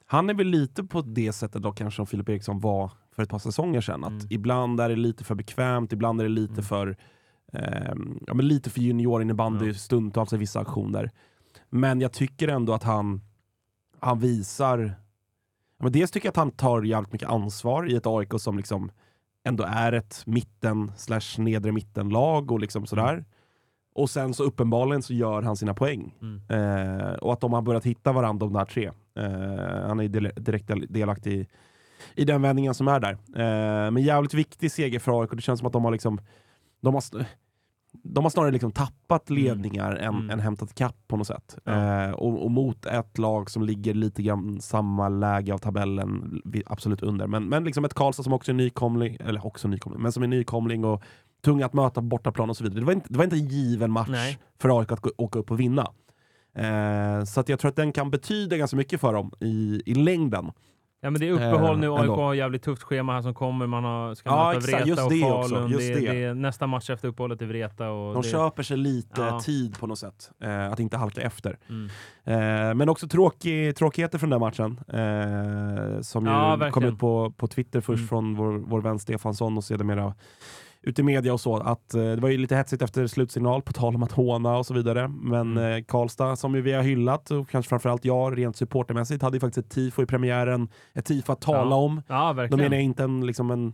han 0.06 0.30
är 0.30 0.34
väl 0.34 0.46
lite 0.46 0.84
på 0.84 1.00
det 1.00 1.32
sättet 1.32 1.62
då 1.62 1.72
kanske 1.72 1.96
som 1.96 2.06
Filip 2.06 2.28
Eriksson 2.28 2.60
var 2.60 2.90
för 3.14 3.22
ett 3.22 3.28
par 3.28 3.38
säsonger 3.38 3.80
sedan. 3.80 4.04
Att 4.04 4.10
Mm. 4.10 4.26
Ibland 4.30 4.80
är 4.80 4.88
det 4.88 4.96
lite 4.96 5.24
för 5.24 5.34
bekvämt, 5.34 5.92
ibland 5.92 6.20
är 6.20 6.24
det 6.24 6.30
lite 6.30 6.52
Mm. 6.52 6.64
för 6.64 6.96
ehm, 7.52 8.18
ja, 8.26 8.34
men 8.34 8.48
lite 8.48 8.70
för 8.70 8.80
juniorinnebandy 8.80 9.66
Ja. 9.66 9.74
stundtals 9.74 10.32
i 10.32 10.36
vissa 10.36 10.60
aktioner. 10.60 11.10
Men 11.70 12.00
jag 12.00 12.12
tycker 12.12 12.48
ändå 12.48 12.74
att 12.74 12.82
han, 12.82 13.20
han 14.00 14.18
visar... 14.18 14.78
Ja, 15.78 15.82
men 15.84 15.92
dels 15.92 16.10
tycker 16.10 16.26
jag 16.26 16.30
att 16.32 16.36
han 16.36 16.50
tar 16.50 16.82
jävligt 16.82 17.12
mycket 17.12 17.28
ansvar 17.28 17.90
i 17.90 17.96
ett 17.96 18.06
AIK 18.06 18.32
som 18.38 18.56
liksom 18.56 18.90
ändå 19.44 19.64
är 19.64 19.92
ett 19.92 20.22
mitten 20.26 20.92
slash 20.96 21.38
nedre 21.42 21.72
mittenlag 21.72 22.50
och 22.52 22.60
liksom 22.60 22.86
sådär. 22.86 23.24
Och 23.96 24.10
sen 24.10 24.34
så 24.34 24.44
uppenbarligen 24.44 25.02
så 25.02 25.14
gör 25.14 25.42
han 25.42 25.56
sina 25.56 25.74
poäng. 25.74 26.14
Mm. 26.22 26.40
Eh, 26.48 27.12
och 27.12 27.32
att 27.32 27.40
de 27.40 27.52
har 27.52 27.62
börjat 27.62 27.84
hitta 27.86 28.12
varandra 28.12 28.46
de 28.46 28.52
där 28.52 28.64
tre. 28.64 28.86
Eh, 29.18 29.86
han 29.88 30.00
är 30.00 30.08
direkt 30.40 30.68
del- 30.68 30.86
delaktig 30.88 31.32
i, 31.32 31.46
i 32.14 32.24
den 32.24 32.42
vändningen 32.42 32.74
som 32.74 32.88
är 32.88 33.00
där. 33.00 33.12
Eh, 33.12 33.90
men 33.90 34.02
jävligt 34.02 34.34
viktig 34.34 34.72
seger 34.72 34.98
för 34.98 35.20
AIK. 35.22 35.30
Det 35.32 35.42
känns 35.42 35.58
som 35.60 35.66
att 35.66 35.72
de 35.72 35.84
har 35.84 35.92
liksom 35.92 36.20
de 36.80 36.94
har, 36.94 37.02
de 38.02 38.24
har 38.24 38.30
snarare 38.30 38.50
liksom 38.50 38.72
tappat 38.72 39.30
ledningar 39.30 39.92
än, 39.96 40.14
Mm. 40.14 40.30
än 40.30 40.40
hämtat 40.40 40.74
kapp 40.74 40.96
på 41.08 41.16
något 41.16 41.26
sätt. 41.26 41.58
Ja. 41.64 42.04
Eh, 42.04 42.10
och, 42.10 42.44
och 42.44 42.50
mot 42.50 42.86
ett 42.86 43.18
lag 43.18 43.50
som 43.50 43.62
ligger 43.62 43.94
lite 43.94 44.22
grann 44.22 44.60
samma 44.60 45.08
läge 45.08 45.54
av 45.54 45.58
tabellen, 45.58 46.40
absolut 46.66 47.02
under. 47.02 47.26
Men, 47.26 47.48
men 47.48 47.64
liksom 47.64 47.84
ett 47.84 47.94
Karlstad 47.94 48.22
som 48.22 48.32
också 48.32 48.52
är 48.52 48.54
nykomling, 48.54 49.16
eller 49.20 49.46
också 49.46 49.68
nykomling, 49.68 50.02
men 50.02 50.12
som 50.12 50.22
är 50.22 50.26
nykomling 50.26 50.84
och 50.84 51.02
tung 51.46 51.62
att 51.62 51.72
möta 51.74 51.94
på 51.94 52.00
bortaplan 52.00 52.50
och 52.50 52.56
så 52.56 52.64
vidare. 52.64 52.80
Det 52.80 52.86
var 52.86 52.92
inte, 52.92 53.06
det 53.12 53.18
var 53.18 53.24
inte 53.24 53.36
en 53.36 53.48
given 53.48 53.90
match 53.90 54.08
Nej. 54.10 54.38
för 54.60 54.80
AIK 54.80 54.92
att 54.92 55.00
gå, 55.00 55.10
åka 55.16 55.38
upp 55.38 55.50
och 55.50 55.60
vinna. 55.60 55.86
Eh, 56.56 57.24
så 57.24 57.40
att 57.40 57.48
jag 57.48 57.58
tror 57.58 57.68
att 57.68 57.76
den 57.76 57.92
kan 57.92 58.10
betyda 58.10 58.56
ganska 58.56 58.76
mycket 58.76 59.00
för 59.00 59.12
dem 59.12 59.32
i, 59.40 59.82
i 59.86 59.94
längden. 59.94 60.50
Ja, 61.00 61.10
men 61.10 61.20
det 61.20 61.28
är 61.28 61.32
uppehåll 61.32 61.74
Eh, 61.74 61.78
nu. 61.78 61.90
AIK 61.92 62.00
ändå. 62.00 62.14
har 62.16 62.34
jävligt 62.34 62.62
tufft 62.62 62.82
schema 62.82 63.12
här 63.12 63.22
som 63.22 63.34
kommer. 63.34 63.66
Man 63.66 63.84
har, 63.84 64.14
ska 64.14 64.30
Ja, 64.30 64.52
möta. 64.54 64.60
Vreta 64.66 64.86
Just 64.88 65.02
och 65.04 65.10
det 65.10 65.24
också. 65.24 65.54
Falun. 65.54 65.70
Just 65.70 65.94
det, 65.94 66.00
det. 66.00 66.22
är 66.24 66.34
nästa 66.34 66.66
match 66.66 66.90
efter 66.90 67.08
uppehållet 67.08 67.42
i 67.42 67.44
Vreta. 67.44 67.90
Och 67.90 68.14
De 68.14 68.22
det, 68.22 68.28
köper 68.28 68.62
sig 68.62 68.76
lite 68.76 69.20
Ja. 69.20 69.40
tid 69.40 69.78
på 69.78 69.86
något 69.86 69.98
sätt, 69.98 70.30
eh, 70.42 70.72
att 70.72 70.80
inte 70.80 70.96
halka 70.96 71.20
efter. 71.20 71.58
Mm. 71.68 71.86
Eh, 72.24 72.74
men 72.74 72.88
också 72.88 73.08
tråkig, 73.08 73.76
tråkigheter 73.76 74.18
från 74.18 74.30
den 74.30 74.40
matchen. 74.40 74.80
Eh, 74.88 76.00
som 76.00 76.26
Ja, 76.26 76.44
ju 76.44 76.50
kom 76.50 76.60
verkligen. 76.60 76.92
ut 76.92 76.98
på, 76.98 77.30
på 77.36 77.46
Twitter 77.46 77.80
först 77.80 77.98
Mm. 77.98 78.08
från 78.08 78.34
vår, 78.36 78.52
vår 78.52 78.80
vän 78.80 78.98
Stefansson 78.98 79.56
och 79.56 79.64
sedermera 79.64 80.14
ute 80.86 81.00
i 81.00 81.04
media 81.04 81.32
och 81.32 81.40
så. 81.40 81.56
Att, 81.56 81.94
eh, 81.94 82.02
det 82.02 82.16
var 82.16 82.28
ju 82.28 82.38
lite 82.38 82.56
hetsigt 82.56 82.82
efter 82.82 83.06
slutsignal, 83.06 83.62
på 83.62 83.72
tal 83.72 83.94
om 83.94 84.02
att 84.02 84.12
håna 84.12 84.56
och 84.56 84.66
så 84.66 84.74
vidare. 84.74 85.08
Men 85.08 85.56
Mm. 85.56 85.72
eh, 85.78 85.84
Karlstad, 85.84 86.36
som 86.36 86.52
vi 86.52 86.72
har 86.72 86.82
hyllat, 86.82 87.30
och 87.30 87.48
kanske 87.48 87.68
framförallt 87.68 88.04
jag 88.04 88.38
rent 88.38 88.56
supportermässigt, 88.56 89.22
hade 89.22 89.36
ju 89.36 89.40
faktiskt 89.40 89.66
ett 89.66 89.72
tifo 89.72 90.02
i 90.02 90.06
premiären. 90.06 90.68
Ett 90.94 91.04
tifo 91.04 91.32
att 91.32 91.40
tala 91.40 91.70
Ja. 91.70 91.76
om. 91.76 92.02
Ja, 92.08 92.26
Då 92.28 92.32
verkligen. 92.32 92.62
menar 92.64 92.76
jag 92.76 92.84
inte 92.84 93.04
en, 93.04 93.26
liksom 93.26 93.50
en, 93.50 93.72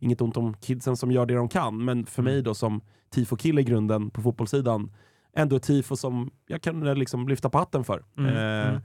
inget 0.00 0.20
ont 0.20 0.36
om 0.36 0.54
kidsen 0.54 0.96
som 0.96 1.10
gör 1.12 1.26
det 1.26 1.34
de 1.34 1.48
kan, 1.48 1.84
men 1.84 2.06
för 2.06 2.22
Mm. 2.22 2.32
mig 2.34 2.42
då 2.42 2.54
som 2.54 2.80
tifo-kille 3.14 3.60
i 3.60 3.64
grunden 3.64 4.10
på 4.10 4.22
fotbollssidan, 4.22 4.92
ändå 5.36 5.56
ett 5.56 5.62
tifo 5.62 5.96
som 5.96 6.30
jag 6.46 6.62
kan 6.62 6.86
eh, 6.86 6.94
liksom 6.94 7.28
lyfta 7.28 7.50
på 7.50 7.58
hatten 7.58 7.84
för. 7.84 8.02
Mm, 8.18 8.36
Eh, 8.36 8.68
mm. 8.68 8.80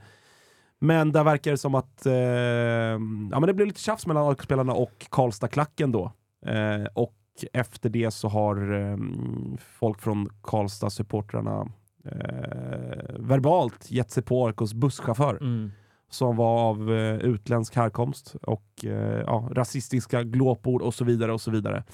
Men 0.80 1.12
där 1.12 1.24
verkar 1.24 1.50
det 1.50 1.56
som 1.58 1.74
att 1.74 2.06
eh, 2.06 2.12
ja, 2.12 2.98
men 3.30 3.42
det 3.46 3.54
blev 3.54 3.66
lite 3.66 3.80
tjafs 3.80 4.06
mellan 4.06 4.28
AIK-spelarna 4.28 4.72
och 4.72 5.06
Karlstad-klacken 5.10 5.92
då. 5.92 6.12
Eh, 6.46 6.84
och 6.94 7.14
efter 7.52 7.88
det 7.90 8.10
så 8.10 8.28
har 8.28 8.72
eh, 8.72 8.96
folk 9.58 10.00
från 10.00 10.28
Karlstad-supportrarna 10.42 11.68
eh, 12.04 13.14
verbalt 13.18 13.90
gett 13.90 14.10
sig 14.10 14.22
på 14.22 14.46
AIKs 14.46 14.74
busschaufför 14.74 15.38
Mm. 15.40 15.70
som 16.10 16.36
var 16.36 16.58
av 16.70 16.92
eh, 16.92 17.16
utländsk 17.16 17.76
härkomst 17.76 18.34
och 18.42 18.84
eh, 18.84 19.22
ja, 19.26 19.48
rasistiska 19.52 20.22
glåpord 20.22 20.82
och 20.82 20.94
så 20.94 21.04
vidare 21.04 21.32
och 21.32 21.40
så 21.40 21.50
vidare. 21.50 21.84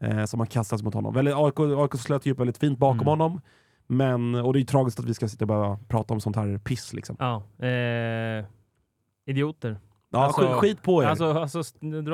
Eh, 0.00 0.24
som 0.24 0.40
har 0.40 0.46
kastats 0.46 0.82
mot 0.82 0.94
honom. 0.94 1.14
Väldigt, 1.14 1.34
AIK, 1.34 1.60
AIK 1.60 1.94
slöt 2.00 2.26
ju 2.26 2.32
upp 2.32 2.40
väldigt 2.40 2.58
fint 2.58 2.78
bakom 2.78 2.98
Mm. 2.98 3.06
honom. 3.08 3.40
Men, 3.86 4.34
och 4.34 4.52
det 4.52 4.56
är 4.58 4.60
ju 4.60 4.66
tragiskt 4.66 4.98
att 5.00 5.04
vi 5.04 5.14
ska 5.14 5.28
sitta 5.28 5.44
och 5.44 5.48
behöva 5.48 5.78
prata 5.88 6.14
om 6.14 6.20
sånt 6.20 6.36
här 6.36 6.58
piss 6.58 6.92
liksom. 6.92 7.16
Ja, 7.18 7.42
eh, 7.66 8.44
idioter. 9.26 9.78
Ja, 10.16 10.24
Alltså- 10.24 10.52
skit, 10.60 10.82
på 10.82 11.02
er! 11.02 11.06
Alltså, 11.06 11.32
alltså, 11.32 11.62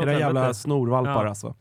Era 0.02 0.18
jävla 0.18 0.54
snorvalpar 0.54 1.22
Ja. 1.24 1.28
alltså. 1.28 1.54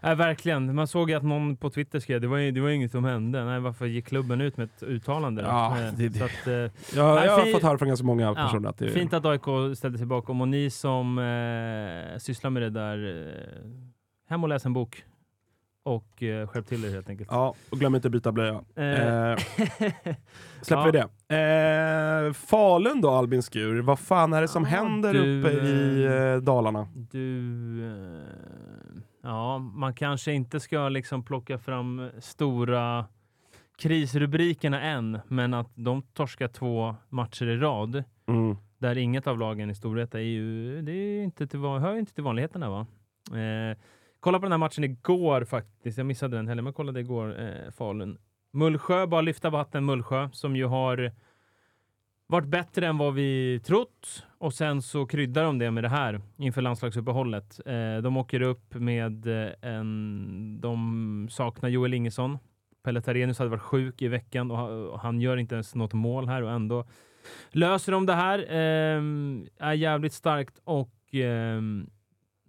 Nej, 0.00 0.14
verkligen. 0.16 0.74
Man 0.74 0.86
såg 0.88 1.10
ju 1.10 1.16
att 1.16 1.22
någon 1.22 1.56
på 1.56 1.70
Twitter 1.70 2.00
skrev 2.00 2.20
det 2.20 2.26
var, 2.26 2.38
ju- 2.38 2.50
det 2.50 2.60
var 2.60 2.68
inget 2.68 2.90
som 2.90 3.04
hände. 3.04 3.44
Nej, 3.44 3.60
varför 3.60 3.86
gick 3.86 4.06
klubben 4.06 4.40
ut 4.40 4.56
med 4.56 4.64
ett 4.64 4.82
uttalande? 4.82 5.42
Ja, 5.42 5.78
Eh, 5.78 5.92
det- 5.96 6.08
det- 6.08 6.24
att, 6.24 6.46
eh, 6.46 6.52
Jag, 6.52 6.70
Nej, 7.14 7.26
jag 7.26 7.38
har 7.38 7.52
fått 7.52 7.62
höra 7.62 7.78
från 7.78 7.88
ganska 7.88 8.06
många 8.06 8.24
Ja, 8.24 8.34
personer 8.34 8.68
att 8.68 8.78
det 8.78 8.88
Fint 8.88 9.12
att 9.12 9.24
AIK 9.26 9.74
ställde 9.76 9.98
sig 9.98 10.06
bakom 10.06 10.40
och 10.40 10.48
ni 10.48 10.70
som 10.70 11.18
eh, 11.18 12.18
sysslar 12.18 12.50
med 12.50 12.62
det 12.62 12.70
där, 12.70 13.26
eh, 13.26 13.70
hem 14.30 14.42
och 14.42 14.48
läs 14.48 14.66
en 14.66 14.72
bok. 14.72 15.04
Och 15.86 16.22
eh, 16.22 16.46
skärp 16.48 16.66
till 16.66 16.84
er 16.84 16.90
helt 16.90 17.08
enkelt. 17.08 17.28
Ja, 17.32 17.54
och 17.70 17.78
glöm 17.78 17.94
inte 17.94 18.08
att 18.08 18.12
byta 18.12 18.32
blöja. 18.32 18.64
Eh, 18.76 18.84
Eh, 18.84 19.36
släpper 20.62 20.86
Ja. 20.86 20.86
vi 20.86 20.90
det. 21.28 22.26
Eh, 22.26 22.32
Falun 22.32 23.00
då 23.00 23.10
Albin 23.10 23.42
Skur, 23.42 23.80
vad 23.82 23.98
fan 23.98 24.32
är 24.32 24.40
det 24.42 24.48
som 24.48 24.62
Ja, 24.62 24.68
händer 24.68 25.12
du, 25.12 25.40
uppe 25.40 25.50
i 25.52 26.04
eh, 26.04 26.36
Dalarna? 26.42 26.88
Du, 26.94 27.38
eh, 27.86 29.02
ja, 29.22 29.58
man 29.58 29.94
kanske 29.94 30.32
inte 30.32 30.60
ska 30.60 30.88
liksom 30.88 31.22
plocka 31.24 31.58
fram 31.58 32.10
stora 32.18 33.04
krisrubrikerna 33.78 34.80
än, 34.82 35.18
men 35.28 35.54
att 35.54 35.70
de 35.74 36.02
torskar 36.02 36.48
två 36.48 36.94
matcher 37.08 37.46
i 37.46 37.56
rad 37.56 38.04
Mm. 38.26 38.56
där 38.78 38.98
inget 38.98 39.26
av 39.26 39.38
lagen 39.38 39.70
i 39.70 39.74
storhet 39.74 40.14
är 40.14 40.18
ju, 40.18 40.82
det 40.82 40.92
är 40.92 41.22
inte 41.24 41.46
till, 41.46 41.60
hör 41.60 41.92
ju 41.92 41.98
inte 41.98 42.14
till 42.14 42.24
vanligheterna 42.24 42.70
va? 42.70 42.86
Kolla 44.24 44.38
på 44.38 44.44
den 44.44 44.52
här 44.52 44.58
matchen 44.58 44.84
igår 44.84 45.44
faktiskt, 45.44 45.98
jag 45.98 46.06
missade 46.06 46.36
den 46.36 46.48
heller, 46.48 46.62
men 46.62 46.72
kollade 46.72 47.00
igår, 47.00 47.40
eh, 47.40 47.70
Falun. 47.70 48.18
Mullsjö, 48.52 49.06
bara 49.06 49.20
lyfta 49.20 49.50
på 49.50 49.56
hatten 49.56 49.84
Mullsjö, 49.84 50.28
som 50.32 50.56
ju 50.56 50.64
har 50.64 51.12
varit 52.26 52.48
bättre 52.48 52.86
än 52.86 52.98
vad 52.98 53.14
vi 53.14 53.60
trott 53.64 54.26
och 54.38 54.54
sen 54.54 54.82
så 54.82 55.06
kryddar 55.06 55.44
de 55.44 55.58
det 55.58 55.70
med 55.70 55.84
det 55.84 55.88
här 55.88 56.20
inför 56.36 56.62
landslagsuppehållet. 56.62 57.60
Eh, 57.66 57.96
de 58.02 58.16
åker 58.16 58.42
upp 58.42 58.74
med 58.74 59.26
eh, 59.26 59.52
en... 59.62 60.60
De 60.60 61.28
saknar 61.30 61.68
Joel 61.68 61.94
Ingesson. 61.94 62.38
Pelle 62.84 63.00
Tarenius 63.00 63.38
hade 63.38 63.50
varit 63.50 63.62
sjuk 63.62 64.02
i 64.02 64.08
veckan 64.08 64.50
och 64.50 65.00
han 65.00 65.20
gör 65.20 65.36
inte 65.36 65.54
ens 65.54 65.74
något 65.74 65.92
mål 65.92 66.28
här 66.28 66.42
och 66.42 66.50
ändå 66.50 66.86
löser 67.50 67.92
de 67.92 68.06
det 68.06 68.14
här. 68.14 68.38
Eh, 68.38 69.02
är 69.68 69.72
jävligt 69.72 70.12
starkt 70.12 70.60
och 70.64 71.14
eh, 71.14 71.60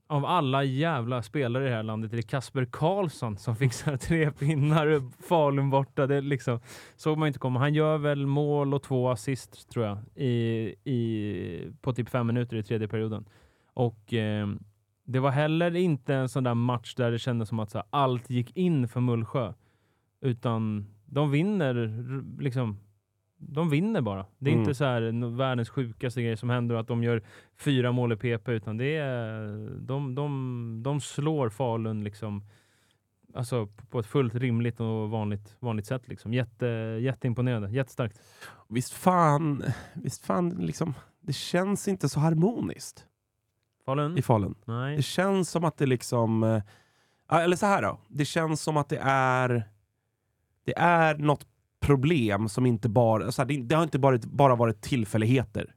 av 0.07 0.25
alla 0.25 0.63
jävla 0.63 1.21
spelare 1.21 1.65
i 1.65 1.69
det 1.69 1.75
här 1.75 1.83
landet 1.83 2.13
är 2.13 2.17
det 2.17 2.23
Kasper 2.23 2.65
Karlsson 2.65 3.37
som 3.37 3.55
fixar 3.55 3.97
tre 3.97 4.31
pinnar 4.31 5.11
Falun 5.27 5.69
borta. 5.69 6.07
Det 6.07 6.21
liksom, 6.21 6.59
såg 6.95 7.17
man 7.17 7.27
inte 7.27 7.39
komma. 7.39 7.59
Han 7.59 7.73
gör 7.73 7.97
väl 7.97 8.25
mål 8.25 8.73
och 8.73 8.83
två 8.83 9.09
assist 9.09 9.69
tror 9.69 9.85
jag 9.85 9.97
i, 10.15 10.75
i, 10.83 11.71
på 11.81 11.93
typ 11.93 12.09
fem 12.09 12.27
minuter 12.27 12.57
i 12.57 12.63
tredje 12.63 12.87
perioden. 12.87 13.25
Och 13.73 14.13
eh, 14.13 14.47
det 15.03 15.19
var 15.19 15.31
heller 15.31 15.75
inte 15.75 16.15
en 16.15 16.29
sån 16.29 16.43
där 16.43 16.53
match 16.53 16.95
där 16.95 17.11
det 17.11 17.19
kändes 17.19 17.49
som 17.49 17.59
att 17.59 17.71
så 17.71 17.77
här, 17.77 17.87
allt 17.89 18.29
gick 18.29 18.57
in 18.57 18.87
för 18.87 18.99
Mullsjö. 18.99 19.53
Utan 20.21 20.85
de 21.05 21.31
vinner 21.31 22.03
liksom. 22.41 22.79
De 23.49 23.69
vinner 23.69 24.01
bara. 24.01 24.25
Det 24.37 24.49
är 24.49 24.53
Mm. 24.53 24.61
inte 24.63 24.75
så 24.75 24.85
här 24.85 25.35
världens 25.37 25.69
sjukaste 25.69 26.21
grej 26.21 26.37
som 26.37 26.49
händer 26.49 26.75
och 26.75 26.81
att 26.81 26.87
de 26.87 27.03
gör 27.03 27.21
fyra 27.57 27.91
mål 27.91 28.11
i 28.13 28.15
PP 28.15 28.47
utan 28.51 28.77
det 28.77 28.95
är 28.95 29.69
de, 29.79 30.15
de, 30.15 30.79
de 30.83 31.01
slår 31.01 31.49
Falun 31.49 32.03
liksom 32.03 32.43
alltså 33.33 33.67
på 33.89 33.99
ett 33.99 34.05
fullt 34.05 34.35
rimligt 34.35 34.79
och 34.79 35.09
vanligt, 35.09 35.55
vanligt 35.59 35.85
sätt. 35.85 36.07
Liksom. 36.07 36.33
Jätte, 36.33 36.65
jätteimponerande, 37.01 37.69
jättestarkt. 37.71 38.21
Visst 38.67 38.93
fan, 38.93 39.63
visst 39.93 40.25
fan 40.25 40.49
liksom, 40.49 40.93
det 41.21 41.33
känns 41.33 41.87
inte 41.87 42.09
så 42.09 42.19
harmoniskt 42.19 43.05
Falun? 43.85 44.17
i 44.17 44.21
Falun. 44.21 44.55
Nej. 44.65 44.95
Det 44.97 45.03
känns 45.03 45.49
som 45.49 45.63
att 45.63 45.77
det 45.77 45.85
liksom, 45.85 46.43
eh, 46.43 46.63
eller 47.41 47.55
så 47.57 47.65
här 47.65 47.81
då, 47.81 47.99
det 48.07 48.25
känns 48.25 48.61
som 48.61 48.77
att 48.77 48.89
det 48.89 48.99
är, 49.01 49.63
det 50.63 50.77
är 50.77 51.17
något 51.17 51.47
problem 51.85 52.49
som 52.49 52.65
inte 52.65 52.89
bara, 52.89 53.31
så 53.31 53.41
här, 53.41 53.47
det, 53.47 53.61
det 53.61 53.75
har 53.75 53.83
inte 53.83 53.99
bara, 53.99 54.17
bara 54.23 54.55
varit 54.55 54.81
tillfälligheter. 54.81 55.75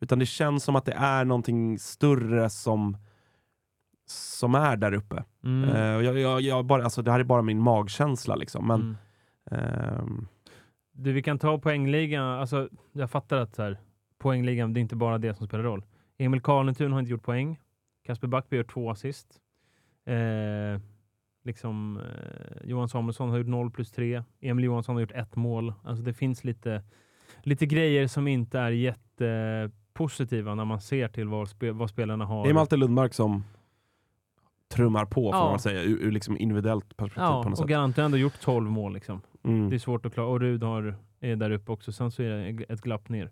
Utan 0.00 0.18
det 0.18 0.26
känns 0.26 0.64
som 0.64 0.76
att 0.76 0.84
det 0.84 0.92
är 0.92 1.24
någonting 1.24 1.78
större 1.78 2.50
som, 2.50 2.96
som 4.06 4.54
är 4.54 4.76
där 4.76 4.92
uppe. 4.94 5.24
Mm. 5.44 5.96
Och 5.96 6.04
jag, 6.04 6.18
jag, 6.18 6.40
jag 6.40 6.64
bara, 6.64 6.84
alltså, 6.84 7.02
det 7.02 7.10
här 7.12 7.20
är 7.20 7.24
bara 7.24 7.42
min 7.42 7.60
magkänsla 7.60 8.34
liksom. 8.36 8.66
Men, 8.66 8.96
Mm. 9.50 9.64
ehm, 9.64 10.28
du, 10.92 11.12
vi 11.12 11.22
kan 11.22 11.38
ta 11.38 11.58
poängligan. 11.58 12.24
Alltså, 12.24 12.68
jag 12.92 13.10
fattar 13.10 13.36
att 13.36 13.54
så 13.54 13.62
här, 13.62 13.78
poängligan, 14.18 14.72
det 14.72 14.80
är 14.80 14.82
inte 14.82 14.96
bara 14.96 15.18
det 15.18 15.34
som 15.34 15.46
spelar 15.46 15.64
roll. 15.64 15.84
Emil 16.18 16.40
Karlentun 16.40 16.92
har 16.92 17.00
inte 17.00 17.10
gjort 17.12 17.22
poäng. 17.22 17.60
Kasper 18.04 18.28
Backby 18.28 18.56
gör 18.56 18.64
två 18.64 18.90
assist. 18.90 19.26
Eh, 20.06 20.80
liksom, 21.44 22.00
eh, 22.00 22.68
Johan 22.68 22.88
Samuelsson 22.88 23.30
har 23.30 23.38
gjort 23.38 23.46
0 23.46 23.70
plus 23.70 23.90
3. 23.92 24.22
Emil 24.40 24.64
Johansson 24.64 24.94
har 24.96 25.00
gjort 25.00 25.12
ett 25.12 25.36
mål. 25.36 25.74
Alltså 25.84 26.04
det 26.04 26.12
finns 26.14 26.44
lite, 26.44 26.82
lite 27.42 27.66
grejer 27.66 28.06
som 28.06 28.28
inte 28.28 28.58
är 28.58 28.70
jättepositiva 28.70 30.54
när 30.54 30.64
man 30.64 30.80
ser 30.80 31.08
till 31.08 31.28
vad, 31.28 31.48
spe, 31.48 31.72
vad 31.72 31.90
spelarna 31.90 32.24
har. 32.24 32.44
Det 32.44 32.50
är 32.50 32.54
Malte 32.54 32.76
Lundmark 32.76 33.14
som 33.14 33.44
trummar 34.68 35.04
på, 35.04 35.32
får 35.32 35.40
Ja. 35.40 35.50
man 35.50 35.58
säga, 35.58 35.82
ur, 35.82 35.98
ur 36.02 36.12
liksom 36.12 36.36
individuellt 36.38 36.96
perspektiv 36.96 37.22
ja, 37.22 37.42
på 37.42 37.48
något 37.48 37.58
och 37.58 37.64
sätt. 37.64 37.66
Garant 37.68 37.96
har 37.96 38.04
ändå 38.04 38.16
gjort 38.16 38.40
12 38.40 38.70
mål. 38.70 38.94
Liksom. 38.94 39.20
Mm. 39.44 39.70
Det 39.70 39.76
är 39.76 39.78
svårt 39.78 40.06
att 40.06 40.14
klara. 40.14 40.26
Och 40.28 40.40
Rud 40.40 40.62
har, 40.62 40.94
är 41.20 41.36
där 41.36 41.50
uppe 41.50 41.72
också. 41.72 41.92
Sen 41.92 42.10
så 42.10 42.22
är 42.22 42.28
det 42.30 42.64
ett 42.68 42.80
glapp 42.80 43.08
ner. 43.08 43.30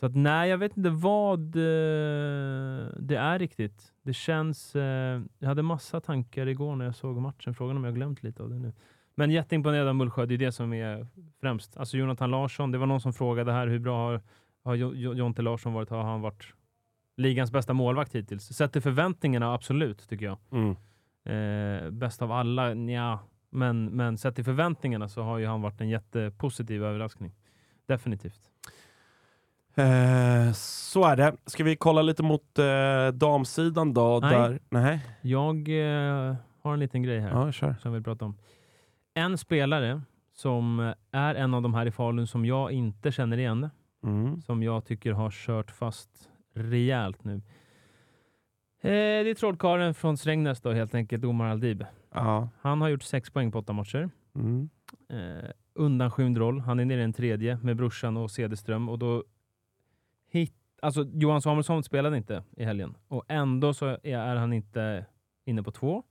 Så 0.00 0.06
att 0.06 0.14
nej, 0.16 0.50
jag 0.50 0.58
vet 0.58 0.76
inte 0.76 0.90
vad 0.90 1.40
eh, 1.56 2.86
det 2.98 3.16
är 3.16 3.38
riktigt. 3.38 3.92
Det 4.02 4.12
känns... 4.12 4.76
Eh, 4.76 5.22
jag 5.38 5.48
hade 5.48 5.62
massa 5.62 6.00
tankar 6.00 6.46
igår 6.46 6.76
när 6.76 6.84
jag 6.84 6.94
såg 6.94 7.16
matchen. 7.16 7.54
Frågan 7.54 7.76
om 7.76 7.84
jag 7.84 7.94
glömt 7.94 8.22
lite 8.22 8.42
av 8.42 8.50
det 8.50 8.58
nu. 8.58 8.72
Men 9.14 9.30
jätteimponerad 9.30 9.88
av 9.88 9.94
Mullsjö. 9.94 10.26
Det 10.26 10.34
är 10.34 10.38
det 10.38 10.52
som 10.52 10.72
är 10.72 11.06
främst. 11.40 11.76
Alltså 11.76 11.96
Jonathan 11.96 12.30
Larsson. 12.30 12.70
Det 12.70 12.78
var 12.78 12.86
någon 12.86 13.00
som 13.00 13.12
frågade 13.12 13.52
här 13.52 13.66
hur 13.66 13.78
bra 13.78 13.96
har, 14.10 14.20
har 14.64 14.74
Jo- 14.74 14.92
Jo- 14.94 15.14
Jonte 15.14 15.42
Larsson 15.42 15.72
varit? 15.72 15.90
Har 15.90 16.02
han 16.02 16.20
varit 16.20 16.46
ligans 17.16 17.50
bästa 17.52 17.72
målvakt 17.72 18.14
hittills? 18.14 18.44
Sett 18.44 18.72
till 18.72 18.82
förväntningarna, 18.82 19.54
absolut, 19.54 20.08
tycker 20.08 20.24
jag. 20.26 20.38
Mm. 20.52 20.76
Eh, 21.26 21.90
bäst 21.90 22.22
av 22.22 22.32
alla, 22.32 22.74
ja. 22.74 23.18
Men, 23.54 23.84
men 23.84 24.18
sett 24.18 24.34
till 24.34 24.44
förväntningarna 24.44 25.08
så 25.08 25.22
har 25.22 25.38
ju 25.38 25.46
han 25.46 25.62
varit 25.62 25.80
en 25.80 25.88
jättepositiv 25.88 26.84
överraskning. 26.84 27.32
Definitivt. 27.86 28.40
Eh, 29.74 30.52
så 30.54 31.04
är 31.04 31.16
det. 31.16 31.36
Ska 31.46 31.64
vi 31.64 31.76
kolla 31.76 32.02
lite 32.02 32.22
mot 32.22 32.58
eh, 32.58 33.08
damsidan 33.08 33.94
då? 33.94 34.18
Nej. 34.22 34.30
Där, 34.32 34.58
nej. 34.70 35.00
Jag 35.22 35.56
eh, 35.68 36.34
har 36.62 36.72
en 36.72 36.80
liten 36.80 37.02
grej 37.02 37.20
här 37.20 37.30
Ja, 37.30 37.52
kör. 37.52 37.74
som 37.82 37.92
vill 37.92 38.02
prata 38.02 38.24
om. 38.24 38.36
En 39.14 39.38
spelare 39.38 40.02
som 40.32 40.92
är 41.10 41.34
en 41.34 41.54
av 41.54 41.62
de 41.62 41.74
här 41.74 41.86
i 41.86 41.90
Falun 41.90 42.26
som 42.26 42.44
jag 42.44 42.72
inte 42.72 43.12
känner 43.12 43.38
igen, 43.38 43.70
Mm. 44.04 44.40
som 44.42 44.62
jag 44.62 44.84
tycker 44.84 45.12
har 45.12 45.30
kört 45.30 45.70
fast 45.70 46.10
rejält 46.54 47.24
nu. 47.24 47.34
Eh, 48.80 48.90
det 48.90 49.30
är 49.30 49.34
trollkarlen 49.34 49.94
från 49.94 50.16
Strängnäs 50.16 50.60
då 50.60 50.72
helt 50.72 50.94
enkelt, 50.94 51.24
Omar 51.24 51.46
Aldib. 51.46 51.84
Ja. 52.14 52.48
Han 52.60 52.80
har 52.80 52.88
gjort 52.88 53.02
sex 53.02 53.30
poäng 53.30 53.52
på 53.52 53.58
åtta 53.58 53.72
matcher. 53.72 54.10
Mm. 54.34 54.68
eh, 55.08 55.50
undanskymd 55.74 56.38
roll. 56.38 56.60
Han 56.60 56.80
är 56.80 56.84
nere 56.84 57.00
i 57.00 57.04
en 57.04 57.12
tredje 57.12 57.58
med 57.62 57.76
brorsan 57.76 58.16
och 58.16 58.30
Cederström. 58.30 58.88
Och 58.88 58.98
då 58.98 59.24
hit, 60.30 60.54
alltså 60.82 61.04
Johan 61.12 61.42
Samuelsson 61.42 61.82
spelade 61.82 62.16
inte 62.16 62.42
i 62.56 62.64
helgen 62.64 62.94
och 63.08 63.24
ändå 63.28 63.74
så 63.74 63.86
är, 63.86 63.98
är 64.02 64.36
han 64.36 64.52
inte 64.52 65.06
inne 65.44 65.62
på 65.62 65.70
två. 65.70 66.02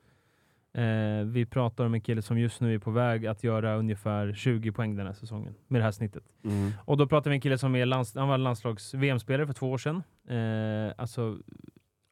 Eh, 0.74 1.26
vi 1.26 1.46
pratar 1.46 1.86
om 1.86 1.94
en 1.94 2.02
kille 2.02 2.22
som 2.22 2.40
just 2.40 2.62
nu 2.62 2.74
är 2.76 2.80
på 2.80 2.92
väg 2.92 3.28
att 3.28 3.44
göra 3.44 3.76
ungefär 3.76 4.34
20 4.34 4.72
poäng 4.72 4.96
den 4.96 5.06
här 5.06 5.14
säsongen 5.14 5.56
med 5.68 5.82
det 5.82 5.86
här 5.86 5.92
snittet. 5.92 6.24
Mm. 6.44 6.72
Och 6.86 6.98
då 6.98 7.08
pratar 7.08 7.30
vi 7.30 7.34
om 7.34 7.38
en 7.38 7.42
kille 7.42 7.58
som 7.58 7.76
är 7.76 7.86
lands, 7.86 8.16
han 8.16 8.28
var 8.28 8.38
landslags 8.38 8.94
VM-spelare 8.94 9.48
för 9.48 9.54
två 9.54 9.72
år 9.72 9.78
sedan. 9.78 10.04
Eh, 10.28 10.94
alltså, 10.98 11.38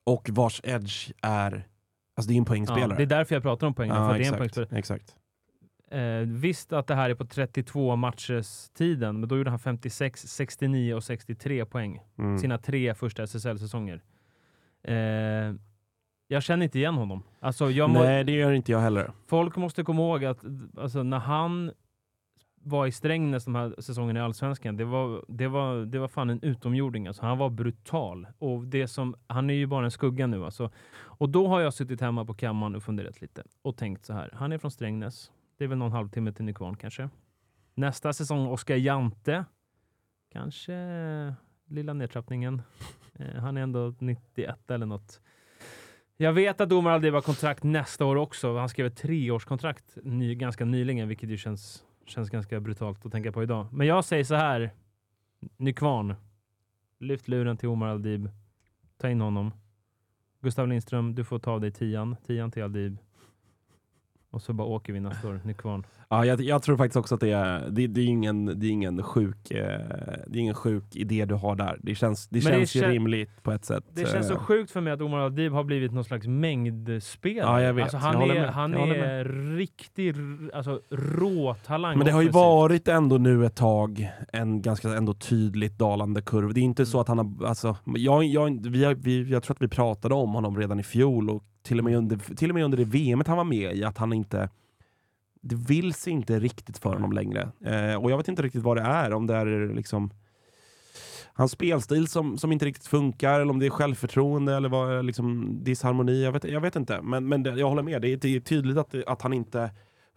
Och 0.04 0.30
vars 0.32 0.62
edge 0.64 1.12
är... 1.22 1.68
Alltså 2.22 2.28
det 2.28 2.34
är 2.34 2.38
en 2.38 2.44
ja, 2.44 2.48
poängspelare. 2.48 2.98
det 2.98 3.04
är 3.04 3.18
därför 3.18 3.36
jag 3.36 3.44
pratar 3.44 3.68
om 3.68 3.74
poängen. 3.74 3.96
för 3.96 4.02
ja, 4.02 4.08
det 4.08 4.14
är 4.14 4.16
en 4.16 4.22
exakt. 4.22 4.38
poängspelare. 4.38 4.80
exakt. 4.80 5.16
Eh, 5.92 6.28
visst 6.28 6.74
att 6.74 6.88
det 6.88 6.96
här 6.96 7.10
är 7.10 7.16
på 7.16 7.26
32 7.26 7.96
matchers 7.96 8.70
tiden, 8.70 9.20
men 9.20 9.30
då 9.30 9.38
gjorde 9.38 9.50
han 9.50 9.60
56, 9.60 10.28
69 10.28 10.94
och 10.94 11.04
63 11.04 11.66
poäng. 11.66 12.00
Mm. 12.18 12.40
Sina 12.40 12.58
tre 12.58 12.94
första 12.94 13.24
SSL-säsonger. 13.24 14.02
Eh, 14.84 14.96
jag 16.28 16.44
känner 16.44 16.64
inte 16.64 16.80
igen 16.80 16.96
honom. 16.96 17.24
Alltså, 17.40 17.66
Nej, 17.66 18.24
det 18.24 18.32
gör 18.32 18.52
inte 18.52 18.72
jag 18.72 18.80
heller. 18.80 19.12
folk 19.28 19.56
måste 19.56 19.84
komma 19.84 20.02
ihåg 20.02 20.26
att 20.26 20.46
alltså, 20.78 21.04
när 21.04 21.20
han 21.20 21.72
var 22.64 22.88
i 22.88 22.92
Strängnäs 22.92 23.46
de 23.46 23.56
här 23.56 23.76
säsongerna 23.80 24.20
i 24.20 24.24
Allsvenskan, 24.24 24.78
det 24.78 24.86
var, 24.86 25.26
det 25.28 25.48
var, 25.48 25.86
det 25.86 26.00
var 26.00 26.08
fan 26.08 26.30
en 26.30 26.44
utomjording. 26.44 27.08
Alltså, 27.08 27.26
han 27.26 27.38
var 27.38 27.50
brutal. 27.50 28.28
Och 28.40 28.68
det 28.68 28.88
som, 28.88 29.16
han 29.28 29.50
är 29.50 29.54
ju 29.54 29.66
bara 29.68 29.86
en 29.86 29.92
skugga 29.92 30.28
nu. 30.28 30.46
Alltså. 30.46 30.72
Och 31.00 31.30
då 31.30 31.48
har 31.48 31.62
jag 31.62 31.74
suttit 31.74 32.02
hemma 32.02 32.26
på 32.26 32.34
kammaren 32.34 32.76
och 32.76 32.84
funderat 32.84 33.22
lite 33.22 33.44
och 33.62 33.78
tänkt 33.78 34.06
så 34.06 34.14
här. 34.14 34.30
Han 34.34 34.52
är 34.52 34.58
från 34.58 34.72
Strängnäs. 34.72 35.32
Det 35.58 35.64
är 35.64 35.68
väl 35.68 35.78
någon 35.78 35.92
halvtimme 35.92 36.34
till 36.34 36.46
Nykvarn 36.46 36.76
kanske. 36.76 37.10
Nästa 37.74 38.14
säsong 38.14 38.48
Oskar 38.48 38.76
Jante. 38.76 39.46
Kanske 40.32 40.74
lilla 41.72 41.94
nedtrappningen. 41.94 42.62
Eh, 43.14 43.42
han 43.42 43.58
är 43.58 43.62
ändå 43.62 43.94
91 44.00 44.72
eller 44.72 44.86
något. 44.86 45.22
Jag 46.18 46.34
vet 46.34 46.62
att 46.62 46.72
Omar 46.72 46.92
Aldib 46.92 47.14
har 47.14 47.22
kontrakt 47.22 47.64
nästa 47.64 48.06
år 48.06 48.16
också. 48.16 48.58
Han 48.58 48.70
skrev 48.70 48.86
ett 48.86 48.98
treårskontrakt 48.98 49.98
ny, 50.04 50.36
ganska 50.36 50.66
nyligen, 50.66 51.08
vilket 51.08 51.30
ju 51.30 51.38
känns, 51.38 51.84
känns 52.12 52.30
ganska 52.30 52.60
brutalt 52.60 53.06
att 53.06 53.12
tänka 53.12 53.32
på 53.32 53.44
idag. 53.44 53.68
Men 53.72 53.88
jag 53.88 54.06
säger 54.06 54.24
så 54.24 54.36
här. 54.36 54.72
Nykvarn. 55.58 56.16
Lyft 57.00 57.28
luren 57.28 57.58
till 57.58 57.70
Omar 57.70 57.88
Aldib. 57.88 58.30
Ta 58.98 59.10
in 59.10 59.22
honom. 59.22 59.52
Gustav 60.42 60.68
Lindström, 60.68 61.16
du 61.16 61.24
får 61.24 61.40
ta 61.40 61.52
av 61.52 61.62
dig 61.62 61.72
tian. 61.72 62.16
Tian 62.28 62.52
till 62.52 62.64
Aldib. 62.64 62.98
Och 64.32 64.42
så 64.42 64.54
bara 64.54 64.68
åker 64.68 64.94
vi 64.94 65.00
nästa 65.00 65.28
år. 65.30 65.42
Nykvarn. 65.44 65.84
Ja, 66.10 66.26
jag, 66.26 66.42
jag 66.42 66.64
tror 66.64 66.78
faktiskt 66.78 66.98
också 66.98 67.16
att 67.16 67.22
det 67.22 67.32
är, 67.32 67.70
det, 67.70 67.88
det 67.88 68.02
är, 68.02 68.06
ingen, 68.06 68.46
det 68.60 68.66
är, 68.68 68.72
ingen, 68.72 69.04
sjuk, 69.04 69.52
eh, 69.52 69.58
det 70.28 70.38
är 70.38 70.42
ingen 70.42 70.56
sjuk 70.56 70.84
idé 70.96 71.26
du 71.26 71.36
har 71.36 71.56
där. 71.56 71.80
Det 71.82 71.96
känns, 71.96 72.28
det 72.28 72.44
Men 72.44 72.52
det 72.54 72.58
känns 72.60 72.76
ju 72.76 72.82
kän- 72.82 72.90
rimligt 72.92 73.44
på 73.44 73.52
ett 73.52 73.66
sätt. 73.66 73.84
Det 73.94 74.12
känns 74.12 74.28
så 74.28 74.34
Eh, 74.34 74.40
sjukt 74.40 74.72
för 74.72 74.82
mig 74.82 74.94
att 74.94 75.02
Omar 75.02 75.20
Aldib 75.20 75.52
har 75.54 75.64
blivit 75.64 75.92
någon 75.92 76.04
slags 76.04 76.28
mängdspelare. 76.28 77.62
Ja, 77.62 77.68
jag 77.68 77.74
vet. 77.74 77.84
Alltså, 77.84 77.98
Jag 77.98 78.02
han 78.02 78.16
håller 78.16 78.36
är, 78.36 78.48
han 78.48 78.72
Jag 78.74 78.90
är 78.98 79.26
riktig 79.58 80.16
alltså, 80.54 80.82
råtalang. 80.90 81.98
Men 81.98 82.06
det 82.06 82.12
har 82.14 82.22
ju 82.22 82.30
varit 82.30 82.88
ändå 82.88 83.18
nu 83.18 83.46
ett 83.46 83.56
tag 83.56 84.10
en 84.34 84.62
ganska 84.62 84.90
ändå 84.98 85.14
tydligt 85.14 85.78
dalande 85.78 86.22
kurva. 86.22 86.54
Det 86.54 86.60
är 86.60 86.64
inte 86.64 86.86
så 86.86 86.98
Mm. 86.98 87.02
att 87.02 87.08
han 87.08 87.18
har, 87.18 87.48
alltså, 87.48 87.76
jag, 87.96 88.24
jag, 88.24 88.68
vi 88.70 88.84
har, 88.84 88.94
vi, 88.96 89.32
jag 89.32 89.44
tror 89.44 89.56
att 89.56 89.62
vi 89.62 89.68
pratade 89.68 90.16
om 90.16 90.34
honom 90.34 90.58
redan 90.58 90.80
i 90.80 90.84
fjol 90.84 91.30
och 91.30 91.44
till 91.62 91.80
och 91.80 91.86
med 91.86 91.98
under, 91.98 92.36
till 92.36 92.50
och 92.50 92.56
med 92.56 92.66
under 92.66 92.78
det 92.78 92.86
VMet 92.86 93.28
han 93.28 93.38
var 93.38 93.44
med 93.44 93.76
i, 93.76 93.84
att 93.84 93.98
han 93.98 94.14
inte 94.14 94.50
det 95.42 95.56
vill 95.56 95.94
sig 95.94 96.14
inte 96.14 96.40
riktigt 96.40 96.78
för 96.78 96.94
honom 96.94 97.12
längre. 97.12 97.52
Eh, 97.66 97.96
och 97.96 98.12
jag 98.12 98.18
vet 98.18 98.28
inte 98.28 98.42
riktigt 98.42 98.64
vad 98.64 98.78
det 98.78 98.84
är, 98.84 99.14
om 99.14 99.28
det 99.28 99.36
är 99.36 99.74
liksom 99.76 100.12
hans 101.34 101.52
spelstil 101.52 102.08
som, 102.08 102.38
som 102.38 102.52
inte 102.52 102.66
riktigt 102.66 102.88
funkar, 102.88 103.40
eller 103.40 103.52
om 103.52 103.60
det 103.60 103.66
är 103.66 103.70
självförtroende 103.70 104.56
eller 104.56 104.70
vad, 104.70 105.06
liksom, 105.06 105.58
disharmoni. 105.64 106.24
Jag 106.24 106.32
vet, 106.32 106.44
jag 106.44 106.62
vet 106.62 106.76
inte. 106.76 107.02
Men, 107.02 107.28
men 107.28 107.44
det, 107.44 107.50
jag 107.50 107.70
håller 107.70 107.84
med, 107.84 108.02
det 108.02 108.14
är, 108.14 108.18
det 108.18 108.36
är 108.36 108.40
tydligt 108.40 108.78
att, 108.78 108.96
att 109.08 109.22
han 109.22 109.34
inte 109.34 109.72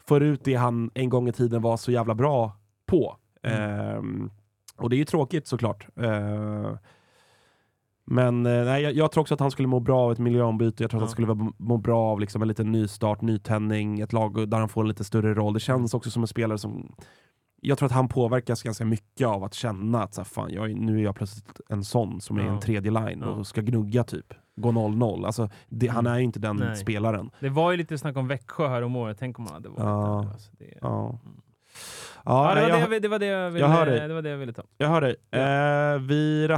får 0.06 0.22
ut 0.22 0.44
det 0.44 0.54
han 0.54 0.90
en 0.94 1.08
gång 1.08 1.28
i 1.28 1.32
tiden 1.32 1.62
var 1.62 1.76
så 1.76 1.92
jävla 1.92 2.14
bra 2.14 2.56
på. 2.86 3.16
Ehm, 3.42 4.30
och 4.76 4.90
det 4.90 4.96
är 4.96 4.98
ju 4.98 5.04
tråkigt 5.04 5.46
såklart. 5.46 5.86
Ehm, 5.96 6.76
men 8.06 8.46
eh, 8.46 8.64
nej, 8.64 8.82
jag, 8.82 8.92
jag 8.92 9.12
tror 9.12 9.20
också 9.20 9.34
att 9.34 9.40
han 9.40 9.50
skulle 9.50 9.68
må 9.68 9.80
bra 9.80 10.00
av 10.00 10.12
ett 10.12 10.18
miljöombyte. 10.18 10.82
Jag 10.82 10.90
tror 10.90 10.98
att 10.98 11.02
Ja. 11.02 11.06
han 11.06 11.10
skulle 11.34 11.52
må 11.58 11.76
bra 11.76 12.00
av 12.00 12.20
liksom 12.20 12.42
en 12.42 12.48
liten 12.48 12.72
nystart, 12.72 13.20
nytändning, 13.22 14.00
ett 14.00 14.12
lag 14.12 14.48
där 14.48 14.58
han 14.58 14.68
får 14.68 14.80
en 14.82 14.88
lite 14.88 15.04
större 15.04 15.34
roll. 15.34 15.54
Det 15.54 15.60
känns 15.60 15.94
också 15.94 16.10
som 16.10 16.22
en 16.22 16.26
spelare 16.26 16.58
som... 16.58 16.94
Jag 17.66 17.78
tror 17.78 17.86
att 17.86 17.92
han 17.92 18.08
påverkas 18.08 18.62
ganska 18.62 18.84
mycket 18.84 19.26
av 19.26 19.44
att 19.44 19.54
känna 19.54 20.02
att 20.02 20.14
så 20.14 20.20
här, 20.20 20.24
fan, 20.26 20.52
jag, 20.52 20.70
är- 20.70 20.74
nu 20.74 20.98
är 20.98 21.02
jag 21.04 21.14
plötsligt 21.16 21.60
en 21.68 21.84
sån 21.84 22.20
som 22.20 22.38
är 22.38 22.42
Ja. 22.44 22.52
en 22.52 22.60
tredje 22.60 22.90
line 22.90 23.20
Ja. 23.22 23.26
och 23.30 23.46
ska 23.46 23.60
gnugga 23.60 24.04
typ. 24.04 24.34
Gå 24.56 24.68
0-0. 24.72 25.26
Alltså, 25.26 25.50
det, 25.68 25.86
Han 25.88 26.06
Mm. 26.06 26.12
är 26.12 26.18
ju 26.18 26.24
inte 26.24 26.38
den 26.38 26.56
Nej. 26.56 26.76
spelaren. 26.76 27.30
Det 27.40 27.48
var 27.48 27.70
ju 27.70 27.76
lite 27.76 27.98
snack 27.98 28.16
om 28.16 28.28
Växjö 28.28 28.68
här 28.68 28.82
om 28.82 28.96
året. 28.96 29.16
Tänk 29.20 29.38
om 29.38 29.44
han 29.46 29.54
hade 29.54 29.68
varit 29.68 29.80
Ja. 29.80 30.20
där. 30.24 30.32
Alltså, 30.32 30.50
det... 30.58 30.78
Ja. 30.80 31.18
Ja, 32.24 32.48
Ja, 32.48 32.54
det, 32.54 32.60
var 32.72 32.78
jag, 32.78 32.90
det, 32.90 33.00
det 33.00 33.08
var 33.08 33.18
det 33.18 33.26
jag 33.26 33.50
ville, 33.50 33.64
jag 33.66 33.72
hör 33.72 33.86
dig. 33.86 34.08
det 34.08 34.14
var 34.14 34.22
det 34.22 34.30
jag 34.30 34.38
ville 34.38 34.52
ta. 34.52 34.62
jag 34.78 34.88
hör 34.88 35.00
dig. 35.00 35.16
Ja. 35.30 35.38
Eh, 35.94 35.98
vi 36.00 36.48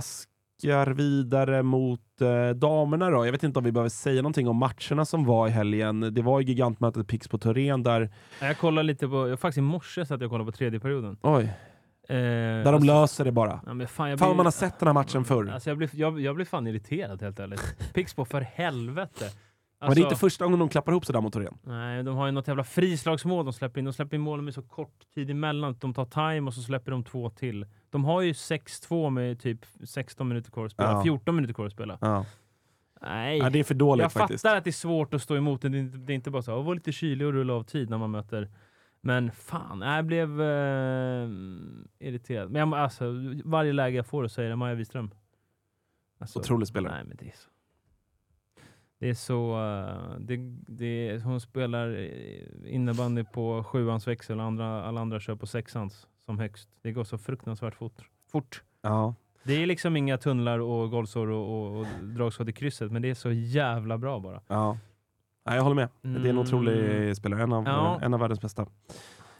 raskar 0.64 0.86
vidare 0.94 1.62
mot 1.62 2.00
eh, 2.20 2.48
damerna 2.56 3.10
då. 3.10 3.26
Jag 3.26 3.32
vet 3.32 3.42
inte 3.42 3.58
om 3.58 3.64
vi 3.64 3.72
behöver 3.72 3.88
säga 3.88 4.22
någonting 4.22 4.48
om 4.48 4.56
matcherna 4.56 5.04
som 5.04 5.24
var 5.24 5.48
i 5.48 5.50
helgen. 5.50 6.00
Det 6.14 6.22
var 6.22 6.40
ju 6.40 6.46
gigantmötet 6.46 7.06
Pix 7.08 7.28
på 7.28 7.38
Torén 7.38 7.82
där, 7.82 8.10
Jag 8.40 8.58
kollade 8.58 8.86
lite 8.86 9.08
på, 9.08 9.28
jag, 9.28 9.40
faktiskt 9.40 9.58
i 9.58 9.60
morse 9.60 10.06
satt 10.06 10.20
jag 10.20 10.26
och 10.26 10.30
kollade 10.30 10.52
på 10.52 10.56
tredje 10.56 10.80
perioden. 10.80 11.16
oj, 11.22 11.52
Eh, 12.08 12.14
där 12.16 12.64
de 12.64 12.74
alltså- 12.74 12.86
löser 13.00 13.24
det 13.24 13.32
bara. 13.32 13.60
Ja, 13.66 13.74
men 13.74 13.88
fan, 13.88 14.10
jag 14.10 14.18
Fan 14.18 14.28
blir- 14.28 14.36
man 14.36 14.46
har 14.46 14.50
sett 14.50 14.78
den 14.78 14.86
här 14.88 14.94
matchen 14.94 15.24
förr. 15.24 15.50
Alltså 15.50 15.70
jag, 15.70 15.78
blir, 15.78 15.90
jag, 15.92 16.20
jag 16.20 16.34
blir 16.34 16.44
fan 16.46 16.66
irriterad 16.66 17.22
helt 17.22 17.40
ärligt. 17.40 17.92
Pixbo 17.94 18.24
för 18.24 18.40
helvete. 18.40 19.24
Men 19.78 19.86
det 19.86 19.90
Alltså- 19.90 20.00
är 20.00 20.04
inte 20.04 20.16
första 20.16 20.44
gången 20.44 20.58
de 20.58 20.68
klappar 20.68 20.92
ihop 20.92 21.04
sådär 21.06 21.20
mot 21.20 21.32
Torén. 21.32 21.58
Nej, 21.62 22.02
de 22.02 22.16
har 22.16 22.26
ju 22.26 22.32
något 22.32 22.48
jävla 22.48 22.64
frislagsmål 22.64 23.44
de 23.44 23.52
släpper 23.52 23.78
in. 23.78 23.84
De 23.84 23.92
släpper 23.92 24.16
in 24.16 24.20
mål 24.20 24.42
med 24.42 24.54
så 24.54 24.62
kort 24.62 25.04
tid 25.14 25.30
emellan. 25.30 25.76
De 25.80 25.94
tar 25.94 26.04
time 26.04 26.46
och 26.46 26.54
så 26.54 26.62
släpper 26.62 26.90
de 26.90 27.04
två 27.04 27.30
till. 27.30 27.66
De 27.90 28.04
har 28.04 28.20
ju 28.22 28.32
6-2 28.32 29.10
med 29.10 29.40
typ 29.40 29.66
16 29.84 30.28
minuter 30.28 30.50
kvar 30.50 30.66
att 30.66 30.72
spela. 30.72 30.90
Ja. 30.90 31.02
14 31.02 31.36
minuter 31.36 31.54
kvar 31.54 31.66
att 31.66 31.72
spela. 31.72 31.98
Ja. 32.00 32.24
Nej. 33.02 33.38
Ja, 33.38 33.50
det 33.50 33.58
är 33.58 33.64
för 33.64 33.74
dåligt 33.74 34.02
jag 34.02 34.12
faktiskt. 34.12 34.42
fattar 34.42 34.56
att 34.56 34.64
det 34.64 34.70
är 34.70 34.72
svårt 34.72 35.14
att 35.14 35.22
stå 35.22 35.36
emot. 35.36 35.62
Det 35.62 35.68
är 35.68 35.74
inte, 35.74 35.98
det 35.98 36.12
är 36.12 36.14
inte 36.14 36.30
bara 36.30 36.42
så 36.42 36.58
att 36.58 36.64
vara 36.64 36.74
lite 36.74 36.92
kylig 36.92 37.26
och 37.26 37.32
rulla 37.32 37.52
av 37.54 37.62
tid 37.62 37.90
när 37.90 37.98
man 37.98 38.10
möter, 38.10 38.50
Men 39.00 39.30
fan, 39.32 39.80
jag 39.80 40.04
blev 40.04 40.40
eh, 40.42 41.28
irriterad. 41.98 42.50
Men 42.50 42.70
jag, 42.70 42.74
alltså, 42.80 43.04
varje 43.44 43.72
läge 43.72 43.96
jag 43.96 44.06
får 44.06 44.24
så 44.24 44.28
säger 44.28 44.50
det 44.50 44.56
Maja 44.56 44.74
Wiström. 44.74 45.10
Alltså, 46.18 46.38
Otrolig 46.38 46.68
spelare. 46.68 46.94
Nej, 46.94 47.04
men 47.04 47.16
det 47.16 47.26
är 47.26 47.34
så. 47.36 47.48
Det 48.98 49.08
är 49.10 49.14
så... 49.14 49.52
eh, 49.52 50.18
det, 50.20 50.36
det, 50.68 51.22
hon 51.24 51.40
spelar 51.40 51.88
eh, 51.98 52.74
innebandy 52.74 53.24
på 53.24 53.64
sjuans 53.64 54.08
växel, 54.08 54.40
andra, 54.40 54.84
alla 54.84 55.00
andra 55.00 55.20
kör 55.20 55.34
på 55.36 55.46
sexans 55.46 56.06
som 56.24 56.38
högst. 56.38 56.68
Det 56.82 56.92
går 56.92 57.04
så 57.04 57.18
fruktansvärt 57.18 57.74
fort. 57.74 58.08
fort. 58.32 58.62
Ja. 58.82 59.14
Det 59.42 59.62
är 59.62 59.66
liksom 59.66 59.96
inga 59.96 60.18
tunnlar 60.18 60.58
och 60.58 60.90
golvsår 60.90 61.30
och, 61.30 61.48
och, 61.70 61.80
och 61.80 61.86
dragskott 62.02 62.48
i 62.48 62.52
krysset, 62.52 62.92
men 62.92 63.02
det 63.02 63.10
är 63.10 63.14
så 63.14 63.32
jävla 63.32 63.98
bra 63.98 64.20
bara. 64.20 64.40
ja. 64.48 64.78
Nej, 65.48 65.56
jag 65.56 65.62
håller 65.62 65.76
med. 65.76 65.88
Det 66.02 66.08
är 66.08 66.14
en 66.16 66.24
Mm. 66.24 66.38
otrolig 66.38 67.16
spelare. 67.16 67.42
En 67.42 67.52
av, 67.52 67.64
Ja. 67.66 68.00
en 68.02 68.14
av 68.14 68.20
världens 68.20 68.40
bästa. 68.40 68.66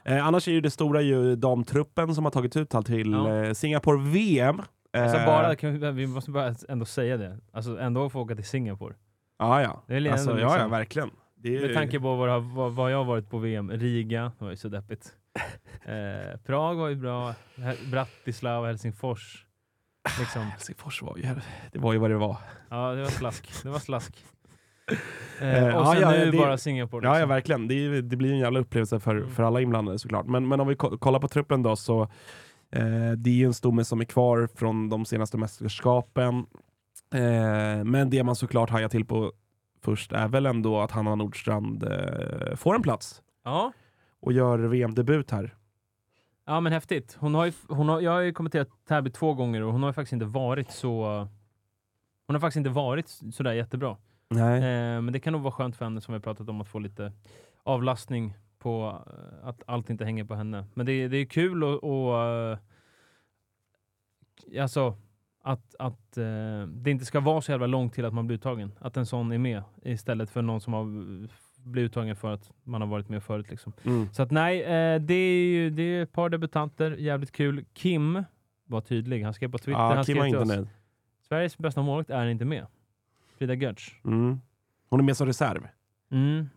Eh, 0.05 0.27
annars 0.27 0.49
är 0.49 0.53
ju 0.53 0.61
det 0.61 0.71
stora 0.71 1.01
ju 1.03 1.37
damtruppen 1.37 2.15
som 2.15 2.25
har 2.25 2.31
tagit 2.33 2.57
ut 2.57 2.75
allt 2.75 2.87
till 2.87 3.13
Ja. 3.13 3.35
eh, 3.45 3.53
Singapore 3.53 3.99
VM. 4.11 4.63
Alltså 4.93 5.19
Eh, 5.19 5.27
bara, 5.27 5.55
kan 5.57 5.79
vi, 5.81 5.91
vi 5.93 6.07
måste 6.07 6.31
bara 6.31 6.55
ändå 6.69 6.85
säga 6.85 7.17
det. 7.17 7.39
Alltså 7.53 7.79
ändå 7.81 8.09
få 8.11 8.21
åka 8.21 8.35
till 8.35 8.45
Singapore. 8.45 8.95
Ja, 9.39 9.63
ja. 9.63 9.83
Det 9.87 9.95
är 9.97 10.13
Alltså, 10.13 10.31
ja, 10.31 10.37
liksom- 10.37 10.61
ja, 10.61 10.69
verkligen. 10.69 11.11
Det 11.35 11.57
är, 11.57 11.61
Med 11.67 11.75
tanke 11.75 12.01
på 12.01 12.17
vad, 12.17 12.43
vad, 12.45 12.73
vad 12.73 12.93
jag 12.93 12.97
har 12.99 13.05
varit 13.05 13.31
på 13.31 13.39
VM. 13.39 13.71
Riga, 13.71 14.33
det 14.39 14.45
var 14.45 14.51
ju 14.51 14.57
så 14.57 14.69
deppigt. 14.69 15.13
Eh, 15.89 16.39
Prag 16.47 16.75
var 16.77 16.89
ju 16.89 16.95
bra. 16.97 17.35
Bratislava, 17.91 18.67
Helsingfors. 18.67 19.47
Liksom. 20.19 20.43
Helsingfors 20.43 21.03
var 21.03 21.17
ju, 21.17 21.23
det 21.73 21.79
var 21.79 21.93
ju 21.93 21.99
vad 21.99 22.11
det 22.11 22.17
var. 22.17 22.37
Ja, 22.69 22.93
det 22.93 23.03
var 23.03 23.09
slask. 23.09 23.63
Det 23.63 23.69
var 23.69 23.79
slask. 23.79 24.25
Eh, 25.41 25.65
Eh, 25.65 25.77
och 25.77 25.83
ja, 25.83 25.93
sen 25.93 26.03
ja, 26.03 26.11
nu 26.11 26.31
det- 26.31 26.39
bara 26.39 26.59
Singapore. 26.59 27.07
Ja, 27.07 27.11
ja 27.11 27.15
Liksom. 27.15 27.29
verkligen. 27.29 27.69
Det, 27.69 28.03
det 28.03 28.17
blir 28.17 28.33
en 28.33 28.39
jävla 28.39 28.61
upplevelse 28.61 29.01
för, 29.01 29.17
Mm. 29.17 29.31
för 29.31 29.43
alla 29.43 29.61
inblandade 29.61 29.99
såklart. 29.99 30.27
Men, 30.27 30.49
men 30.49 30.61
om 30.61 30.69
vi 30.69 30.77
ko- 30.77 30.99
kollar 30.99 31.21
på 31.21 31.29
truppen 31.29 31.63
då 31.63 31.77
så 31.77 32.03
eh, 32.71 33.11
det 33.17 33.31
är 33.31 33.35
ju 33.35 33.45
en 33.47 33.55
stomme 33.55 33.85
som 33.85 34.01
är 34.01 34.05
kvar 34.05 34.49
från 34.55 34.89
de 34.89 35.05
senaste 35.05 35.39
mästerskapen. 35.39 36.47
Eh, 37.15 37.85
men 37.85 38.11
det 38.11 38.23
man 38.25 38.37
såklart 38.37 38.71
hajar 38.71 38.89
till 38.89 39.05
på 39.05 39.33
först 39.83 40.13
är 40.13 40.29
väl 40.29 40.47
ändå 40.47 40.81
att 40.81 40.91
Hanna 40.91 41.15
Nordstrand 41.15 41.83
eh, 41.83 42.57
får 42.57 42.75
en 42.75 42.83
plats 42.83 43.23
ja. 43.45 43.73
och 44.21 44.33
gör 44.33 44.59
VM-debut 44.59 45.31
här. 45.31 45.55
ja, 46.45 46.61
men 46.61 46.73
häftigt. 46.73 47.17
Hon 47.21 47.35
har 47.35 47.47
ju, 47.47 47.53
hon 47.69 47.89
har, 47.89 48.01
jag 48.01 48.11
har 48.11 48.21
ju 48.21 48.33
kommenterat 48.33 48.69
Täby 48.89 49.11
två 49.11 49.35
gånger 49.35 49.63
och 49.63 49.73
hon 49.73 49.83
har 49.83 49.91
ju 49.91 49.93
faktiskt 49.93 50.13
inte 50.13 50.27
varit 50.27 50.71
så... 50.71 51.29
Hon 52.27 52.35
har 52.35 52.41
faktiskt 52.41 52.57
inte 52.57 52.71
varit 52.71 53.09
sådär 53.09 53.53
jättebra. 53.53 53.97
Nej. 54.29 54.57
Eh, 54.57 55.01
men 55.01 55.13
det 55.13 55.21
kan 55.21 55.33
nog 55.33 55.43
vara 55.43 55.53
skönt 55.53 55.77
för 55.77 55.85
henne 55.85 56.01
som 56.01 56.15
vi 56.15 56.21
pratat 56.21 56.49
om 56.49 56.61
att 56.61 56.69
få 56.69 56.79
lite 56.79 57.13
avlastning 57.63 58.35
på 58.59 59.03
eh, 59.07 59.49
att 59.49 59.63
allt 59.67 59.91
inte 59.91 60.05
hänger 60.05 60.25
på 60.25 60.35
henne. 60.35 60.67
Men 60.75 60.87
det, 60.87 61.09
det 61.09 61.17
är 61.17 61.27
kul 61.27 61.65
och, 61.65 61.85
och 61.85 62.25
eh, 62.25 62.59
alltså 64.61 64.97
att, 65.47 65.75
att 65.79 66.17
eh, 66.17 66.67
det 66.69 66.91
inte 66.91 67.05
ska 67.05 67.21
vara 67.21 67.41
så 67.41 67.51
jävla 67.51 67.67
långt 67.67 67.95
till 67.95 68.05
att 68.05 68.15
man 68.15 68.27
blir 68.27 68.37
uttagen. 68.37 68.73
Att 68.79 68.97
en 68.97 69.07
sån 69.07 69.33
är 69.33 69.39
med 69.39 69.63
istället 69.83 70.31
för 70.31 70.43
någon 70.43 70.61
som 70.61 70.73
har 70.73 70.85
blivit 71.65 71.91
uttagen 71.91 72.17
för 72.17 72.33
att 72.33 72.51
man 72.65 72.81
har 72.81 72.89
varit 72.89 73.09
med 73.09 73.23
förut. 73.23 73.51
Liksom. 73.51 73.73
Mm. 73.85 74.13
Så 74.13 74.23
att 74.23 74.31
nej, 74.31 74.63
eh, 74.63 75.01
det 75.01 75.15
är 75.15 75.47
ju 75.47 75.71
det 75.71 75.83
är 75.83 76.03
ett 76.03 76.13
par 76.13 76.29
debutanter, 76.29 76.91
jävligt 76.91 77.33
kul. 77.33 77.65
Kim 77.73 78.25
var 78.65 78.81
tydlig, 78.81 79.23
han 79.23 79.35
skrev 79.35 79.51
på 79.51 79.59
Twitter, 79.59 79.81
Ja, 79.81 79.95
han 79.95 80.05
Kim 80.05 80.17
skrev 80.17 80.31
till 80.31 80.61
oss. 80.61 80.69
Sveriges 81.29 81.59
bästa 81.59 81.83
målvakt 81.83 82.11
är 82.11 82.27
inte 82.27 82.45
med. 82.45 82.67
Frida 83.39 83.55
Gertz. 83.55 83.93
Mm. 84.05 84.41
Hon 84.91 85.01
är 85.01 85.05
med 85.05 85.17
som 85.17 85.27
reserv. 85.27 85.69
Mm. 86.11 86.49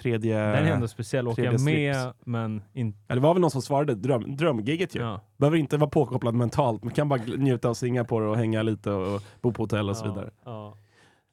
Tredje... 0.00 0.38
Den 0.38 0.66
är 0.66 0.72
ändå 0.72 0.88
speciell. 0.88 1.28
Åka 1.28 1.42
med, 1.42 1.60
slips. 1.60 1.98
men 2.24 2.62
inte... 2.72 2.98
Ja, 3.06 3.14
det 3.14 3.20
var 3.20 3.34
väl 3.34 3.40
någon 3.40 3.50
som 3.50 3.62
svarade 3.62 3.94
dröm, 3.94 4.36
drömgigget 4.36 4.94
ju. 4.94 5.00
Ja. 5.00 5.20
Behöver 5.36 5.56
inte 5.56 5.76
vara 5.76 5.90
påkopplad 5.90 6.34
mentalt, 6.34 6.84
man 6.84 6.92
kan 6.92 7.08
bara 7.08 7.20
njuta 7.36 7.68
av 7.68 7.74
Singapore 7.74 8.28
och 8.28 8.36
hänga 8.36 8.62
lite 8.62 8.90
och 8.90 9.22
bo 9.40 9.52
på 9.52 9.62
hotell 9.62 9.90
och 9.90 9.96
så 9.96 10.08
vidare. 10.08 10.30
Ja. 10.44 10.76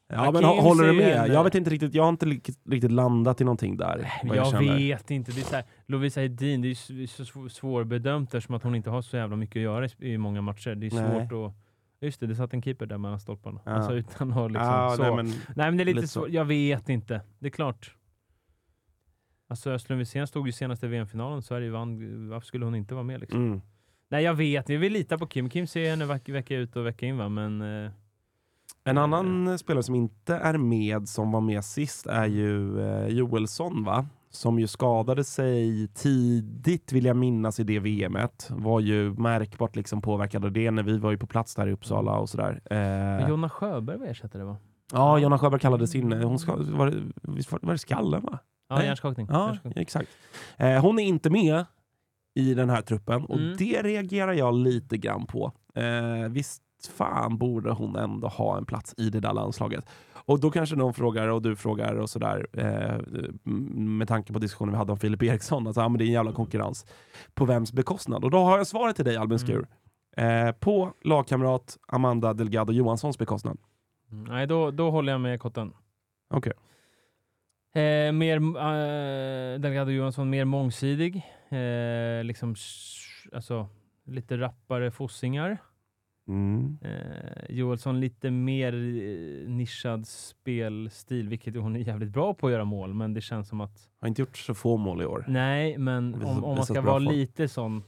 Ja, 0.08 0.32
men 0.32 0.44
håller 0.44 0.84
du 0.84 0.94
med? 0.94 1.30
Jag 1.30 1.44
vet 1.44 1.56
inte 1.56 1.70
riktigt, 1.70 1.94
jag 1.94 2.04
har 2.04 2.10
inte 2.10 2.26
riktigt, 2.26 2.92
landat 2.92 3.42
i 3.42 3.44
någonting 3.44 3.78
där. 3.78 4.12
Jag, 4.24 4.48
känner. 4.48 4.76
vet 4.76 5.12
inte. 5.12 5.32
Det 5.32 5.42
är 5.42 5.46
så 5.46 5.56
här, 5.56 5.66
Lovisa 5.86 6.22
Hedin, 6.22 6.62
det 6.62 6.68
är 6.68 6.92
ju 6.92 7.08
så, 7.08 7.50
svårbedömt 7.50 8.34
eftersom 8.34 8.56
att 8.56 8.64
hon 8.64 8.76
inte 8.76 8.90
har 8.90 9.02
så 9.02 9.18
jävla 9.18 9.36
mycket 9.36 9.56
att 9.56 9.64
göra 9.64 9.86
i, 9.86 9.92
i 10.00 10.18
många 10.18 10.42
matcher. 10.42 10.76
Det 10.76 10.88
är 10.88 10.92
Nej. 10.92 11.28
svårt 11.28 11.48
att... 11.48 11.56
Just 12.02 12.20
det, 12.20 12.28
det 12.28 12.36
satt 12.36 12.54
en 12.54 12.62
keeper 12.62 12.86
där 12.86 12.98
mellan 12.98 13.20
stolparna. 13.20 13.60
Ja. 13.64 13.72
Alltså 13.72 13.94
utan 13.94 14.34
att 14.34 14.52
liksom 14.52 14.94
så. 14.98 15.04
nej, 15.04 15.14
Nej, 15.14 15.26
men, 15.26 15.34
men, 15.56 15.78
det 15.78 15.84
är 15.84 15.86
lite, 15.86 15.96
lite 15.96 16.08
svårt. 16.08 16.30
Jag 16.30 16.46
vet 16.46 16.90
inte. 16.90 17.22
Det 17.40 17.48
är 17.48 17.52
klart. 17.52 17.96
Alltså 19.54 19.70
Östlund 19.72 20.00
Wisén 20.00 20.28
stod 20.28 20.46
ju 20.48 20.52
senaste 20.52 20.88
VM-finalen, 20.88 21.42
Sverige 21.42 21.70
vann. 21.72 22.30
Varför 22.30 22.46
skulle 22.48 22.66
hon 22.66 22.76
inte 22.76 22.94
vara 22.94 23.04
med 23.04 23.20
liksom? 23.20 23.46
mm. 23.48 23.62
Nej, 24.10 24.24
jag 24.24 24.34
vet. 24.34 24.70
Vi 24.70 24.78
vill 24.78 24.94
lita 24.94 25.18
på 25.18 25.26
Kim. 25.28 25.50
Kim 25.50 25.68
ser 25.68 25.90
henne 25.90 26.06
veck, 26.06 26.30
vecka 26.30 26.56
ut 26.56 26.76
och 26.76 26.86
vecka 26.86 27.06
in 27.06 27.18
va, 27.18 27.30
men... 27.30 27.62
Eh, 27.86 27.92
En 28.84 28.98
annan 28.98 29.60
spelare 29.60 29.84
som 29.84 29.96
inte 29.96 30.36
är 30.36 30.58
med, 30.58 31.08
som 31.10 31.32
var 31.32 31.42
med 31.42 31.66
sist, 31.66 32.08
är 32.08 32.26
ju 32.26 32.82
eh, 32.82 33.08
Joelsson 33.08 33.84
va? 33.84 34.06
Som 34.30 34.60
ju 34.60 34.68
skadade 34.68 35.24
sig 35.24 35.88
tidigt 35.88 36.92
vill 36.94 37.06
jag 37.06 37.16
minnas 37.18 37.60
i 37.60 37.64
det 37.64 37.80
VMet. 37.80 38.48
Var 38.52 38.80
ju 38.80 39.14
märkbart 39.14 39.76
liksom 39.76 40.02
påverkad 40.02 40.46
av 40.46 40.52
det 40.52 40.72
när 40.72 40.84
vi 40.84 40.98
var 40.98 41.12
ju 41.12 41.18
på 41.18 41.28
plats 41.28 41.56
där 41.56 41.68
i 41.68 41.72
Uppsala 41.72 42.18
och 42.18 42.30
sådär. 42.30 42.62
Eh, 42.66 43.30
Jonna 43.30 43.50
Sjöberg 43.50 43.98
var 43.98 44.06
ersättare 44.08 44.44
va? 44.44 44.58
ja, 44.92 45.20
Jonna 45.20 45.38
Sjöberg 45.40 45.60
kallades 45.60 45.96
in. 45.96 46.12
Hon 46.12 46.40
ska, 46.40 46.56
var, 46.56 46.92
det- 46.92 47.04
visst 47.22 47.52
var, 47.52 47.60
var 47.64 47.72
det 47.74 47.78
skallen 47.80 48.22
va? 48.24 48.40
Ja, 48.80 48.84
hjärnskakning. 48.84 49.28
Ja, 49.30 49.46
Hjärnskakning. 49.48 49.82
exakt. 49.82 50.10
Eh, 50.58 50.82
hon 50.82 51.00
är 51.00 51.04
inte 51.04 51.30
med 51.30 51.66
i 52.36 52.54
den 52.54 52.70
här 52.70 52.82
truppen 52.82 53.26
och 53.26 53.38
Mm. 53.38 53.56
det 53.58 53.82
reagerar 53.82 54.34
jag 54.34 54.54
lite 54.54 54.98
grann 54.98 55.26
på. 55.26 55.52
Eh, 55.76 56.30
visst 56.30 56.62
fan 56.94 57.38
borde 57.38 57.72
hon 57.72 57.96
ändå 57.96 58.28
ha 58.28 58.58
en 58.58 58.66
plats 58.66 58.94
i 58.98 59.10
det 59.10 59.20
där 59.20 59.34
landslaget. 59.34 59.86
Och 60.26 60.40
då 60.40 60.52
kanske 60.52 60.76
någon 60.76 60.94
frågar 60.94 61.28
och 61.28 61.42
du 61.42 61.56
frågar 61.56 61.96
och 61.96 62.10
sådär 62.10 62.48
eh, 62.54 63.00
med 63.78 64.08
tanke 64.08 64.34
på 64.34 64.40
diskussionen 64.40 64.72
vi 64.72 64.78
hade 64.78 64.92
om 64.92 64.98
Filip 65.00 65.24
Eriksson, 65.24 65.68
att 65.68 65.78
ah, 65.78 65.90
men 65.90 65.98
det 65.98 66.04
är 66.04 66.08
en 66.08 66.12
jävla 66.12 66.32
konkurrens. 66.32 66.86
På 67.34 67.46
vems 67.46 67.74
bekostnad? 67.74 68.24
Och 68.24 68.32
då 68.32 68.38
har 68.38 68.58
jag 68.58 68.68
svaret 68.68 68.96
till 68.96 69.06
dig 69.06 69.18
Albin 69.18 69.38
Mm. 69.38 69.48
Skur. 69.48 69.68
Eh, 70.18 70.52
på 70.52 70.94
lagkamrat 71.04 71.78
Amanda 71.88 72.34
Delgado 72.34 72.74
Johanssons 72.74 73.18
bekostnad. 73.18 73.58
Mm, 74.12 74.24
Nej, 74.24 74.48
då, 74.48 74.72
då 74.72 74.92
håller 74.92 75.12
jag 75.12 75.22
med 75.22 75.40
Kotten. 75.40 75.74
Okej. 76.34 76.54
Eh, 77.76 78.12
mer, 78.12 78.38
eh, 78.38 79.60
Delgado 79.60 79.92
Johansson, 79.92 80.30
mer 80.30 80.46
mångsidig. 80.46 81.16
Eh, 81.50 82.24
liksom, 82.24 82.56
alltså, 83.34 83.68
lite 84.06 84.38
rappare 84.38 84.92
fossingar. 84.92 85.58
Mm. 86.28 86.78
Eh, 86.82 87.56
Joelsson 87.56 88.00
lite 88.00 88.32
mer 88.32 88.74
eh, 88.74 89.50
nischad 89.50 90.08
spelstil, 90.08 91.30
vilket 91.30 91.56
hon 91.56 91.76
är 91.76 91.80
jävligt 91.80 92.10
bra 92.10 92.34
på 92.34 92.48
att 92.48 92.54
göra 92.54 92.66
mål, 92.66 92.94
men 92.94 93.14
det 93.14 93.22
känns 93.22 93.48
som 93.50 93.62
att 93.62 93.90
Har 94.02 94.08
inte 94.08 94.22
gjort 94.22 94.38
så 94.38 94.54
få 94.54 94.78
mål 94.78 95.02
i 95.02 95.06
år. 95.06 95.26
nej, 95.28 95.78
men 95.78 96.14
om, 96.16 96.44
om 96.44 96.56
man 96.56 96.66
ska 96.66 96.82
vara 96.82 97.00
form. 97.00 97.14
lite 97.14 97.48
sån 97.48 97.84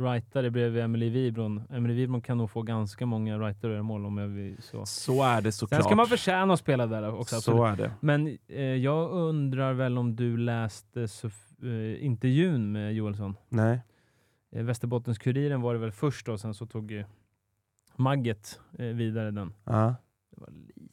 rightare 0.00 0.50
bredvid 0.50 0.82
Emily 0.82 1.10
Wibron. 1.10 1.62
Emily 1.70 1.94
Wibron 1.94 2.22
kan 2.22 2.38
nog 2.38 2.50
få 2.50 2.62
ganska 2.62 3.06
många 3.06 3.38
rightare 3.38 3.70
att 3.70 3.74
göra 3.74 3.82
mål 3.82 4.06
om 4.06 4.18
jag 4.18 4.28
vill 4.28 4.62
så. 4.62 4.86
Så 4.86 5.22
är 5.22 5.40
det 5.42 5.52
såklart. 5.52 5.78
Sen 5.80 5.84
ska 5.84 5.96
man 5.96 6.06
förtjäna 6.06 6.54
att 6.54 6.60
spela 6.60 6.86
där 6.86 7.14
också. 7.14 7.36
absolut. 7.36 7.58
så 7.58 7.64
är 7.64 7.76
det. 7.76 7.92
Men 8.00 8.38
eh, 8.48 8.60
jag 8.62 9.10
undrar 9.10 9.72
väl 9.72 9.98
om 9.98 10.16
du 10.16 10.36
läste 10.36 11.00
Sof- 11.06 11.64
eh, 11.96 12.04
intervjun 12.04 12.72
med 12.72 12.94
Joelsson? 12.94 13.36
Nej. 13.48 13.80
Eh, 14.52 14.64
Västerbottens-Kuriren 14.64 15.60
var 15.60 15.74
det 15.74 15.80
väl 15.80 15.92
först 15.92 16.28
och 16.28 16.40
sen 16.40 16.54
så 16.54 16.66
tog 16.66 16.92
eh, 16.92 17.06
Magget 17.96 18.60
eh, 18.78 18.86
vidare 18.86 19.30
den. 19.30 19.52
Ja. 19.64 19.94
Det 20.30 20.40
var, 20.40 20.50
li- 20.50 20.88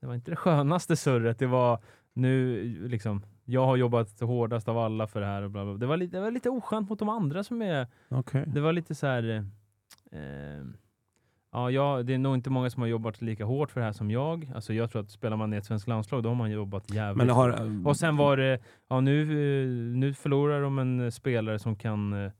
det 0.00 0.06
var 0.06 0.14
inte 0.14 0.30
det 0.30 0.36
skönaste 0.36 0.96
surret. 0.96 1.38
Det 1.38 1.46
var 1.46 1.80
nu 2.12 2.62
liksom, 2.88 3.22
jag 3.52 3.66
har 3.66 3.76
jobbat 3.76 4.20
hårdast 4.20 4.68
av 4.68 4.78
alla 4.78 5.06
för 5.06 5.20
det 5.20 5.26
här 5.26 5.42
och 5.42 5.50
bla 5.50 5.64
bla. 5.64 5.74
Det 5.74 5.86
var 5.86 5.96
lite, 5.96 6.16
det 6.16 6.22
var 6.22 6.30
lite 6.30 6.50
oskönt 6.50 6.88
mot 6.90 6.98
de 6.98 7.08
andra 7.08 7.44
som 7.44 7.62
är 7.62 7.86
Okej. 8.08 8.44
det 8.46 8.60
var 8.60 8.72
lite 8.72 8.94
så 8.94 9.06
här... 9.06 9.44
Eh, 10.12 10.64
ja, 11.52 11.70
jag, 11.70 12.06
det 12.06 12.14
är 12.14 12.18
nog 12.18 12.34
inte 12.34 12.50
många 12.50 12.70
som 12.70 12.82
har 12.82 12.88
jobbat 12.88 13.22
lika 13.22 13.44
hårt 13.44 13.70
för 13.70 13.80
det 13.80 13.86
här 13.86 13.92
som 13.92 14.10
jag. 14.10 14.50
Alltså 14.54 14.72
jag 14.74 14.90
tror 14.90 15.02
att 15.02 15.10
spelar 15.10 15.36
man 15.36 15.54
i 15.54 15.56
ett 15.56 15.64
svenskt 15.64 15.88
landslag, 15.88 16.22
då 16.22 16.28
har 16.28 16.36
man 16.36 16.50
jobbat 16.50 16.94
jävligt 16.94 17.26
Men 17.26 17.34
har. 17.36 17.86
Och 17.86 17.96
sen 17.96 18.16
var 18.16 18.36
det, 18.36 18.58
ja 18.88 19.00
nu, 19.00 19.24
nu 19.96 20.14
förlorar 20.14 20.62
de 20.62 20.78
en 20.78 21.12
spelare 21.12 21.58
som 21.58 21.76
kan... 21.76 22.12
eh, 22.24 22.32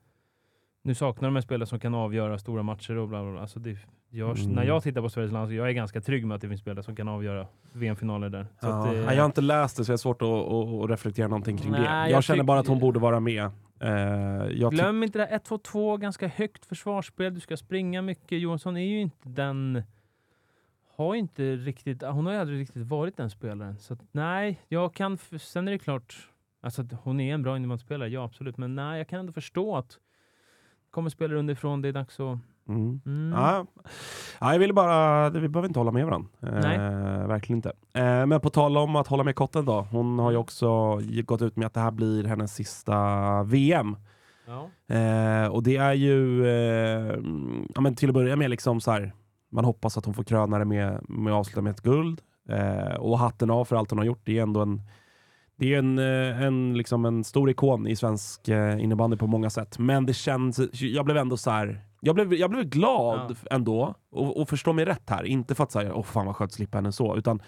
Nu 0.83 0.95
saknar 0.95 1.29
de 1.29 1.37
en 1.37 1.43
spelare 1.43 1.67
som 1.67 1.81
kan 1.81 1.95
avgöra 1.95 2.39
stora 2.39 2.63
matcher 2.63 2.97
och 2.97 3.09
bla 3.09 3.23
bla 3.23 3.33
bla. 3.33 3.41
Alltså 3.41 3.59
det, 3.61 3.79
jag, 4.15 4.39
Mm. 4.39 4.53
När 4.53 4.65
jag 4.65 4.83
tittar 4.83 5.01
på 5.01 5.09
Sveriges 5.09 5.33
landslag, 5.33 5.59
jag 5.59 5.69
är 5.69 5.73
ganska 5.73 6.01
trygg 6.01 6.27
med 6.27 6.35
att 6.35 6.41
det 6.41 6.49
finns 6.49 6.61
spelare 6.61 6.83
som 6.83 6.97
kan 6.97 7.09
avgöra 7.09 7.47
VM-finaler 7.73 8.29
där. 8.29 8.47
Så 8.61 8.67
ja. 8.67 8.79
att 8.79 8.91
det, 8.91 9.07
Nej, 9.07 9.17
jag 9.17 9.23
har 9.23 9.27
inte 9.27 9.41
läst 9.41 9.77
det 9.77 9.85
så 9.85 9.91
jag 9.91 9.95
har 9.95 9.99
svårt 9.99 10.23
att, 10.23 10.29
att, 10.29 10.85
att 10.85 10.91
reflektera 10.91 11.29
någonting 11.29 11.59
kring 11.59 11.73
det. 11.73 11.79
Nej, 11.79 12.11
Jag, 12.11 12.17
jag 12.17 12.25
känner 12.25 12.45
bara 12.45 12.61
att 12.61 12.67
hon 12.67 12.79
borde 12.79 12.99
vara 12.99 13.21
med. 13.21 13.45
Eh, 13.81 14.71
Glöm 14.71 15.03
inte 15.03 15.19
det 15.19 15.25
här 15.25 15.39
1-2-2, 15.39 15.99
ganska 15.99 16.29
högt 16.29 16.67
försvarsspel. 16.67 17.35
Du 17.35 17.41
ska 17.41 17.57
springa 17.57 18.03
mycket. 18.03 18.41
Johansson 18.41 18.77
är 18.77 18.87
ju 18.87 19.01
inte 19.01 19.29
den... 19.29 19.83
Har 20.97 21.15
ju 21.15 21.21
inte 21.21 21.57
riktigt... 21.57 22.03
Hon 22.03 22.27
har 22.27 22.33
ju 22.33 22.39
aldrig 22.39 22.61
riktigt 22.61 22.87
varit 22.87 23.17
den 23.17 23.31
spelaren. 23.31 23.79
Så 23.79 23.95
att, 23.95 24.01
nej, 24.13 24.61
jag 24.69 24.95
kan... 24.95 25.19
Sen 25.39 25.69
är 25.69 25.73
det 25.73 25.79
klart, 25.79 26.29
Alltså 26.63 26.83
att 26.83 26.93
hon 27.03 27.21
är 27.21 27.35
en 27.35 27.43
bra 27.43 27.57
innebandyspelare, 27.57 28.09
ja 28.09 28.25
absolut. 28.25 28.57
Men 28.57 28.75
nej, 28.75 28.99
jag 28.99 29.09
kan 29.09 29.21
ändå 29.21 29.33
förstå 29.33 29.77
att 29.77 29.99
kommer 30.91 31.11
spelare 31.11 31.39
underifrån, 31.39 31.83
det 31.83 31.89
är 31.89 31.93
dags 31.93 32.21
att... 32.21 32.39
Mm. 32.69 33.01
Mm. 33.07 33.33
Ja, 33.33 33.67
ja, 34.41 34.53
jag 34.53 34.59
ville 34.59 34.73
bara, 34.73 35.31
vi 35.31 35.49
behöver 35.49 35.69
inte 35.69 35.81
hålla 35.81 35.93
med 35.93 36.07
varandra. 36.07 36.29
Eh, 36.43 37.27
verkligen 37.27 37.59
inte. 37.59 37.73
Eh, 37.93 38.27
men 38.27 38.41
på 38.41 38.51
tal 38.51 38.77
om 38.77 38.97
att 38.97 39.07
hålla 39.07 39.25
med 39.25 39.37
Kotten 39.37 39.65
då. 39.65 39.81
Hon 39.91 40.19
har 40.19 40.31
ju 40.31 40.37
också 40.37 41.01
gått 41.25 41.43
ut 41.43 41.57
med 41.57 41.67
att 41.67 41.75
det 41.75 41.81
här 41.81 41.91
blir 41.91 42.25
hennes 42.25 42.55
sista 42.55 43.43
VM. 43.43 43.97
Ja. 44.47 44.95
Eh, 44.97 45.47
och 45.47 45.63
det 45.63 45.77
är 45.77 45.93
ju, 45.93 46.47
eh, 46.47 47.17
ja, 47.75 47.81
men 47.81 47.95
till 47.95 48.09
att 48.09 48.15
börja 48.15 48.37
med, 48.37 48.51
liksom 48.51 48.81
så 48.81 48.91
här, 48.91 49.13
man 49.51 49.65
hoppas 49.65 49.99
att 49.99 50.05
hon 50.05 50.15
får 50.15 50.25
kröna 50.25 50.59
det 50.59 50.65
med, 50.65 51.05
med 51.09 51.33
avsluta 51.33 51.63
med 51.63 51.71
ett 51.71 51.81
guld. 51.81 52.21
Eh, 52.49 52.95
och 52.95 53.19
hatten 53.19 53.51
av 53.51 53.65
för 53.65 53.77
allt 53.77 53.91
hon 53.91 53.99
har 53.99 54.07
gjort. 54.07 54.21
Det 54.25 54.39
är 54.39 54.43
ändå 54.43 54.61
en, 54.61 54.83
det 55.57 55.75
är 55.75 55.79
en, 55.79 55.99
eh, 55.99 56.43
en, 56.43 56.75
liksom 56.77 57.05
en 57.05 57.25
stor 57.25 57.51
ikon 57.51 57.87
i 57.87 57.97
svensk 57.97 58.49
innebandy 58.79 59.17
på 59.17 59.27
många 59.27 59.51
sätt. 59.51 59.79
Men 59.79 60.07
det 60.07 60.15
känns, 60.15 60.61
jag 60.73 61.05
blev 61.05 61.17
ändå 61.17 61.37
så 61.37 61.51
här, 61.51 61.81
jag 62.05 62.15
blev, 62.15 62.35
jag 62.35 62.51
blev 62.51 62.65
glad 62.65 63.37
ändå. 63.51 63.95
Och, 64.11 64.41
och 64.41 64.49
förstå 64.49 64.73
mig 64.73 64.85
rätt 64.85 65.11
här, 65.11 65.25
inte 65.25 65.55
för 65.55 65.65
att 65.65 65.73
säga 65.73 65.95
åh 65.95 66.03
fan 66.03 66.27
vad 66.27 66.37
skönt 66.37 66.49
att 66.49 66.55
slippa 66.55 66.79
henne 66.79 66.93
så, 66.93 67.17
utan 67.17 67.43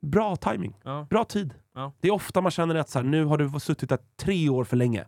bra 0.00 0.36
timing, 0.36 0.76
Ja. 0.82 1.06
bra 1.10 1.24
tid. 1.24 1.54
Ja. 1.74 1.92
Det 2.00 2.08
är 2.08 2.12
ofta 2.12 2.40
man 2.40 2.50
känner 2.50 2.74
att 2.74 2.88
så 2.88 2.98
här, 2.98 3.06
nu 3.06 3.24
har 3.24 3.38
du 3.38 3.60
suttit 3.60 3.88
där 3.88 3.98
tre 4.16 4.48
år 4.48 4.64
för 4.64 4.76
länge. 4.76 5.06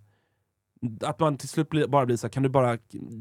Att 1.00 1.20
man 1.20 1.36
till 1.36 1.48
slut 1.48 1.70
bara 1.88 2.06
blir 2.06 2.16
så 2.16 2.26
här, 2.26 2.32
kan 2.32 2.42
du 2.42 2.48
bara 2.48 2.78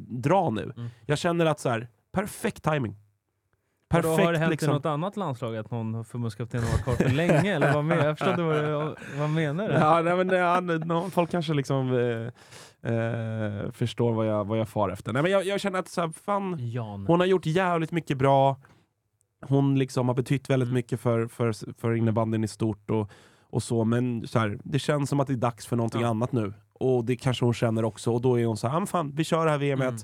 dra 0.08 0.50
nu? 0.50 0.74
Mm. 0.78 0.90
Jag 1.06 1.18
känner 1.18 1.46
att 1.46 1.60
så 1.60 1.70
här, 1.70 1.88
perfekt 2.12 2.64
timing. 2.64 2.96
Och 3.94 4.02
då 4.02 4.10
har 4.10 4.18
det 4.18 4.24
Perfekt 4.26 4.40
hänt 4.40 4.50
i 4.50 4.52
liksom. 4.52 4.74
något 4.74 4.86
annat 4.86 5.18
landslag 5.18 5.58
att 5.58 5.72
någon 5.72 6.06
förbundskapten 6.06 6.62
var 6.62 6.78
kvar 6.84 6.96
för 6.96 7.10
länge? 7.10 7.56
eller 7.56 7.74
vad, 7.74 7.86
men, 7.86 7.98
jag 7.98 8.18
förstår 8.18 8.32
inte 8.34 8.44
vad, 8.74 8.96
vad 9.20 9.30
menar 9.30 9.68
du? 9.68 9.74
Ja, 9.74 10.02
nej, 10.02 10.18
men, 10.26 10.30
ja, 10.38 10.60
no, 10.60 11.10
folk 11.10 11.32
kanske 11.32 11.54
liksom 11.54 11.94
eh, 12.84 12.92
eh, 12.94 13.72
förstår 13.72 14.12
vad 14.14 14.28
jag, 14.28 14.48
vad 14.48 14.60
jag 14.60 14.70
far 14.70 14.90
efter. 14.90 15.14
Nej, 15.14 15.22
men 15.22 15.32
jag, 15.32 15.46
jag 15.46 15.60
känner 15.62 15.80
att 15.80 15.90
så 15.90 16.02
här, 16.02 16.10
fan, 16.26 16.56
Jan. 16.72 17.06
hon 17.08 17.20
har 17.20 17.28
gjort 17.28 17.46
jävligt 17.46 17.92
mycket 17.92 18.18
bra. 18.18 18.58
Hon 19.48 19.80
liksom 19.80 20.08
har 20.08 20.16
betytt 20.16 20.50
väldigt 20.50 20.68
Mm. 20.68 20.74
mycket 20.76 21.00
för, 21.00 21.28
för, 21.28 21.54
för 21.82 21.94
innebandyn 21.96 22.44
i 22.44 22.48
stort 22.48 22.90
och, 22.90 23.10
och 23.50 23.64
så. 23.64 23.84
Men 23.84 24.28
så 24.28 24.40
här, 24.40 24.60
det 24.64 24.80
känns 24.80 25.10
som 25.10 25.20
att 25.20 25.28
det 25.28 25.34
är 25.34 25.38
dags 25.38 25.68
för 25.68 25.76
någonting 25.76 26.02
Ja. 26.02 26.08
annat 26.08 26.32
nu. 26.32 26.54
Och 26.74 27.06
det 27.06 27.16
kanske 27.16 27.46
hon 27.46 27.54
känner 27.54 27.86
också. 27.86 28.12
Och 28.14 28.22
då 28.22 28.40
är 28.40 28.46
hon 28.46 28.58
så 28.58 28.68
här, 28.68 28.76
"Ja, 28.76 28.80
men 28.80 28.88
fan, 28.88 29.12
vi 29.16 29.24
kör 29.24 29.46
det 29.46 29.52
här 29.52 29.58
VMet. 29.58 29.88
Mm. 29.90 30.02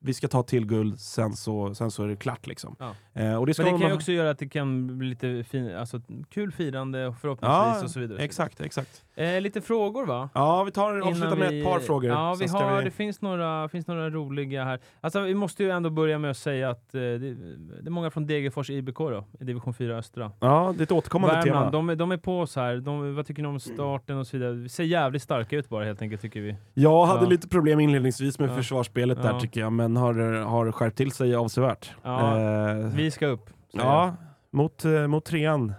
Vi 0.00 0.14
ska 0.14 0.28
ta 0.28 0.42
till 0.42 0.66
guld, 0.66 1.00
sen 1.00 1.32
så, 1.32 1.74
sen 1.74 1.90
så 1.90 2.04
är 2.04 2.08
det 2.08 2.16
klart. 2.16 2.46
Liksom. 2.46 2.76
Ja. 2.78 2.94
Eh, 3.22 3.34
och 3.36 3.46
det 3.46 3.54
ska 3.54 3.62
Men 3.62 3.72
det 3.74 3.80
kan 3.80 3.88
ju 3.88 3.94
också 3.94 4.12
göra 4.12 4.30
att 4.30 4.38
det 4.38 4.48
kan 4.48 4.98
bli 4.98 5.08
lite 5.08 5.44
fin, 5.44 5.74
alltså, 5.76 6.00
kul 6.30 6.52
firande 6.52 7.06
och 7.06 7.16
förhoppningsvis 7.18 7.78
Ja, 7.80 7.84
och 7.84 7.90
så 7.90 8.00
vidare. 8.00 8.18
exakt, 8.18 8.60
exakt. 8.60 9.04
Eh, 9.14 9.40
lite 9.40 9.60
frågor 9.60 10.06
va? 10.06 10.28
Ja, 10.34 10.64
vi 10.64 10.70
tar 10.70 11.00
avslutar 11.00 11.36
med 11.36 11.48
vi- 11.50 11.60
ett 11.60 11.66
par 11.66 11.80
frågor. 11.80 12.10
Ja, 12.10 12.34
vi 12.40 12.46
har, 12.46 12.78
vi- 12.78 12.84
det 12.84 12.90
finns 12.90 13.20
några, 13.20 13.68
finns 13.68 13.86
några 13.86 14.10
roliga 14.10 14.64
här. 14.64 14.80
Alltså, 15.00 15.20
vi 15.20 15.34
måste 15.34 15.62
ju 15.64 15.70
ändå 15.70 15.90
börja 15.90 16.18
med 16.18 16.30
att 16.30 16.36
säga 16.36 16.70
att 16.70 16.94
eh, 16.94 17.00
det, 17.00 17.18
det 17.18 17.86
är 17.86 17.90
många 17.90 18.10
från 18.10 18.26
Degerfors 18.26 18.70
IBK 18.70 18.98
då, 18.98 19.24
i 19.40 19.44
division 19.44 19.74
4 19.74 19.96
östra. 19.98 20.32
Ja, 20.40 20.74
det 20.76 20.80
är 20.80 20.84
ett 20.84 20.92
återkommande 20.92 21.36
Värmland, 21.36 21.58
tema. 21.66 21.70
de, 21.70 21.90
är- 21.90 21.96
de 21.96 22.12
är 22.12 22.16
på 22.16 22.46
så 22.46 22.60
här. 22.60 22.76
De, 22.76 23.14
vad 23.14 23.26
tycker 23.26 23.42
ni 23.42 23.48
om 23.48 23.60
starten 23.60 24.18
och 24.18 24.26
så 24.26 24.36
vidare? 24.36 24.52
Vi 24.52 24.68
ser 24.68 24.84
jävligt 24.84 25.22
starka 25.22 25.56
ut 25.56 25.68
bara 25.68 25.84
helt 25.84 26.02
enkelt 26.02 26.22
tycker 26.22 26.40
vi. 26.40 26.56
Jag 26.74 27.06
hade 27.06 27.22
Ja. 27.24 27.28
lite 27.28 27.48
problem 27.48 27.80
inledningsvis 27.80 28.38
med 28.38 28.54
försvarsspelet 28.56 29.22
där 29.22 29.40
tycker 29.40 29.60
jag, 29.60 29.72
men 29.72 29.87
har, 29.96 30.14
har 30.44 30.72
skärpt 30.72 30.96
till 30.96 31.12
sig 31.12 31.34
avsevärt. 31.34 31.94
Ja, 32.02 32.38
Eh, 32.40 32.76
Vi 32.76 33.10
ska 33.10 33.26
upp. 33.26 33.50
ja 33.72 34.14
mot, 34.50 34.84
eh, 34.84 35.06
mot 35.06 35.24
trean. 35.24 35.72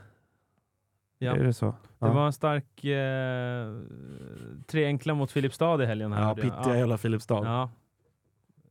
jag. 1.20 1.36
ja. 1.38 1.40
Är 1.40 1.44
det 1.44 1.54
så? 1.54 1.66
Det 1.66 2.06
Ja. 2.08 2.14
var 2.14 2.26
en 2.26 2.34
stark 2.34 2.84
eh, 2.84 3.82
tre 4.68 4.86
enkla 4.86 5.14
mot 5.14 5.32
Filipstad 5.32 5.84
i 5.84 5.86
helgen. 5.86 6.14
Här 6.14 6.22
Ja, 6.22 6.28
jag. 6.28 6.36
pittiga 6.42 6.74
hela 6.76 6.98
Filipstad. 6.98 7.46
Ja. 7.46 7.70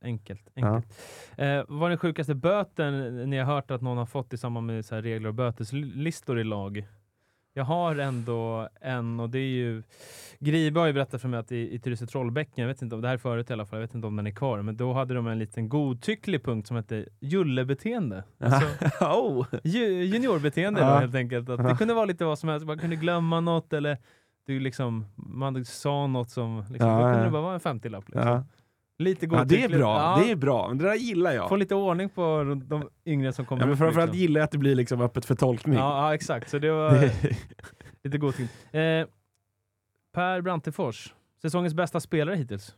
Enkelt. 0.03 0.49
enkelt. 0.57 0.99
Eh, 1.36 1.64
vad 1.68 1.84
är 1.84 1.89
den 1.89 1.99
sjukaste 1.99 2.34
böten 2.34 3.16
ni 3.30 3.39
har 3.39 3.45
hört 3.55 3.70
att 3.70 3.80
någon 3.82 3.99
har 3.99 4.07
fått 4.07 4.32
i 4.32 4.36
samband 4.39 4.66
med 4.66 4.84
så 4.84 4.97
regler 4.97 5.28
och 5.28 5.34
böteslistor 5.34 6.39
i 6.41 6.45
lag? 6.45 6.86
Jag 7.55 7.65
har 7.65 7.97
ändå 7.97 8.69
en 8.81 9.21
och 9.21 9.31
det 9.31 9.39
är 9.39 9.49
ju 9.49 9.83
Gribe 10.41 10.81
har 10.81 10.87
ju 10.87 10.93
berättat 10.93 11.21
för 11.21 11.29
mig 11.29 11.41
att 11.41 11.53
i, 11.53 11.75
i 11.75 11.79
Tyresö 11.79 12.07
Trollbäcken, 12.07 12.63
jag 12.63 12.69
vet 12.69 12.83
inte 12.83 12.95
om 12.95 13.01
det 13.03 13.09
här 13.09 13.15
är 13.15 13.19
förut 13.19 13.51
i 13.51 13.53
alla 13.53 13.67
fall, 13.67 13.79
jag 13.79 13.87
vet 13.87 13.95
inte 13.95 14.07
om 14.07 14.17
den 14.17 14.27
är 14.27 14.31
kvar, 14.31 14.63
men 14.63 14.77
då 14.77 14.93
hade 14.93 15.15
de 15.15 15.27
en 15.27 15.39
liten 15.39 15.69
godtycklig 15.69 16.45
punkt 16.45 16.67
som 16.67 16.77
hette 16.77 17.07
jullebeteende. 17.21 18.25
Alltså, 18.39 18.69
oh. 19.05 19.47
ju, 19.65 20.05
juniorbeteende 20.05 20.81
då 20.81 20.87
helt 20.87 21.15
enkelt. 21.15 21.49
Att 21.49 21.69
det 21.69 21.77
kunde 21.77 21.95
vara 21.95 22.05
lite 22.05 22.25
vad 22.25 22.39
som 22.39 22.49
helst, 22.49 22.67
man 22.67 22.79
kunde 22.79 22.97
glömma 22.97 23.41
något 23.41 23.73
eller 23.73 23.99
du 24.47 24.61
liksom, 24.61 25.05
man 25.17 25.65
sa 25.65 26.07
något 26.07 26.31
som, 26.31 26.65
liksom, 26.71 26.89
Ja, 26.89 26.97
då 26.97 27.03
kunde 27.03 27.19
ja. 27.19 27.25
det 27.25 27.31
bara 27.31 27.43
vara 27.43 27.55
en 27.55 27.61
50-lapp. 27.61 28.09
Liksom. 28.09 28.45
Lite 28.99 29.27
ja, 29.27 29.31
det 29.31 29.37
är 29.37 29.39
godtyckligt. 29.45 29.73
bra. 29.79 29.97
Ja, 29.99 30.23
Det 30.25 30.31
är 30.31 30.37
bra. 30.37 30.69
Det 30.75 30.85
där 30.85 30.95
gillar 30.95 31.33
jag. 31.33 31.49
Få 31.49 31.57
lite 31.57 31.75
ordning 31.75 32.09
på 32.09 32.45
de- 32.67 32.89
yngre 33.05 33.33
som 33.33 33.47
kommer 33.47 33.63
Ja, 33.63 33.67
men 33.67 33.73
upp, 33.73 33.79
framförallt 33.79 34.11
liksom. 34.11 34.21
gillar 34.21 34.41
jag 34.41 34.45
att 34.45 34.51
det 34.51 34.59
blir 34.59 34.75
liksom 34.75 35.01
öppet 35.01 35.25
för 35.25 35.35
tolkning. 35.35 35.75
ja, 35.79 36.07
ja, 36.09 36.15
exakt. 36.15 36.51
Så 36.51 36.59
det 36.59 36.71
var 36.71 36.93
lite 38.05 38.19
godtyckligt. 38.19 38.53
Eh, 38.75 39.07
per 40.13 40.41
Brantefors, 40.41 41.15
säsongens 41.43 41.75
bästa 41.75 42.01
spelare 42.01 42.37
hittills? 42.37 42.75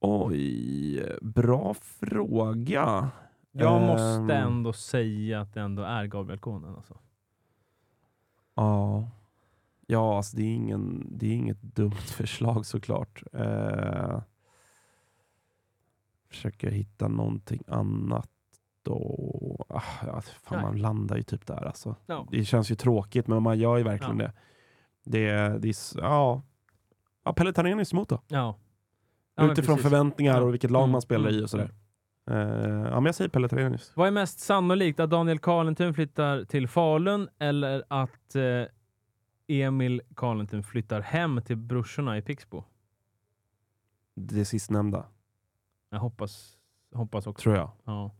Oj, 0.00 1.16
bra 1.22 1.74
fråga. 1.74 3.10
Jag 3.52 3.76
Ehm. 3.80 3.86
måste 3.86 4.34
ändå 4.34 4.72
säga 4.72 5.40
att 5.40 5.54
det 5.54 5.60
ändå 5.60 5.82
är 5.82 6.06
Gabriel 6.06 6.38
Konen. 6.40 6.74
Alltså. 6.74 6.98
Ja, 8.54 9.08
ja 9.92 10.16
alltså 10.16 10.36
det, 10.36 10.42
är 10.42 10.54
ingen, 10.54 11.06
det 11.10 11.26
är 11.26 11.32
inget 11.34 11.62
dumt 11.62 11.90
förslag 12.06 12.66
såklart. 12.66 13.22
Eh, 13.32 14.20
försöker 16.28 16.70
hitta 16.70 17.08
någonting 17.08 17.62
annat 17.66 18.28
då. 18.82 19.66
Ah, 19.68 19.82
ja, 20.06 20.20
fan, 20.20 20.58
Nej. 20.58 20.62
man 20.62 20.76
landar 20.78 21.16
ju 21.16 21.22
typ 21.22 21.46
där 21.46 21.66
alltså. 21.66 21.96
Ja. 22.06 22.26
Det 22.30 22.44
känns 22.44 22.70
ju 22.70 22.74
tråkigt 22.74 23.26
men 23.26 23.42
man 23.42 23.58
gör 23.58 23.76
ju 23.76 23.82
verkligen 23.84 24.18
Ja. 24.20 24.26
det. 24.26 24.32
Det, 25.04 25.58
det 25.58 25.68
är, 25.68 26.00
ja. 26.02 26.42
ja, 27.24 27.32
Pelle 27.32 27.52
Tarnénius 27.52 27.92
mot 27.92 28.08
då. 28.08 28.20
Ja. 28.28 28.56
Ja, 29.36 29.52
Utifrån 29.52 29.76
precis. 29.76 29.90
förväntningar 29.90 30.40
och 30.40 30.52
vilket 30.52 30.70
lag 30.70 30.82
Mm, 30.82 30.92
man 30.92 31.02
spelar 31.02 31.30
i 31.30 31.32
mm, 31.32 31.44
och 31.44 31.50
sådär. 31.50 31.70
Eh, 32.30 32.36
ja, 32.90 32.94
men 33.00 33.04
jag 33.06 33.14
säger 33.14 33.28
Pelle 33.28 33.48
Tarnénius. 33.48 33.92
Vad 33.96 34.06
är 34.06 34.10
mest 34.10 34.40
sannolikt? 34.40 35.00
Att 35.00 35.10
Daniel 35.10 35.38
Karlentun 35.38 35.94
flyttar 35.94 36.44
till 36.44 36.68
Falun 36.68 37.28
eller 37.38 37.82
att 37.88 38.34
eh, 38.34 38.42
Emil 39.52 40.02
Karlentun 40.16 40.62
flyttar 40.62 41.00
hem 41.00 41.42
till 41.42 41.56
brorsorna 41.56 42.18
i 42.18 42.22
Pixbo? 42.22 42.64
Det 44.14 44.44
sistnämnda, 44.44 45.06
Jag 45.90 45.98
hoppas, 45.98 46.56
hoppas 46.94 47.26
också. 47.26 47.42
tror 47.42 47.56
jag. 47.56 47.70
Ja. 47.84 48.10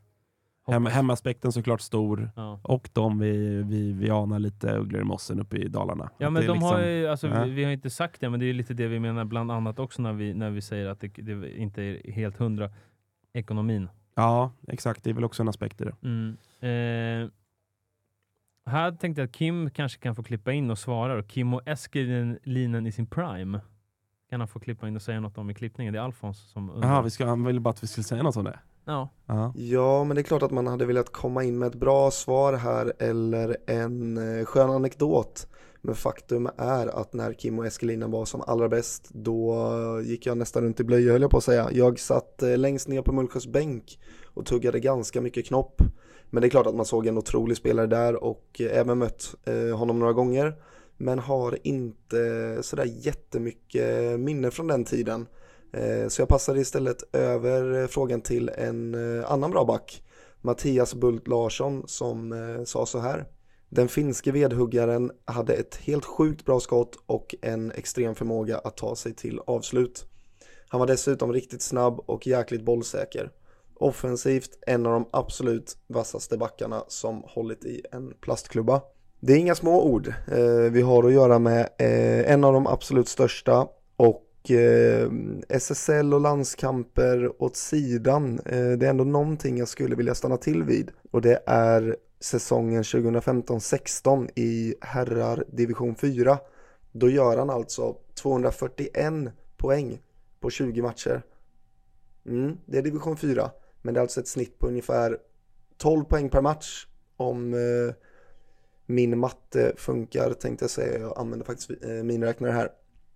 Hem, 0.67 0.87
hemaspekten 0.87 1.53
såklart 1.53 1.81
stor. 1.81 2.31
Ja. 2.37 2.61
Och 2.63 2.91
de 2.93 3.19
vi, 3.19 3.63
vi, 3.63 3.93
vi 3.93 4.11
anar 4.11 4.39
lite 4.39 4.77
ugglor 4.77 5.01
i 5.03 5.05
mossen 5.05 5.41
uppe 5.41 5.57
i 5.57 5.69
Dalarna. 5.69 6.11
Ja 6.19 6.31
men 6.31 6.43
de 6.47 6.49
är 6.49 6.61
har 6.61 6.77
liksom- 6.79 6.89
ju, 6.91 7.07
alltså, 7.07 7.29
ja. 7.29 7.45
vi, 7.45 7.51
vi 7.51 7.65
har 7.65 7.73
inte 7.73 7.91
sagt 7.91 8.21
det, 8.21 8.31
men 8.31 8.41
det 8.41 8.47
är 8.47 8.53
lite 8.55 8.75
det 8.75 8.89
vi 8.89 9.01
menar 9.01 9.25
bland 9.25 9.51
annat 9.53 9.79
också 9.79 10.03
när 10.03 10.13
vi, 10.13 10.35
när 10.35 10.51
vi 10.51 10.61
säger 10.63 10.87
att 10.87 11.01
det, 11.01 11.09
det 11.09 11.59
inte 11.59 11.83
är 11.83 12.13
helt 12.13 12.37
hundra 12.37 12.71
ekonomin. 13.33 13.89
Ja, 14.15 14.53
exakt. 14.69 15.05
Det 15.05 15.11
är 15.11 15.15
väl 15.15 15.25
också 15.25 15.43
en 15.43 15.49
aspekt 15.49 15.81
i 15.81 15.85
det. 15.85 15.95
Mm. 16.03 16.37
Eh, 17.25 17.31
här 18.67 18.93
tänkte 18.93 19.21
jag 19.21 19.27
att 19.27 19.35
Kim 19.35 19.71
kanske 19.71 20.01
kan 20.01 20.15
få 20.15 20.23
klippa 20.23 20.53
in 20.53 20.71
och 20.71 20.79
svara. 20.79 21.17
Då. 21.17 21.23
Kim 21.23 21.55
och 21.55 21.69
Eskelinen 21.69 22.87
i 22.87 22.93
sin 22.93 23.07
prime. 23.07 23.61
Kan 24.31 24.41
han 24.41 24.49
få 24.49 24.61
klippa 24.61 24.89
in 24.89 24.97
och 24.97 25.03
säga 25.03 25.21
något 25.21 25.39
om 25.39 25.51
i 25.51 25.55
klippningen? 25.55 25.93
Det 25.93 25.99
är 25.99 26.03
Alfons 26.03 26.51
som 26.53 26.71
undrar. 26.71 26.89
Jaha, 26.89 27.03
vi 27.03 27.11
ska, 27.11 27.27
han 27.27 27.45
ville 27.45 27.61
bara 27.61 27.71
att 27.71 27.83
vi 27.83 27.87
skulle 27.87 28.05
säga 28.05 28.23
något 28.23 28.37
om 28.37 28.45
det. 28.45 28.59
Ja. 28.85 29.09
Ja. 29.27 29.53
Ja, 29.57 30.05
men 30.05 30.15
det 30.15 30.21
är 30.21 30.25
klart 30.25 30.43
att 30.43 30.51
man 30.51 30.67
hade 30.67 30.87
velat 30.87 31.13
komma 31.13 31.45
in 31.45 31.59
med 31.59 31.67
ett 31.67 31.75
bra 31.75 32.11
svar 32.11 32.53
här 32.53 32.93
eller 32.99 33.57
en 33.67 34.17
eh, 34.39 34.45
skön 34.45 34.71
anekdot. 34.71 35.47
Men 35.81 35.95
faktum 35.95 36.49
är 36.57 37.01
att 37.01 37.13
när 37.13 37.33
Kim 37.33 37.59
och 37.59 37.67
Eskelina 37.67 38.07
var 38.07 38.25
som 38.25 38.41
allra 38.47 38.69
bäst, 38.69 39.11
då 39.13 39.57
gick 40.05 40.27
jag 40.27 40.39
nästan 40.39 40.63
runt 40.63 40.81
i 40.81 40.85
blöja 40.85 41.13
höll 41.13 41.23
jag 41.23 41.31
på 41.31 41.37
att 41.37 41.45
säga. 41.45 41.69
Jag 41.73 41.99
satt 41.99 42.43
eh, 42.43 42.59
längst 42.59 42.89
ner 42.89 43.03
på 43.03 43.13
Mullsjös 43.13 43.47
bänk 43.47 43.99
och 44.25 44.47
tuggade 44.47 44.81
ganska 44.81 45.21
mycket 45.21 45.47
knopp. 45.47 45.83
Men 46.35 46.41
det 46.41 46.47
är 46.47 46.51
klart 46.51 46.67
att 46.67 46.75
man 46.75 46.87
såg 46.87 47.07
en 47.07 47.19
otrolig 47.19 47.57
spelare 47.57 47.87
där 47.87 48.25
och 48.25 48.61
eh, 48.61 48.79
även 48.79 48.99
mött 48.99 49.35
eh, 49.45 49.77
honom 49.77 49.99
några 49.99 50.13
gånger. 50.13 50.55
Men 50.97 51.19
har 51.19 51.59
inte 51.63 52.59
sådär 52.61 52.85
jättemycket 52.85 54.21
minne 54.21 54.51
från 54.51 54.67
den 54.67 54.85
tiden. 54.85 55.27
Eh, 55.73 56.09
så 56.09 56.23
jag 56.23 56.29
passade 56.29 56.61
istället 56.61 57.15
över 57.15 57.87
frågan 57.87 58.21
till 58.21 58.49
en 58.49 58.95
annan 59.27 59.51
bra 59.51 59.65
back, 59.65 60.03
Mattias 60.41 60.95
Bult 60.95 61.29
Larsson, 61.29 61.83
som 61.87 62.35
sa 62.67 62.87
så 62.87 62.99
här. 62.99 63.27
Den 63.69 63.89
finske 63.89 64.33
vedhuggaren 64.33 65.11
hade 65.25 65.53
ett 65.53 65.77
helt 65.77 66.05
sjukt 66.05 66.45
bra 66.45 66.61
skott 66.61 66.97
och 67.07 67.35
en 67.43 67.73
extrem 67.73 68.15
förmåga 68.15 68.59
att 68.59 68.77
ta 68.77 68.97
sig 68.97 69.15
till 69.15 69.41
avslut. 69.47 70.05
Han 70.69 70.81
var 70.81 70.87
dessutom 70.87 71.33
riktigt 71.33 71.63
snabb 71.63 72.01
och 72.07 72.27
jäkligt 72.27 72.63
bollsäker. 72.63 73.31
Offensivt 73.83 74.59
en 74.67 74.87
av 74.87 74.93
de 74.93 75.09
absolut 75.11 75.77
vassaste 75.87 76.37
backarna 76.37 76.85
som 76.89 77.23
hållit 77.27 77.65
i 77.65 77.83
en 77.93 78.15
plastklubba. 78.21 78.81
Det 79.21 79.33
är 79.33 79.37
inga 79.37 79.55
små 79.55 79.83
ord. 79.83 80.09
Eh, 80.09 80.73
vi 80.73 80.83
har 80.83 81.05
att 81.05 81.13
göra 81.13 81.39
med 81.39 81.61
eh, 81.79 82.33
en 82.33 82.45
av 82.45 82.53
de 82.53 82.67
absolut 82.67 83.09
största 83.09 83.67
och 83.97 84.51
eh, 84.51 85.11
SSL 85.49 86.15
och 86.15 86.21
landskamper 86.21 87.43
åt 87.43 87.57
sidan. 87.57 88.41
Eh, 88.47 88.71
det 88.71 88.87
är 88.87 88.91
ändå 88.91 89.05
någonting 89.05 89.59
jag 89.59 89.69
skulle 89.69 89.97
vilja 89.97 90.15
stanna 90.15 90.37
till 90.37 90.63
vid 90.63 90.91
och 91.11 91.21
det 91.21 91.43
är 91.47 91.97
säsongen 92.21 92.83
2015-16 92.83 94.29
i 94.35 94.75
herrar 94.81 95.45
division 95.49 95.95
4. 95.95 96.39
Då 96.93 97.11
gör 97.11 97.37
han 97.37 97.51
alltså 97.51 97.97
241 98.15 99.13
poäng 99.57 100.03
på 100.41 100.51
20 100.51 100.83
matcher. 100.83 101.23
Mm, 102.27 102.57
det 102.67 102.79
är 102.79 102.83
division 102.83 103.17
4, 103.17 103.51
men 103.83 103.95
det 103.95 104.01
är 104.01 104.03
alltså 104.03 104.21
ett 104.21 104.29
snitt 104.29 104.59
på 104.59 104.67
ungefär 104.67 105.19
12 105.79 106.05
poäng 106.05 106.31
per 106.31 106.41
match 106.41 106.87
om 107.17 107.55
eh, 107.55 107.95
min 108.87 109.19
matte 109.19 109.73
funkar 109.77 110.33
tänkte 110.33 110.65
jag 110.65 110.71
säga. 110.71 110.99
Jag 110.99 111.19
använder 111.19 111.47
faktiskt 111.47 111.71
eh, 111.71 111.89
miniräknare 111.89 112.53
här. 112.53 112.71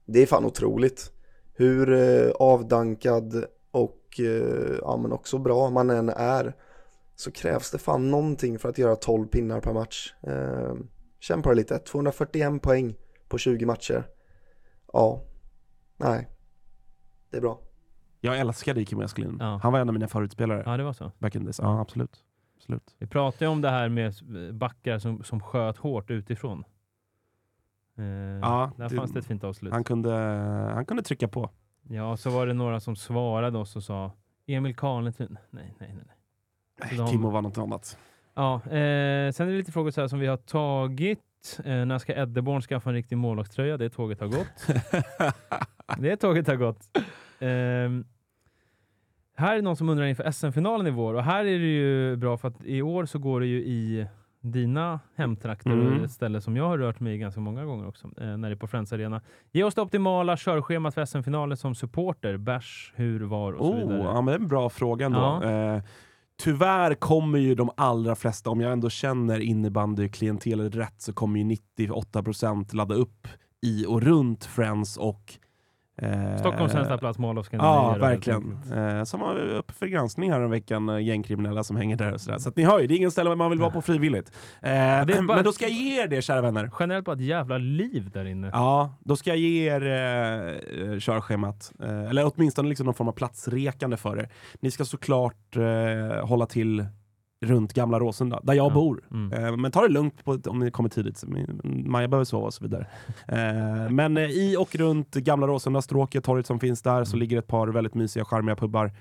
Det 0.07 0.21
är 0.21 0.27
fan 0.27 0.45
otroligt 0.45 1.13
hur 1.55 1.93
eh, 1.93 2.31
avdankad 2.31 3.45
och 3.71 4.21
eh, 4.21 4.79
ja, 4.83 4.97
men 4.97 5.13
också 5.13 5.39
bra 5.39 5.71
man 5.71 5.91
än 5.91 6.09
är 6.09 6.57
så 7.17 7.31
krävs 7.31 7.71
det 7.71 7.79
fan 7.79 8.11
någonting 8.11 8.59
för 8.59 8.69
att 8.69 8.79
göra 8.79 8.97
12 8.97 9.27
pinnar 9.27 9.61
per 9.61 9.73
match. 9.73 10.15
Eh, 10.23 10.75
känn 11.19 11.43
på 11.43 11.49
det 11.49 11.55
lite, 11.55 11.79
241 11.79 12.63
poäng 12.63 12.95
på 13.29 13.39
20 13.39 13.67
matcher. 13.67 14.09
Ja, 14.93 15.23
nej, 15.97 16.29
det 17.31 17.37
är 17.37 17.41
bra. 17.41 17.66
Jag 18.27 18.39
älskade 18.39 18.85
Kim 18.85 19.01
Eskelin. 19.01 19.37
Ja. 19.41 19.61
Han 19.63 19.73
var 19.73 19.81
en 19.81 19.89
av 19.89 19.93
mina 19.93 20.09
favoritspelare 20.09 20.63
Ja, 20.67 20.77
det 20.77 20.83
var 20.85 20.93
så. 20.93 21.13
back 21.19 21.35
in 21.35 21.47
this. 21.47 21.59
Ja, 21.63 21.81
absolut. 21.81 22.23
absolut. 22.57 22.95
Vi 22.99 23.07
pratade 23.07 23.45
ju 23.45 23.51
om 23.51 23.61
det 23.61 23.71
här 23.71 23.89
med 23.89 24.15
backar 24.55 24.99
som, 24.99 25.25
som 25.25 25.41
sköt 25.41 25.77
hårt 25.77 26.11
utifrån. 26.11 26.65
Eh, 27.99 28.05
Ja, 28.05 28.71
där 28.77 28.89
det- 28.89 28.97
fanns 28.97 29.13
det 29.13 29.19
ett 29.19 29.27
fint 29.27 29.45
avslut. 29.45 29.73
Han 29.73 29.85
kunde, 29.85 30.13
han 30.75 30.87
kunde 30.87 31.03
trycka 31.03 31.29
på. 31.29 31.51
Ja, 31.89 32.17
så 32.17 32.31
var 32.31 32.47
det 32.47 32.55
några 32.55 32.81
som 32.81 32.97
svarade 32.97 33.59
oss 33.59 33.77
och 33.77 33.83
sa 33.83 34.13
Emil 34.47 34.77
Karlentun. 34.77 35.39
Nej, 35.51 35.75
nej, 35.81 35.95
nej. 35.95 36.05
nej. 36.81 36.97
De- 36.99 37.09
Kimmo 37.09 37.31
var 37.31 37.43
något 37.43 37.59
annat. 37.59 37.99
Ja, 38.35 38.55
eh, 38.55 39.33
sen 39.33 39.49
är 39.49 39.51
det 39.51 39.59
lite 39.59 39.73
frågor 39.73 39.91
så 39.91 40.01
här 40.01 40.09
som 40.09 40.19
vi 40.19 40.27
har 40.27 40.37
tagit. 40.37 41.21
Eh, 41.65 41.85
när 41.85 41.99
ska 41.99 42.15
Eddeborn 42.23 42.63
skaffa 42.63 42.91
en 42.91 42.95
riktig 42.97 43.19
målvaktströja? 43.19 43.77
Det 43.77 43.91
tåget 43.91 44.21
har 44.21 44.27
gått. 44.29 44.67
det 45.99 46.17
tåget 46.17 46.47
har 46.47 46.57
gått. 46.57 46.89
Ehm, 47.39 48.05
här 49.37 49.57
är 49.59 49.63
någon 49.63 49.77
som 49.77 49.89
undrar 49.89 50.07
inför 50.07 50.31
SM-finalen 50.31 50.87
i 50.87 50.91
vår 50.91 51.15
och 51.15 51.23
här 51.23 51.41
är 51.45 51.59
det 51.59 51.67
ju 51.67 52.17
bra 52.17 52.37
för 52.37 52.49
att 52.49 52.65
i 52.65 52.83
år 52.83 53.07
så 53.07 53.19
går 53.19 53.41
det 53.41 53.47
ju 53.47 53.59
i 53.59 54.07
dina 54.41 55.01
hemtrakter 55.17 55.71
Mm. 55.71 56.05
ett 56.05 56.11
ställe 56.11 56.41
som 56.41 56.57
jag 56.57 56.65
har 56.69 56.79
rört 56.79 57.01
mig 57.01 57.15
i 57.15 57.19
ganska 57.19 57.41
många 57.41 57.65
gånger 57.65 57.89
också, 57.89 58.07
eh, 58.21 58.37
när 58.37 58.49
det 58.51 58.55
är 58.55 58.57
på 58.57 58.67
Friends 58.67 58.93
Arena. 58.93 59.21
Ge 59.53 59.63
oss 59.65 59.75
det 59.75 59.81
optimala 59.83 60.37
körschemat 60.37 60.95
för 60.95 61.05
SM-finalen 61.05 61.57
som 61.57 61.75
supporter. 61.75 62.37
Bärs, 62.37 62.93
hur, 62.97 63.21
var 63.21 63.53
och 63.53 63.67
så 63.67 63.73
Oh, 63.73 63.79
vidare. 63.89 63.99
ja, 64.03 64.15
men 64.15 64.25
det 64.27 64.33
är 64.33 64.39
en 64.39 64.49
bra 64.49 64.69
fråga 64.71 65.07
ändå. 65.07 65.19
Ja. 65.43 65.45
Eh, 65.75 65.83
tyvärr 66.43 66.95
kommer 66.95 67.39
ju 67.39 67.55
de 67.55 67.71
allra 67.77 68.15
flesta, 68.15 68.51
om 68.51 68.61
jag 68.61 68.73
ändå 68.73 68.91
känner 68.91 69.39
innebandyklientelet 69.41 70.75
rätt, 70.75 70.95
så 71.03 71.13
kommer 71.13 71.39
ju 71.41 71.45
98% 71.45 72.75
ladda 72.75 72.95
upp 72.95 73.29
i 73.63 73.87
och 73.89 74.03
runt 74.03 74.45
Friends 74.45 74.97
och 74.97 75.33
eh, 76.03 76.37
Stockholms 76.39 76.73
sämsta 76.73 76.99
plats, 76.99 77.19
Mall 77.19 77.39
of 77.39 77.49
Ja, 77.53 77.97
verkligen. 78.01 78.59
Eh, 78.75 79.05
som 79.05 79.21
var 79.21 79.37
uppe 79.39 79.73
för 79.73 79.87
granskning 79.87 80.33
här 80.33 80.41
en 80.41 80.51
veckan, 80.51 80.89
eh, 80.89 80.99
gängkriminella 81.01 81.65
som 81.65 81.77
hänger 81.77 81.97
där 81.97 82.13
och 82.13 82.21
sådär. 82.21 82.39
Så 82.39 82.49
att 82.49 82.57
ni 82.57 82.65
hör 82.65 82.81
ju, 82.81 82.87
det 82.87 82.95
är 82.95 82.97
ingen 82.97 83.11
ställe 83.11 83.35
man 83.35 83.51
vill 83.51 83.59
vara 83.61 83.71
på 83.71 83.83
frivilligt. 83.83 84.33
Eh, 84.63 84.73
bara- 84.73 85.23
Men 85.37 85.45
då 85.45 85.53
ska 85.53 85.65
jag 85.65 85.73
ge 85.73 86.03
er 86.03 86.09
det, 86.09 86.23
kära 86.23 86.41
vänner. 86.41 86.71
Generellt 86.81 87.05
bara 87.07 87.17
ett 87.17 87.21
jävla 87.23 87.59
liv 87.59 88.11
där 88.13 88.25
inne. 88.25 88.51
Ja, 88.53 88.95
då 89.01 89.17
ska 89.17 89.31
jag 89.31 89.39
ge 89.39 89.69
er 89.71 89.83
eh, 89.87 90.91
eh, 90.93 90.99
körschemat. 90.99 91.73
Eh, 91.83 92.05
eller 92.11 92.33
åtminstone 92.35 92.69
liksom 92.69 92.85
någon 92.85 92.95
form 92.95 93.09
av 93.09 93.13
platsrekande 93.13 93.97
för 93.97 94.19
er. 94.19 94.29
Ni 94.61 94.71
ska 94.71 94.85
såklart 94.85 95.57
hålla 96.23 96.47
till 96.47 96.87
runt 97.45 97.73
Gamla 97.73 97.99
Råsunda, 98.01 98.41
där 98.43 98.55
jag 98.55 98.71
Ja. 98.71 98.75
bor. 98.75 99.05
Mm. 99.11 99.45
Eh, 99.45 99.57
men 99.57 99.71
ta 99.73 99.83
det 99.83 99.89
lugnt 99.89 100.25
på, 100.25 100.39
om 100.47 100.59
ni 100.59 100.71
kommer 100.71 100.89
tidigt. 100.89 101.25
Maja 101.65 102.09
behöver 102.09 102.25
sova 102.25 102.47
och 102.47 102.55
så 102.55 102.65
vidare. 102.65 102.87
Eh, 103.29 103.91
men 103.91 104.17
eh, 104.17 104.23
i 104.25 104.57
och 104.59 104.75
runt 104.77 105.15
Gamla 105.15 105.47
Råsunda, 105.47 105.83
stråket, 105.83 106.25
torget 106.25 106.47
som 106.47 106.61
finns 106.61 106.83
där, 106.83 107.05
så 107.05 107.17
ligger 107.17 107.39
ett 107.39 107.47
par 107.47 107.69
väldigt 107.69 107.95
mysiga, 107.95 108.25
charmiga 108.25 108.57
pubbar. 108.57 108.93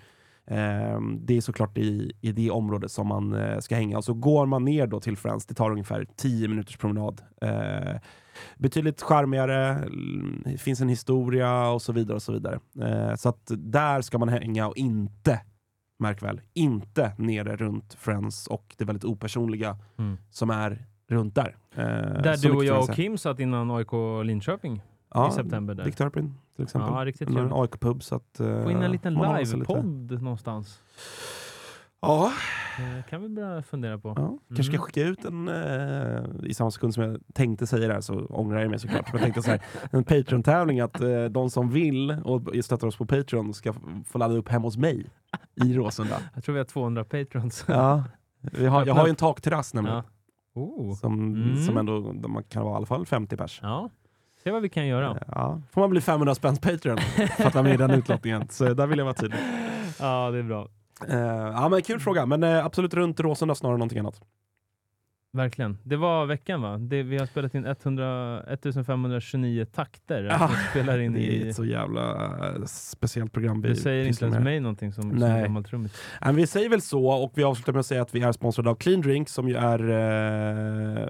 Det 1.20 1.38
är 1.38 1.42
såklart 1.42 1.78
i, 1.78 2.12
i 2.22 2.32
det 2.32 2.52
området 2.52 2.92
som 2.92 3.08
man 3.08 3.38
ska 3.62 3.76
hänga. 3.76 3.98
Och 3.98 4.04
så 4.06 4.14
går 4.14 4.46
man 4.46 4.66
ner 4.66 4.88
då 4.88 5.00
till 5.00 5.18
Friends, 5.18 5.46
det 5.46 5.54
tar 5.54 5.72
ungefär 5.72 6.08
10 6.18 6.48
minuters 6.48 6.78
promenad. 6.78 7.22
Betydligt 8.58 9.02
charmigare, 9.02 9.68
mm, 9.68 10.42
det 10.46 10.58
finns 10.58 10.82
en 10.82 10.90
historia 10.90 11.70
och 11.70 11.82
så 11.82 11.92
vidare. 11.94 12.16
och 12.16 12.22
Så 12.22 12.32
vidare. 12.32 12.60
Så 13.18 13.30
att 13.30 13.52
där 13.58 14.02
ska 14.02 14.18
man 14.18 14.30
hänga 14.30 14.68
och 14.68 14.78
inte, 14.78 15.42
märk 15.98 16.24
väl, 16.24 16.42
inte 16.54 17.12
nere 17.18 17.56
runt 17.56 17.94
Friends 17.94 18.48
och 18.48 18.76
det 18.78 18.86
väldigt 18.86 19.04
opersonliga 19.06 19.78
Mm. 19.98 20.18
som 20.30 20.50
är 20.50 20.86
runt 21.08 21.36
där. 21.36 21.56
Eh, 21.76 21.84
Där 22.22 22.42
du 22.42 22.52
och 22.52 22.66
jag 22.66 22.84
och. 22.84 22.96
Kim 22.96 23.18
satt 23.18 23.40
innan 23.40 23.72
AIK 23.72 23.92
Linköping 24.24 24.82
ja, 25.14 25.30
i 25.30 25.32
september. 25.32 25.74
Där. 25.76 25.84
Dick 25.84 25.96
Turpin 25.96 26.34
till 26.56 26.64
exempel. 26.64 26.94
Ja, 26.94 27.06
riktigt 27.06 27.30
Eller 27.30 27.42
en. 27.42 27.54
AIK-pub. 27.54 28.02
Eh, 28.12 28.64
Få 28.64 28.72
in 28.72 28.78
en 28.78 28.92
liten 28.92 29.14
man 29.14 29.26
har 29.26 29.36
sig 29.46 29.60
lite- 29.60 29.74
livepodd 29.74 30.22
någonstans. 30.22 30.82
Ja, 32.02 32.32
Eh, 32.80 33.04
kan 33.10 33.22
vi 33.22 33.30
börja 33.30 33.64
fundera 33.64 33.98
på. 33.98 34.08
ja. 34.18 34.38
kanske 34.48 34.64
ska 34.64 34.72
Mm. 34.72 34.74
jag 34.74 34.84
skicka 34.84 35.02
ut 35.02 35.26
en, 35.26 35.48
eh, 35.48 36.24
i 36.50 36.54
samma 36.54 36.72
sekund 36.72 36.94
som 36.94 37.04
jag 37.04 37.20
tänkte 37.34 37.68
säga 37.68 37.88
det 37.88 37.94
här 37.94 38.02
så 38.02 38.26
ångrar 38.26 38.60
jag 38.62 38.70
mig 38.70 38.80
såklart. 38.80 39.06
Men 39.14 39.14
jag 39.14 39.22
tänkte 39.22 39.42
så 39.42 39.52
här, 39.52 39.62
en 39.92 40.04
Patreon-tävling 40.04 40.80
att 40.80 41.02
eh, 41.02 41.26
de 41.26 41.50
som 41.50 41.70
vill 41.70 42.12
och 42.12 42.42
stöttar 42.66 42.88
oss 42.88 42.98
på 42.98 43.06
Patreon 43.06 43.54
ska 43.54 43.74
få 44.06 44.18
ladda 44.18 44.36
upp 44.36 44.50
hemma 44.50 44.68
hos 44.68 44.78
mig 44.78 45.06
i 45.66 45.74
Råsunda. 45.74 46.16
Jag 46.34 46.44
tror 46.44 46.54
vi 46.54 46.60
har 46.60 46.66
200 46.66 47.04
patrons. 47.04 47.66
Ja. 47.68 48.04
Vi 48.42 48.66
har, 48.66 48.86
jag 48.86 48.94
har 48.94 49.06
ju 49.06 49.10
en 49.10 49.16
takterrass 49.16 49.74
nämligen. 49.74 50.04
Ja. 50.56 50.62
Oh. 50.62 50.96
Som, 50.96 51.14
Mm. 51.36 51.58
som 51.58 51.78
ändå 51.78 52.00
man 52.28 52.44
kan 52.44 52.64
vara 52.64 52.74
i 52.74 52.78
alla 52.78 52.86
fall 52.86 53.06
50 53.06 53.38
pers. 53.38 53.60
ja. 53.64 53.90
Se 54.44 54.52
vad 54.52 54.62
vi 54.62 54.70
kan 54.70 54.88
göra. 54.88 55.18
Ja. 55.28 55.62
Får 55.72 55.82
man 55.82 55.90
bli 55.90 56.02
500 56.02 56.36
spänns 56.36 56.60
Patreon 56.60 56.98
för 57.38 57.44
att 57.48 57.54
vara 57.54 57.64
med 57.64 57.74
i 57.74 57.78
den 57.78 57.92
utlottningen. 58.00 58.48
Så 58.50 58.74
där 58.74 58.88
vill 58.88 58.98
jag 58.98 59.06
vara 59.06 59.16
tydlig. 59.16 59.40
Ja, 60.00 60.32
det 60.32 60.38
är 60.40 60.44
bra. 60.44 60.68
Eh, 61.10 61.18
ja 61.18 61.70
men 61.70 61.82
kul 61.82 62.00
fråga, 62.00 62.26
men 62.26 62.44
eh, 62.44 62.66
absolut 62.66 62.94
runt 62.94 63.20
Råsunda 63.20 63.56
snarare 63.56 63.76
än 63.76 63.80
någonting 63.80 64.00
annat. 64.00 64.22
Verkligen. 65.34 65.78
Det 65.84 65.96
var 65.96 66.26
veckan 66.26 66.62
va? 66.62 66.78
Det, 66.78 67.04
vi 67.04 67.18
har 67.18 67.26
spelat 67.26 67.56
in 67.56 67.66
100, 67.66 68.42
1529 68.44 69.66
takter. 69.66 70.24
Ja, 70.24 70.50
vi 70.52 70.70
spelar 70.70 71.00
in 71.00 71.14
Det 71.14 71.20
är 71.20 71.32
i... 71.32 71.50
ett 71.50 71.56
så 71.56 71.66
jävla 71.66 72.26
eh, 72.48 72.66
speciellt 72.66 73.34
program. 73.34 73.62
vi 73.62 73.70
Du 73.70 73.76
säger 73.76 74.06
inte 74.06 74.26
ens 74.26 74.40
mig 74.40 74.60
någonting 74.60 74.94
som, 74.94 75.04
som 75.10 75.20
Nej. 75.20 75.42
gammal 75.44 75.64
trummis. 75.64 75.94
Nej, 76.22 76.28
men 76.28 76.36
vi 76.36 76.48
säger 76.48 76.70
väl 76.70 76.82
så 76.82 77.08
och 77.08 77.32
vi 77.36 77.44
avslutar 77.44 77.74
med 77.74 77.80
att 77.80 77.86
säga 77.86 78.02
att 78.02 78.16
vi 78.16 78.22
är 78.22 78.32
sponsrade 78.32 78.70
av 78.70 78.76
Clean 78.76 79.02
Drink 79.02 79.30
som 79.30 79.50
ju 79.50 79.56
är 79.56 79.80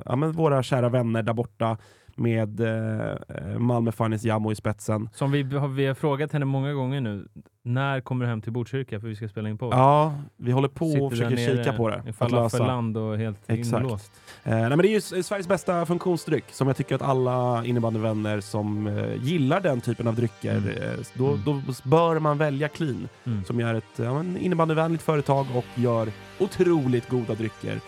ja, 0.06 0.16
men 0.16 0.32
våra 0.32 0.64
kära 0.64 0.90
vänner 0.90 1.24
där 1.24 1.34
borta 1.34 1.78
med 2.16 2.60
eh, 2.60 3.58
Malmö 3.60 3.92
Finest 3.92 4.26
Jammo 4.26 4.52
i 4.52 4.56
spetsen. 4.56 5.10
Som 5.14 5.32
vi, 5.32 5.44
har, 5.44 5.68
vi 5.68 5.86
har 5.86 5.94
frågat 5.94 6.32
henne 6.32 6.46
många 6.46 6.74
gånger 6.74 7.02
nu. 7.02 7.28
När 7.64 8.02
kommer 8.02 8.26
du 8.26 8.30
hem 8.30 8.42
till 8.42 8.52
Botkyrka 8.52 9.00
för 9.00 9.08
vi 9.08 9.16
ska 9.16 9.28
spela 9.28 9.50
in 9.50 9.58
podd? 9.58 9.74
Ja, 9.74 10.14
vi 10.38 10.52
håller 10.52 10.68
på 10.68 10.86
Sitter 10.86 11.04
och 11.04 11.12
försöker 11.12 11.36
kika 11.38 11.74
på 11.74 11.90
det. 11.90 11.96
I 11.96 12.00
Att 12.00 12.06
lösa. 12.06 12.14
falafelland 12.30 12.98
och 12.98 13.18
helt 13.18 13.38
Exakt. 13.48 13.84
inlåst. 13.84 14.12
Eh, 14.44 14.52
nej, 14.56 14.70
men 14.70 14.78
det 14.78 14.88
är 14.88 14.92
ju 14.92 14.98
S- 14.98 15.28
Sveriges 15.28 15.48
bästa 15.48 15.86
funktionsdryck 15.86 16.46
som 16.52 16.68
jag 16.68 16.78
tycker 16.78 16.96
att 16.96 17.02
alla 17.02 17.66
innebandyvänner 17.66 18.40
som 18.42 18.88
eh, 18.88 19.16
gillar 19.24 19.62
den 19.62 19.82
typen 19.82 20.08
av 20.08 20.16
drycker, 20.16 20.58
Mm. 20.58 20.70
eh, 20.70 20.90
då, 21.14 21.28
Mm. 21.28 21.42
då 21.46 21.62
bör 21.90 22.20
man 22.20 22.38
välja 22.38 22.68
Clean. 22.68 23.08
Mm. 23.26 23.44
som 23.44 23.60
är 23.60 23.74
ett 23.74 23.84
ja, 23.96 24.24
innebandyvänligt 24.40 25.04
företag 25.04 25.46
och 25.56 25.66
gör 25.76 26.08
otroligt 26.40 27.10
goda 27.10 27.36
drycker. 27.36 27.80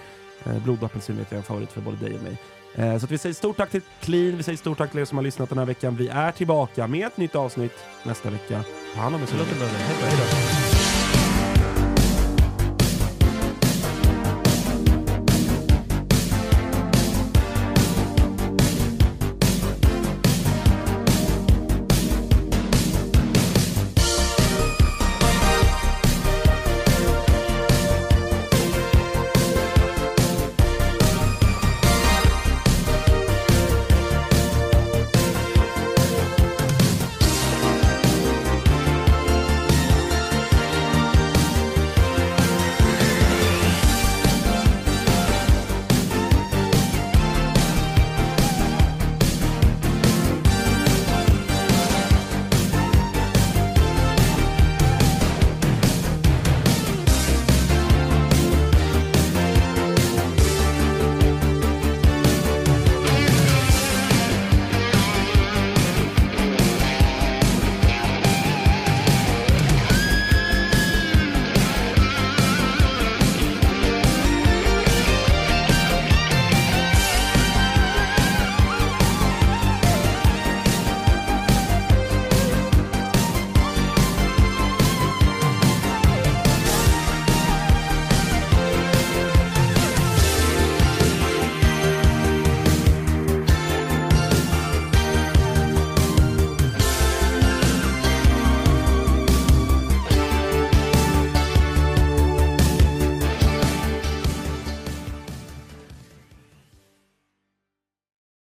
Eh, 0.45 0.63
Blodapelsin 0.63 1.17
vet 1.17 1.28
jag 1.32 1.36
är 1.36 1.38
en 1.38 1.43
favorit 1.43 1.71
för 1.71 1.82
både 1.82 1.97
dig 1.97 2.15
och 2.15 2.23
mig. 2.23 2.38
Eh, 2.78 2.97
så 2.97 3.05
att 3.05 3.11
vi 3.11 3.17
säger 3.17 3.36
stort 3.36 3.57
tack 3.57 3.69
till 3.69 3.82
Clean, 3.99 4.38
vi 4.38 4.43
säger 4.43 4.57
stort 4.57 4.78
tack 4.78 4.91
till 4.91 4.99
er 4.99 5.05
som 5.05 5.17
har 5.17 5.23
lyssnat 5.23 5.49
den 5.49 5.57
här 5.57 5.65
veckan. 5.65 5.95
Vi 5.95 6.07
är 6.07 6.32
tillbaka 6.32 6.88
med 6.88 7.07
ett 7.07 7.17
nytt 7.17 7.36
avsnitt 7.36 7.73
nästa 8.03 8.30
vecka. 8.30 8.63
Ta 8.95 9.01
hand 9.01 9.15
om 9.15 9.21
er 9.21 9.25
så 9.25 9.36
länge. 9.36 9.47
Hej 9.49 10.17
då. 10.17 10.66